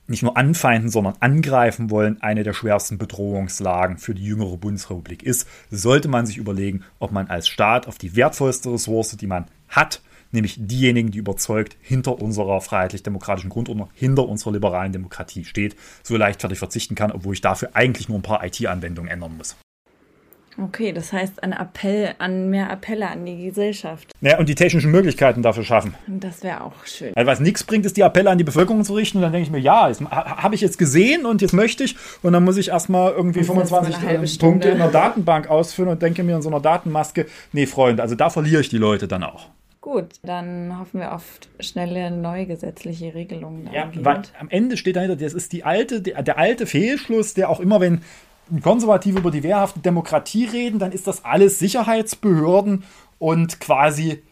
nicht 0.07 0.23
nur 0.23 0.37
anfeinden, 0.37 0.89
sondern 0.89 1.15
angreifen 1.19 1.89
wollen, 1.89 2.21
eine 2.21 2.43
der 2.43 2.53
schwersten 2.53 2.97
Bedrohungslagen 2.97 3.97
für 3.97 4.13
die 4.13 4.25
jüngere 4.25 4.57
Bundesrepublik 4.57 5.23
ist, 5.23 5.47
sollte 5.69 6.07
man 6.07 6.25
sich 6.25 6.37
überlegen, 6.37 6.83
ob 6.99 7.11
man 7.11 7.27
als 7.27 7.47
Staat 7.47 7.87
auf 7.87 7.97
die 7.97 8.15
wertvollste 8.15 8.71
Ressource, 8.73 9.15
die 9.17 9.27
man 9.27 9.45
hat, 9.69 10.01
nämlich 10.31 10.57
diejenigen, 10.59 11.11
die 11.11 11.19
überzeugt 11.19 11.77
hinter 11.81 12.21
unserer 12.21 12.61
freiheitlich-demokratischen 12.61 13.49
Grundordnung, 13.49 13.89
hinter 13.93 14.27
unserer 14.27 14.53
liberalen 14.53 14.91
Demokratie 14.91 15.45
steht, 15.45 15.75
so 16.03 16.17
leichtfertig 16.17 16.59
verzichten 16.59 16.95
kann, 16.95 17.11
obwohl 17.11 17.33
ich 17.33 17.41
dafür 17.41 17.71
eigentlich 17.73 18.09
nur 18.09 18.19
ein 18.19 18.23
paar 18.23 18.43
IT-Anwendungen 18.45 19.09
ändern 19.09 19.37
muss. 19.37 19.55
Okay, 20.57 20.91
das 20.91 21.13
heißt 21.13 21.43
ein 21.43 21.53
Appell 21.53 22.13
an 22.17 22.49
mehr 22.49 22.69
Appelle 22.69 23.09
an 23.09 23.25
die 23.25 23.45
Gesellschaft. 23.45 24.11
Ja, 24.21 24.37
und 24.37 24.49
die 24.49 24.55
technischen 24.55 24.91
Möglichkeiten 24.91 25.41
dafür 25.41 25.63
schaffen. 25.63 25.95
Das 26.08 26.43
wäre 26.43 26.63
auch 26.63 26.85
schön. 26.85 27.13
Also 27.15 27.31
was 27.31 27.39
nichts 27.39 27.63
bringt, 27.63 27.85
ist 27.85 27.97
die 27.97 28.04
Appelle 28.04 28.29
an 28.29 28.37
die 28.37 28.43
Bevölkerung 28.43 28.83
zu 28.83 28.93
richten. 28.93 29.17
Und 29.17 29.23
dann 29.23 29.31
denke 29.31 29.45
ich 29.45 29.52
mir, 29.52 29.60
ja, 29.60 29.91
habe 30.10 30.56
ich 30.56 30.62
jetzt 30.62 30.77
gesehen 30.77 31.25
und 31.25 31.41
jetzt 31.41 31.54
möchte 31.54 31.83
ich. 31.83 31.95
Und 32.21 32.33
dann 32.33 32.43
muss 32.43 32.58
ich 32.58 32.69
erstmal 32.69 33.12
irgendwie 33.12 33.43
25 33.43 33.95
äh, 34.04 34.37
Punkte 34.39 34.69
in 34.69 34.77
der 34.77 34.89
Datenbank 34.89 35.49
ausfüllen 35.49 35.91
und 35.91 36.02
denke 36.02 36.23
mir 36.23 36.35
in 36.35 36.41
so 36.41 36.49
einer 36.49 36.60
Datenmaske, 36.60 37.27
nee, 37.54 37.65
Freunde, 37.65 38.04
also 38.04 38.15
da 38.15 38.29
verliere 38.29 38.62
ich 38.62 38.69
die 38.69 38.77
Leute 38.77 39.08
dann 39.08 39.23
auch. 39.23 39.47
Gut, 39.81 40.10
dann 40.21 40.77
hoffen 40.79 40.99
wir 40.99 41.15
auf 41.15 41.23
schnelle 41.60 42.12
neue 42.12 42.45
gesetzliche 42.45 43.15
Regelungen. 43.15 43.67
Ja, 43.73 43.89
weil 43.95 44.21
am 44.39 44.47
Ende 44.49 44.77
steht 44.77 44.95
dahinter, 44.95 45.15
das 45.15 45.33
ist 45.33 45.54
die 45.54 45.63
alte, 45.63 46.02
der, 46.02 46.21
der 46.21 46.37
alte 46.37 46.67
Fehlschluss, 46.67 47.33
der 47.33 47.49
auch 47.49 47.60
immer, 47.60 47.81
wenn 47.81 48.02
Konservative 48.60 49.19
über 49.19 49.31
die 49.31 49.43
wehrhafte 49.43 49.79
Demokratie 49.79 50.45
reden, 50.45 50.79
dann 50.79 50.91
ist 50.91 51.08
das 51.08 51.23
alles 51.23 51.60
Sicherheitsbehörden 51.60 52.83
und 53.19 53.60
quasi 53.60 54.23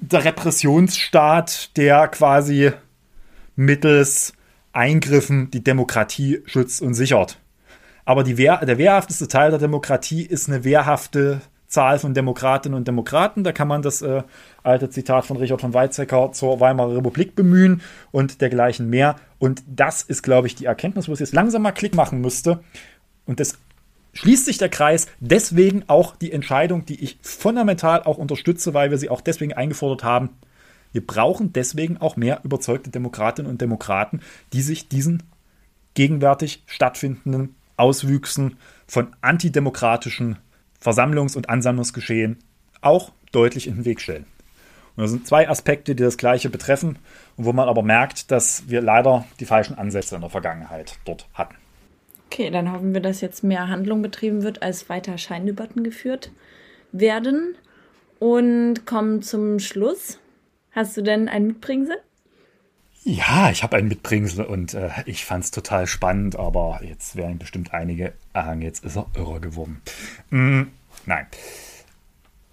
der 0.00 0.24
Repressionsstaat, 0.24 1.76
der 1.76 2.08
quasi 2.08 2.72
mittels 3.54 4.32
Eingriffen 4.72 5.50
die 5.50 5.62
Demokratie 5.62 6.42
schützt 6.46 6.80
und 6.82 6.94
sichert. 6.94 7.38
Aber 8.04 8.26
Wehr, 8.26 8.64
der 8.64 8.78
wehrhafteste 8.78 9.28
Teil 9.28 9.50
der 9.50 9.58
Demokratie 9.58 10.22
ist 10.22 10.48
eine 10.48 10.64
wehrhafte 10.64 11.40
Zahl 11.66 11.98
von 12.00 12.14
Demokratinnen 12.14 12.76
und 12.76 12.88
Demokraten. 12.88 13.44
Da 13.44 13.52
kann 13.52 13.68
man 13.68 13.82
das 13.82 14.02
äh, 14.02 14.22
alte 14.62 14.90
Zitat 14.90 15.24
von 15.24 15.36
Richard 15.36 15.60
von 15.60 15.72
Weizsäcker 15.72 16.32
zur 16.32 16.58
Weimarer 16.58 16.96
Republik 16.96 17.36
bemühen 17.36 17.82
und 18.10 18.40
dergleichen 18.40 18.90
mehr. 18.90 19.16
Und 19.38 19.62
das 19.68 20.02
ist, 20.02 20.22
glaube 20.22 20.48
ich, 20.48 20.56
die 20.56 20.64
Erkenntnis, 20.64 21.08
wo 21.08 21.12
es 21.12 21.20
jetzt 21.20 21.32
langsam 21.32 21.62
mal 21.62 21.72
Klick 21.72 21.94
machen 21.94 22.20
müsste. 22.20 22.60
Und 23.30 23.38
das 23.38 23.58
schließt 24.14 24.44
sich 24.44 24.58
der 24.58 24.70
Kreis. 24.70 25.06
Deswegen 25.20 25.84
auch 25.86 26.16
die 26.16 26.32
Entscheidung, 26.32 26.84
die 26.84 27.00
ich 27.00 27.16
fundamental 27.22 28.02
auch 28.02 28.18
unterstütze, 28.18 28.74
weil 28.74 28.90
wir 28.90 28.98
sie 28.98 29.08
auch 29.08 29.20
deswegen 29.20 29.52
eingefordert 29.52 30.02
haben. 30.02 30.30
Wir 30.90 31.06
brauchen 31.06 31.52
deswegen 31.52 31.98
auch 31.98 32.16
mehr 32.16 32.40
überzeugte 32.42 32.90
Demokratinnen 32.90 33.48
und 33.48 33.60
Demokraten, 33.60 34.18
die 34.52 34.62
sich 34.62 34.88
diesen 34.88 35.22
gegenwärtig 35.94 36.64
stattfindenden 36.66 37.54
Auswüchsen 37.76 38.56
von 38.88 39.14
antidemokratischen 39.20 40.38
Versammlungs- 40.82 41.36
und 41.36 41.48
Ansammlungsgeschehen 41.48 42.38
auch 42.80 43.12
deutlich 43.30 43.68
in 43.68 43.76
den 43.76 43.84
Weg 43.84 44.00
stellen. 44.00 44.26
Und 44.96 45.04
das 45.04 45.12
sind 45.12 45.28
zwei 45.28 45.48
Aspekte, 45.48 45.94
die 45.94 46.02
das 46.02 46.16
Gleiche 46.16 46.50
betreffen 46.50 46.98
und 47.36 47.44
wo 47.44 47.52
man 47.52 47.68
aber 47.68 47.84
merkt, 47.84 48.32
dass 48.32 48.64
wir 48.66 48.82
leider 48.82 49.24
die 49.38 49.46
falschen 49.46 49.78
Ansätze 49.78 50.16
in 50.16 50.20
der 50.20 50.30
Vergangenheit 50.30 50.98
dort 51.04 51.28
hatten. 51.32 51.54
Okay, 52.32 52.50
dann 52.50 52.70
hoffen 52.70 52.94
wir, 52.94 53.00
dass 53.00 53.20
jetzt 53.20 53.42
mehr 53.42 53.66
Handlung 53.66 54.02
betrieben 54.02 54.44
wird, 54.44 54.62
als 54.62 54.88
weiter 54.88 55.18
Scheindebatten 55.18 55.82
geführt 55.82 56.30
werden. 56.92 57.56
Und 58.20 58.86
kommen 58.86 59.22
zum 59.22 59.58
Schluss. 59.58 60.20
Hast 60.70 60.96
du 60.96 61.02
denn 61.02 61.28
ein 61.28 61.48
Mitbringsel? 61.48 61.96
Ja, 63.02 63.50
ich 63.50 63.64
habe 63.64 63.78
ein 63.78 63.88
Mitbringsel 63.88 64.44
und 64.44 64.74
äh, 64.74 64.90
ich 65.06 65.24
fand 65.24 65.42
es 65.42 65.50
total 65.50 65.88
spannend, 65.88 66.36
aber 66.36 66.80
jetzt 66.84 67.16
werden 67.16 67.38
bestimmt 67.38 67.74
einige, 67.74 68.12
ah, 68.32 68.54
jetzt 68.54 68.84
ist 68.84 68.96
er 68.96 69.06
irre 69.16 69.40
geworden. 69.40 69.80
Mm, 70.28 70.62
nein. 71.06 71.26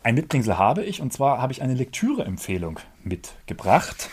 Ein 0.02 0.16
Mitbringsel 0.16 0.58
habe 0.58 0.86
ich 0.86 1.02
und 1.02 1.14
zwar 1.14 1.40
habe 1.40 1.52
ich 1.52 1.62
eine 1.62 1.74
Lektüreempfehlung 1.74 2.80
mitgebracht, 3.04 4.10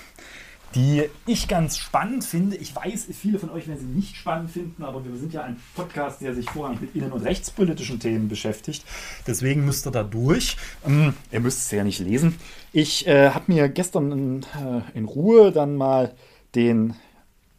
die 0.75 1.05
ich 1.27 1.47
ganz 1.47 1.79
spannend 1.79 2.25
finde. 2.25 2.57
Ich 2.57 2.75
weiß, 2.75 3.07
viele 3.13 3.39
von 3.39 3.51
euch 3.51 3.69
werden 3.69 3.79
sie 3.81 3.87
nicht 3.87 4.17
spannend 4.17 4.51
finden, 4.51 4.83
aber 4.83 5.05
wir 5.05 5.17
sind 5.17 5.33
ja 5.33 5.43
ein 5.43 5.57
Podcast, 5.75 6.21
der 6.21 6.35
sich 6.35 6.51
vorrangig 6.51 6.81
mit 6.81 6.97
innen- 6.97 7.13
und 7.13 7.23
rechtspolitischen 7.23 8.01
Themen 8.01 8.29
beschäftigt. 8.29 8.85
Deswegen 9.27 9.65
müsst 9.65 9.87
ihr 9.87 9.93
da 9.93 10.03
durch. 10.03 10.57
Ähm, 10.85 11.15
ihr 11.31 11.41
müsst 11.41 11.61
es 11.61 11.71
ja 11.71 11.85
nicht 11.85 12.01
lesen. 12.01 12.37
Ich 12.73 13.07
äh, 13.07 13.31
habe 13.31 13.53
mir 13.53 13.69
gestern 13.69 14.13
in, 14.13 14.43
äh, 14.43 14.99
in, 14.99 15.05
Ruhe 15.05 15.53
dann 15.53 15.77
mal 15.77 16.15
den 16.55 16.95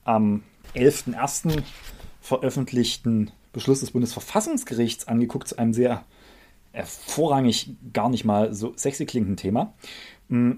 am 0.04 0.44
11.01. 0.76 1.64
veröffentlichten 2.22 3.32
Beschluss 3.54 3.80
des 3.80 3.92
Bundesverfassungsgerichts 3.92 5.08
angeguckt 5.08 5.48
zu 5.48 5.58
einem 5.58 5.74
sehr 5.74 6.04
äh, 6.74 6.84
gar 7.94 8.10
nicht 8.10 8.26
mal 8.26 8.54
so 8.54 8.74
sexy 8.76 9.06
klingenden 9.06 9.38
Thema, 9.38 9.74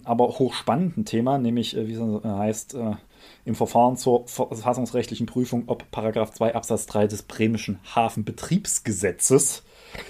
aber 0.05 0.27
hochspannenden 0.27 1.05
Thema, 1.05 1.37
nämlich, 1.37 1.75
äh, 1.75 1.87
wie 1.87 1.93
es 1.93 2.23
heißt, 2.23 2.75
äh, 2.75 2.95
im 3.45 3.55
Verfahren 3.55 3.97
zur 3.97 4.27
verfassungsrechtlichen 4.27 5.25
Prüfung, 5.25 5.63
ob 5.67 5.89
Paragraph 5.91 6.31
2 6.31 6.55
Absatz 6.55 6.85
3 6.85 7.07
des 7.07 7.23
Bremischen 7.23 7.79
Hafenbetriebsgesetzes 7.95 9.63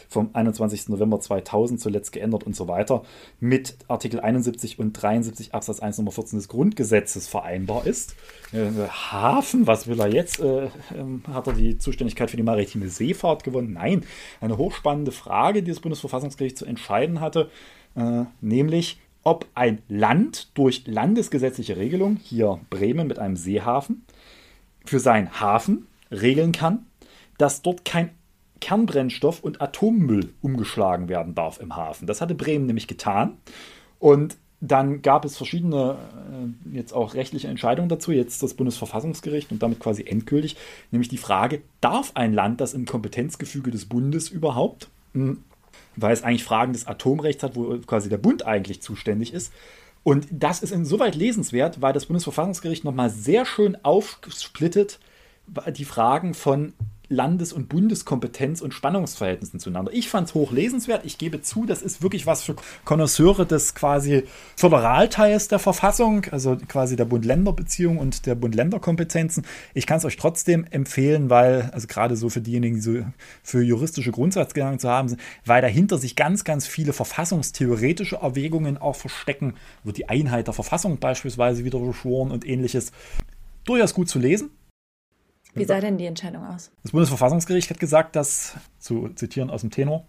vom 0.10 0.32
21. 0.34 0.89
November 0.89 1.20
2000 1.20 1.80
zuletzt 1.80 2.12
geändert 2.12 2.43
und 2.43 2.55
so 2.55 2.68
weiter, 2.68 3.03
mit 3.39 3.78
Artikel 3.88 4.20
71 4.20 4.80
und 4.80 4.93
73 4.93 5.53
Absatz 5.53 5.80
1 5.80 5.99
Nummer 5.99 6.12
14 6.12 6.39
des 6.39 6.47
Grundgesetzes 6.47 7.28
vereinbar 7.28 7.86
ist. 7.86 8.16
Äh, 8.51 8.72
Hafen, 8.89 9.68
was 9.68 9.88
will 9.88 9.99
er 9.99 10.12
jetzt? 10.12 10.39
Äh, 10.39 10.66
äh, 10.66 10.70
hat 11.32 11.47
er 11.47 11.53
die 11.53 11.78
Zuständigkeit 11.78 12.32
für 12.32 12.38
die 12.38 12.43
maritime 12.43 12.89
Seefahrt 12.89 13.43
gewonnen? 13.43 13.74
Nein, 13.74 14.03
eine 14.41 14.58
hochspannende 14.58 15.12
Frage, 15.12 15.64
die 15.64 15.72
das 15.72 15.80
Bundesverfassungsgericht 15.80 16.58
zu 16.58 16.66
entscheiden 16.66 17.20
hatte, 17.20 17.49
äh, 17.95 18.24
nämlich 18.41 18.99
ob 19.28 19.45
ein 19.55 19.82
Land 19.89 20.47
durch 20.53 20.88
landesgesetzliche 20.88 21.75
Regelung, 21.75 22.15
hier 22.15 22.61
Bremen 22.69 23.07
mit 23.07 23.19
einem 23.19 23.36
Seehafen, 23.36 24.05
für 24.86 25.01
seinen 25.01 25.41
Hafen 25.41 25.86
regeln 26.09 26.53
kann, 26.53 26.86
dass 27.38 27.61
dort 27.61 27.84
kein 27.84 28.11
Kernbrennstoff 28.61 29.43
und 29.43 29.61
Atommüll 29.61 30.34
umgeschlagen 30.41 31.09
werden 31.09 31.36
darf 31.36 31.59
im 31.59 31.75
Hafen. 31.75 32.07
Das 32.07 32.21
hatte 32.21 32.36
Bremen 32.36 32.67
nämlich 32.67 32.88
getan. 32.88 33.34
Und 33.99 34.38
dann 34.61 35.01
gab 35.01 35.25
es 35.25 35.36
verschiedene, 35.36 35.97
äh, 36.71 36.78
jetzt 36.78 36.93
auch 36.93 37.13
rechtliche 37.13 37.49
Entscheidungen 37.49 37.89
dazu, 37.89 38.13
jetzt 38.13 38.41
das 38.41 38.53
Bundesverfassungsgericht 38.53 39.51
und 39.51 39.61
damit 39.61 39.82
quasi 39.82 40.05
endgültig, 40.07 40.55
nämlich 40.91 41.09
die 41.09 41.17
Frage, 41.17 41.63
darf 41.82 42.13
ein 42.13 42.34
Land 42.34 42.61
das 42.61 42.73
im 42.73 42.86
Kompetenzgefüge 42.86 43.71
des 43.71 43.88
Bundes 43.88 44.30
überhaupt? 44.30 44.88
Weil 45.98 46.14
es 46.14 46.24
eigentlich 46.24 46.45
Fragen 46.45 46.74
des 46.74 46.88
Atomrechts 46.88 47.43
hat, 47.43 47.56
wo 47.56 47.78
quasi 47.80 48.08
der 48.08 48.18
Bund 48.18 48.45
eigentlich 48.45 48.82
zuständig 48.82 49.34
ist. 49.34 49.52
Und 50.04 50.28
das 50.32 50.62
ist 50.64 50.72
insoweit 50.72 51.16
lesenswert, 51.16 51.82
weil 51.82 51.91
das 51.91 52.06
Bundesverfassungsgericht 52.06 52.86
nochmal 52.86 53.10
sehr 53.10 53.45
schön 53.45 53.78
aufsplittet 53.84 55.00
die 55.76 55.86
Fragen 55.86 56.34
von 56.34 56.74
Landes- 57.10 57.53
und 57.53 57.70
Bundeskompetenz 57.70 58.62
und 58.62 58.74
Spannungsverhältnissen 58.74 59.60
zueinander. 59.60 59.93
Ich 59.93 60.10
fand 60.10 60.28
es 60.28 60.34
hochlesenswert. 60.34 61.05
Ich 61.05 61.18
gebe 61.18 61.41
zu, 61.41 61.66
das 61.66 61.82
ist 61.82 62.01
wirklich 62.01 62.26
was 62.26 62.43
für 62.43 62.55
Konnoisseure 62.84 63.45
des 63.45 63.76
quasi 63.76 64.24
Föderalteils 64.55 65.47
der 65.47 65.60
Verfassung, 65.60 66.26
also 66.32 66.58
quasi 66.68 66.95
der 66.97 67.05
Bund-Länder-Beziehung 67.05 67.97
und 67.97 68.26
der 68.26 68.36
Bund-Länder-Kompetenzen. 68.36 69.45
Ich 69.74 69.88
kann 69.88 69.99
es 69.99 70.05
euch 70.05 70.18
trotzdem 70.18 70.66
empfehlen, 70.70 71.30
weil, 71.30 71.70
also 71.72 71.88
gerade 71.88 72.18
so 72.18 72.30
für 72.30 72.41
diejenigen, 72.41 72.76
die 72.76 72.82
so 72.82 73.05
für 73.41 73.62
juristische 73.62 74.12
Grundsatzgedanken 74.12 74.80
zu 74.80 74.89
haben 74.89 75.08
sind, 75.08 75.22
weil 75.45 75.62
dahinter 75.62 75.97
sich 75.97 76.16
ganz, 76.16 76.43
ganz 76.43 76.68
viele 76.68 76.91
verfassungstheoretische 76.91 78.18
Erwägungen 78.18 78.78
auch 78.78 78.95
verstecken, 78.95 79.53
wird 79.84 79.97
die 79.97 80.10
Einheit 80.10 80.47
der 80.47 80.53
Verfassung 80.53 80.99
beispielsweise 80.99 81.64
wieder 81.64 81.80
beschworen 81.80 82.32
und 82.32 82.45
ähnliches. 82.45 82.91
Durchaus 83.64 83.93
gut 83.93 84.10
zu 84.10 84.20
lesen 84.20 84.49
wie 85.58 85.66
sah 85.66 85.80
denn 85.80 85.97
die 85.97 86.05
Entscheidung 86.05 86.45
aus? 86.45 86.72
Das 86.84 86.91
Bundesverfassungsgericht 86.91 87.70
hat 87.70 87.80
gesagt, 87.80 88.16
dass, 88.16 88.55
zu 88.80 89.10
zitieren 89.10 89.49
aus 89.49 89.62
dem 89.62 89.72
Tenor, 89.72 90.05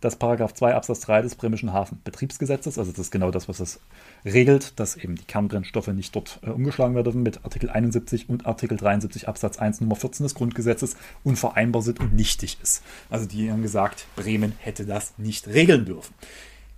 dass 0.00 0.16
Paragraph 0.16 0.52
2 0.52 0.74
Absatz 0.74 1.00
3 1.00 1.22
des 1.22 1.34
Bremischen 1.34 1.72
Hafenbetriebsgesetzes, 1.72 2.78
also 2.78 2.90
das 2.90 3.00
ist 3.00 3.10
genau 3.10 3.30
das, 3.30 3.48
was 3.48 3.60
es 3.60 3.80
regelt, 4.24 4.78
dass 4.78 4.96
eben 4.96 5.16
die 5.16 5.24
Kernbrennstoffe 5.24 5.88
nicht 5.88 6.14
dort 6.14 6.40
äh, 6.42 6.50
umgeschlagen 6.50 6.94
werden 6.94 7.22
mit 7.22 7.44
Artikel 7.44 7.70
71 7.70 8.28
und 8.28 8.46
Artikel 8.46 8.76
73 8.76 9.28
Absatz 9.28 9.58
1 9.58 9.80
Nummer 9.80 9.96
14 9.96 10.24
des 10.24 10.34
Grundgesetzes 10.34 10.96
unvereinbar 11.22 11.82
sind 11.82 12.00
und 12.00 12.14
nichtig 12.14 12.58
ist. 12.62 12.82
Also 13.08 13.26
die 13.26 13.50
haben 13.50 13.62
gesagt, 13.62 14.06
Bremen 14.16 14.52
hätte 14.58 14.84
das 14.84 15.14
nicht 15.18 15.48
regeln 15.48 15.86
dürfen. 15.86 16.14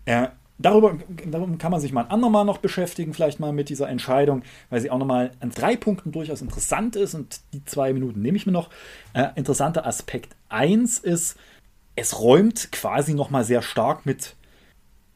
Äh, 0.05 0.29
Darüber, 0.59 0.97
darum 1.27 1.59
kann 1.59 1.71
man 1.71 1.81
sich 1.81 1.93
mal 1.93 2.05
ein 2.05 2.11
andermal 2.11 2.47
noch 2.47 2.59
beschäftigen, 2.59 3.13
vielleicht 3.13 3.41
mal 3.41 3.53
mit 3.53 3.69
dieser 3.69 3.91
Entscheidung, 3.91 4.43
weil 4.71 4.81
sie 4.81 4.91
auch 4.91 4.99
nochmal 4.99 5.33
an 5.41 5.51
drei 5.51 5.77
Punkten 5.77 6.13
durchaus 6.13 6.41
interessant 6.41 6.97
ist 6.97 7.15
und 7.15 7.41
die 7.53 7.65
zwei 7.67 7.93
Minuten 7.93 8.23
nehme 8.23 8.39
ich 8.39 8.47
mir 8.47 8.53
noch. 8.53 8.71
Äh, 9.13 9.29
interessanter 9.35 9.87
Aspekt 9.87 10.35
1 10.49 10.99
ist, 10.99 11.37
es 11.95 12.21
räumt 12.21 12.73
quasi 12.73 13.13
nochmal 13.13 13.45
sehr 13.45 13.61
stark 13.61 14.07
mit 14.07 14.35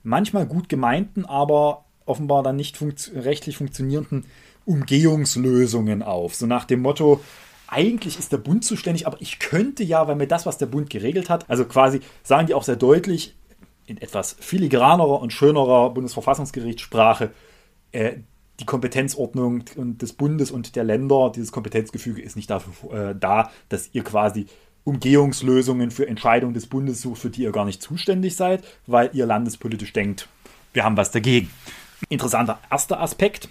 manchmal 0.03 0.47
gut 0.47 0.69
gemeinten, 0.69 1.25
aber 1.25 1.85
offenbar 2.05 2.43
dann 2.43 2.57
nicht 2.57 2.77
funkt 2.77 3.11
rechtlich 3.15 3.57
funktionierenden 3.57 4.27
Umgehungslösungen 4.67 6.03
auf. 6.03 6.35
So 6.35 6.47
nach 6.47 6.65
dem 6.65 6.83
Motto, 6.83 7.21
eigentlich 7.67 8.19
ist 8.19 8.33
der 8.33 8.39
Bund 8.39 8.65
zuständig, 8.65 9.07
aber 9.07 9.21
ich 9.21 9.39
könnte 9.39 9.85
ja, 9.85 10.07
weil 10.07 10.17
mir 10.17 10.27
das, 10.27 10.45
was 10.45 10.59
der 10.59 10.67
Bund 10.67 10.91
geregelt 10.91 11.31
hat, 11.31 11.49
also 11.49 11.65
quasi 11.65 12.01
sagen 12.23 12.47
die 12.47 12.55
auch 12.55 12.65
sehr 12.65 12.77
deutlich, 12.77 13.37
in 13.91 14.01
etwas 14.01 14.37
filigranerer 14.39 15.21
und 15.21 15.33
schönerer 15.33 15.91
Bundesverfassungsgerichtssprache 15.91 17.33
äh, 17.93 18.19
die 18.61 18.67
Kompetenzordnung 18.67 19.65
des 19.77 20.13
Bundes 20.13 20.51
und 20.51 20.77
der 20.77 20.85
Länder, 20.85 21.33
dieses 21.35 21.51
Kompetenzgefüge 21.51 22.23
ist 22.23 22.37
nicht 22.37 22.51
dafür 22.51 23.11
äh, 23.11 23.15
da, 23.19 23.51
dass 23.69 23.89
ihr 23.93 24.05
quasi 24.05 24.47
Umgehungslösungen 24.85 25.91
für 25.91 26.07
Entscheidungen 26.07 26.55
des 26.55 26.67
Bundes 26.67 27.01
sucht, 27.01 27.21
für 27.21 27.31
die 27.31 27.43
ihr 27.43 27.53
gar 27.53 27.65
nicht 27.65 27.83
zuständig 27.83 28.37
seid, 28.37 28.63
weil 28.87 29.11
ihr 29.13 29.27
landespolitisch 29.27 29.93
denkt, 29.93 30.29
wir 30.73 30.85
haben 30.85 30.97
was 30.97 31.11
dagegen. 31.11 31.51
Interessanter 32.09 32.59
erster 32.71 33.01
Aspekt. 33.01 33.49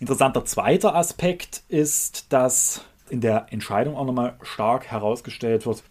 Interessanter 0.00 0.44
zweiter 0.44 0.94
Aspekt 0.94 1.62
ist, 1.68 2.32
dass 2.32 2.84
in 3.10 3.20
der 3.20 3.46
Entscheidung 3.50 3.96
auch 3.96 4.04
nochmal 4.04 4.36
stark 4.42 4.86
herausgestellt 4.86 5.66
wird, 5.66 5.82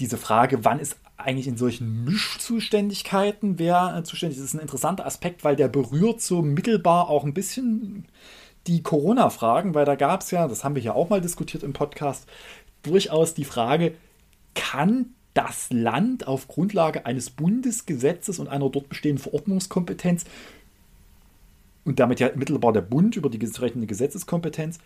diese 0.00 0.18
Frage, 0.18 0.64
wann 0.64 0.78
ist 0.78 0.96
eigentlich 1.22 1.48
in 1.48 1.56
solchen 1.56 2.04
Mischzuständigkeiten 2.04 3.58
wer 3.58 3.96
äh, 3.96 4.02
zuständig 4.04 4.38
ist, 4.38 4.44
ist 4.44 4.54
ein 4.54 4.60
interessanter 4.60 5.06
Aspekt, 5.06 5.44
weil 5.44 5.56
der 5.56 5.68
berührt 5.68 6.20
so 6.20 6.42
mittelbar 6.42 7.08
auch 7.08 7.24
ein 7.24 7.34
bisschen 7.34 8.06
die 8.66 8.82
Corona-Fragen, 8.82 9.74
weil 9.74 9.84
da 9.84 9.96
gab 9.96 10.20
es 10.20 10.30
ja, 10.30 10.46
das 10.46 10.64
haben 10.64 10.74
wir 10.74 10.82
ja 10.82 10.94
auch 10.94 11.08
mal 11.10 11.20
diskutiert 11.20 11.62
im 11.62 11.72
Podcast, 11.72 12.28
durchaus 12.82 13.34
die 13.34 13.44
Frage, 13.44 13.94
kann 14.54 15.14
das 15.34 15.68
Land 15.70 16.26
auf 16.26 16.48
Grundlage 16.48 17.06
eines 17.06 17.30
Bundesgesetzes 17.30 18.38
und 18.38 18.48
einer 18.48 18.68
dort 18.68 18.88
bestehenden 18.88 19.22
Verordnungskompetenz 19.22 20.24
und 21.84 21.98
damit 21.98 22.20
ja 22.20 22.30
mittelbar 22.34 22.72
der 22.72 22.82
Bund 22.82 23.16
über 23.16 23.30
die 23.30 23.40
entsprechende 23.40 23.86
Gesetzeskompetenz 23.86 24.78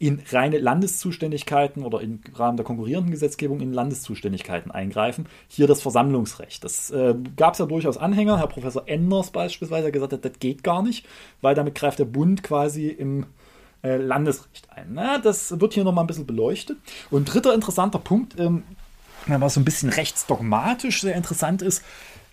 in 0.00 0.22
reine 0.32 0.58
Landeszuständigkeiten 0.58 1.84
oder 1.84 2.00
im 2.00 2.20
Rahmen 2.34 2.56
der 2.56 2.64
konkurrierenden 2.64 3.12
Gesetzgebung 3.12 3.60
in 3.60 3.74
Landeszuständigkeiten 3.74 4.70
eingreifen. 4.70 5.26
Hier 5.46 5.66
das 5.66 5.82
Versammlungsrecht. 5.82 6.64
Das 6.64 6.90
äh, 6.90 7.14
gab 7.36 7.52
es 7.52 7.58
ja 7.58 7.66
durchaus 7.66 7.98
Anhänger. 7.98 8.38
Herr 8.38 8.46
Professor 8.46 8.88
Enders 8.88 9.30
beispielsweise 9.30 9.88
hat 9.88 9.92
gesagt, 9.92 10.24
das 10.24 10.32
geht 10.40 10.64
gar 10.64 10.82
nicht, 10.82 11.06
weil 11.42 11.54
damit 11.54 11.74
greift 11.74 11.98
der 11.98 12.06
Bund 12.06 12.42
quasi 12.42 12.88
im 12.88 13.26
äh, 13.82 13.98
Landesrecht 13.98 14.68
ein. 14.74 14.88
Na, 14.94 15.18
das 15.18 15.60
wird 15.60 15.74
hier 15.74 15.84
nochmal 15.84 16.04
ein 16.04 16.06
bisschen 16.06 16.26
beleuchtet. 16.26 16.78
Und 17.10 17.26
dritter 17.26 17.52
interessanter 17.52 17.98
Punkt, 17.98 18.40
ähm, 18.40 18.62
was 19.26 19.52
so 19.52 19.60
ein 19.60 19.66
bisschen 19.66 19.90
rechtsdogmatisch 19.90 21.02
sehr 21.02 21.14
interessant 21.14 21.60
ist 21.60 21.84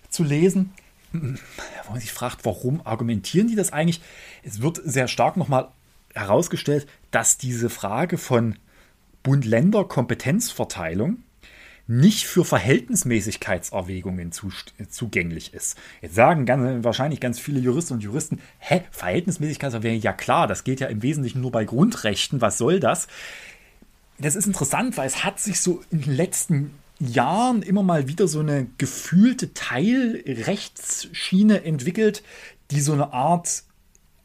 zu 0.08 0.24
lesen, 0.24 0.72
wo 1.12 1.92
man 1.92 2.00
sich 2.00 2.12
fragt, 2.12 2.46
warum 2.46 2.80
argumentieren 2.84 3.48
die 3.48 3.56
das 3.56 3.74
eigentlich? 3.74 4.00
Es 4.42 4.62
wird 4.62 4.80
sehr 4.82 5.06
stark 5.06 5.36
nochmal 5.36 5.68
herausgestellt, 6.14 6.86
dass 7.10 7.38
diese 7.38 7.70
Frage 7.70 8.18
von 8.18 8.56
Bund-Länder-Kompetenzverteilung 9.22 11.22
nicht 11.88 12.26
für 12.26 12.44
Verhältnismäßigkeitserwägungen 12.44 14.30
zu, 14.30 14.52
zugänglich 14.90 15.54
ist. 15.54 15.78
Jetzt 16.02 16.14
sagen 16.14 16.44
ganz, 16.44 16.84
wahrscheinlich 16.84 17.18
ganz 17.18 17.40
viele 17.40 17.60
Juristen 17.60 17.94
und 17.94 18.02
Juristen, 18.02 18.40
hä, 18.58 18.82
Verhältnismäßigkeitserwägung, 18.90 20.02
ja 20.02 20.12
klar, 20.12 20.46
das 20.46 20.64
geht 20.64 20.80
ja 20.80 20.88
im 20.88 21.00
Wesentlichen 21.02 21.40
nur 21.40 21.50
bei 21.50 21.64
Grundrechten, 21.64 22.42
was 22.42 22.58
soll 22.58 22.78
das? 22.78 23.08
Das 24.18 24.36
ist 24.36 24.46
interessant, 24.46 24.98
weil 24.98 25.06
es 25.06 25.24
hat 25.24 25.40
sich 25.40 25.62
so 25.62 25.82
in 25.90 26.02
den 26.02 26.14
letzten 26.14 26.74
Jahren 26.98 27.62
immer 27.62 27.82
mal 27.82 28.06
wieder 28.06 28.28
so 28.28 28.40
eine 28.40 28.66
gefühlte 28.76 29.54
Teilrechtsschiene 29.54 31.64
entwickelt, 31.64 32.22
die 32.70 32.82
so 32.82 32.92
eine 32.92 33.14
Art 33.14 33.62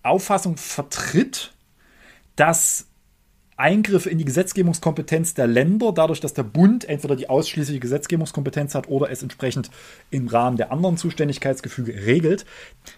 Auffassung 0.01 0.57
vertritt, 0.57 1.53
dass 2.35 2.87
Eingriffe 3.55 4.09
in 4.09 4.17
die 4.17 4.25
Gesetzgebungskompetenz 4.25 5.35
der 5.35 5.47
Länder, 5.47 5.91
dadurch, 5.91 6.19
dass 6.19 6.33
der 6.33 6.43
Bund 6.43 6.85
entweder 6.85 7.15
die 7.15 7.29
ausschließliche 7.29 7.79
Gesetzgebungskompetenz 7.79 8.73
hat 8.73 8.87
oder 8.87 9.11
es 9.11 9.21
entsprechend 9.21 9.69
im 10.09 10.27
Rahmen 10.27 10.57
der 10.57 10.71
anderen 10.71 10.97
Zuständigkeitsgefüge 10.97 11.93
regelt. 12.05 12.45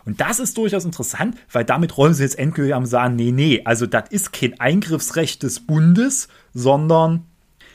Und 0.06 0.22
das 0.22 0.40
ist 0.40 0.58
durchaus 0.58 0.86
interessant, 0.86 1.36
weil 1.52 1.66
damit 1.66 1.98
rollen 1.98 2.14
sie 2.14 2.24
jetzt 2.24 2.40
endgültig 2.40 2.74
am 2.74 2.86
sagen, 2.86 3.16
nee, 3.16 3.32
nee, 3.32 3.62
also 3.66 3.86
das 3.86 4.10
ist 4.10 4.32
kein 4.32 4.60
Eingriffsrecht 4.60 5.44
des 5.44 5.60
Bundes, 5.60 6.30
sondern 6.54 7.26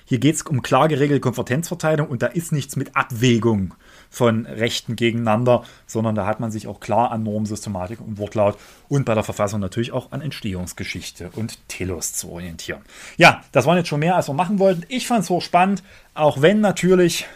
hier 0.06 0.18
geht 0.18 0.36
es 0.36 0.42
um 0.42 0.62
klar 0.62 0.88
geregelte 0.88 1.20
Kompetenzverteilung 1.20 2.08
und 2.08 2.22
da 2.22 2.26
ist 2.26 2.50
nichts 2.50 2.76
mit 2.76 2.96
Abwägung 2.96 3.74
von 4.11 4.44
Rechten 4.44 4.96
gegeneinander, 4.96 5.62
sondern 5.86 6.14
da 6.14 6.26
hat 6.26 6.40
man 6.40 6.50
sich 6.50 6.66
auch 6.66 6.80
klar 6.80 7.12
an 7.12 7.22
Normsystematik 7.22 8.00
und 8.00 8.18
Wortlaut 8.18 8.58
und 8.88 9.04
bei 9.04 9.14
der 9.14 9.22
Verfassung 9.22 9.61
natürlich 9.61 9.92
auch 9.92 10.12
an 10.12 10.20
Entstehungsgeschichte 10.20 11.30
und 11.36 11.66
Telos 11.68 12.12
zu 12.12 12.30
orientieren. 12.30 12.80
Ja, 13.16 13.42
das 13.52 13.66
waren 13.66 13.76
jetzt 13.76 13.88
schon 13.88 14.00
mehr, 14.00 14.16
als 14.16 14.28
wir 14.28 14.34
machen 14.34 14.58
wollten. 14.58 14.84
Ich 14.88 15.06
fand 15.06 15.24
es 15.24 15.30
hochspannend, 15.30 15.82
auch 16.14 16.42
wenn 16.42 16.61
natürlich 16.61 17.26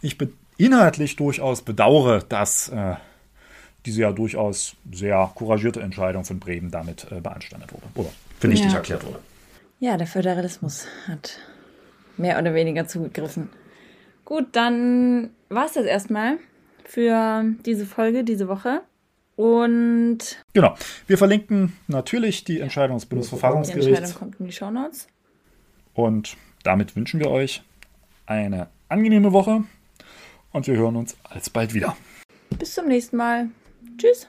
ich 0.00 0.16
inhaltlich 0.56 1.16
durchaus 1.16 1.62
bedauere, 1.62 2.22
dass 2.28 2.68
äh, 2.68 2.94
diese 3.86 4.02
ja 4.02 4.12
durchaus 4.12 4.76
sehr 4.92 5.30
couragierte 5.34 5.80
Entscheidung 5.80 6.24
von 6.24 6.38
Bremen 6.38 6.70
damit 6.70 7.06
äh, 7.10 7.20
beanstandet 7.20 7.72
wurde 7.72 7.86
oder 7.94 8.10
für 8.40 8.48
nichtig 8.48 8.70
ja. 8.70 8.78
erklärt 8.78 9.04
wurde. 9.04 9.18
Ja, 9.80 9.96
der 9.96 10.06
Föderalismus 10.06 10.86
hat 11.06 11.38
mehr 12.16 12.38
oder 12.38 12.54
weniger 12.54 12.86
zugegriffen. 12.86 13.50
Gut, 14.24 14.48
dann 14.52 15.30
war 15.48 15.66
es 15.66 15.74
das 15.74 15.84
erstmal 15.84 16.38
für 16.84 17.44
diese 17.64 17.86
Folge, 17.86 18.24
diese 18.24 18.48
Woche. 18.48 18.82
Und. 19.36 20.18
Genau. 20.52 20.74
Wir 21.06 21.18
verlinken 21.18 21.72
natürlich 21.88 22.44
die 22.44 22.60
Entscheidung 22.60 22.96
des 22.96 23.06
Bundesverfassungsgerichts. 23.06 23.86
Die 23.86 23.94
Entscheidung 23.94 24.18
kommt 24.18 24.40
in 24.40 24.46
die 24.46 24.52
Shownotes. 24.52 25.08
Und 25.92 26.36
damit 26.62 26.96
wünschen 26.96 27.20
wir 27.20 27.30
euch 27.30 27.62
eine 28.26 28.68
angenehme 28.88 29.32
Woche 29.32 29.64
und 30.52 30.66
wir 30.66 30.76
hören 30.76 30.96
uns 30.96 31.16
alsbald 31.24 31.74
wieder. 31.74 31.96
Bis 32.58 32.74
zum 32.74 32.88
nächsten 32.88 33.16
Mal. 33.16 33.48
Tschüss. 33.98 34.28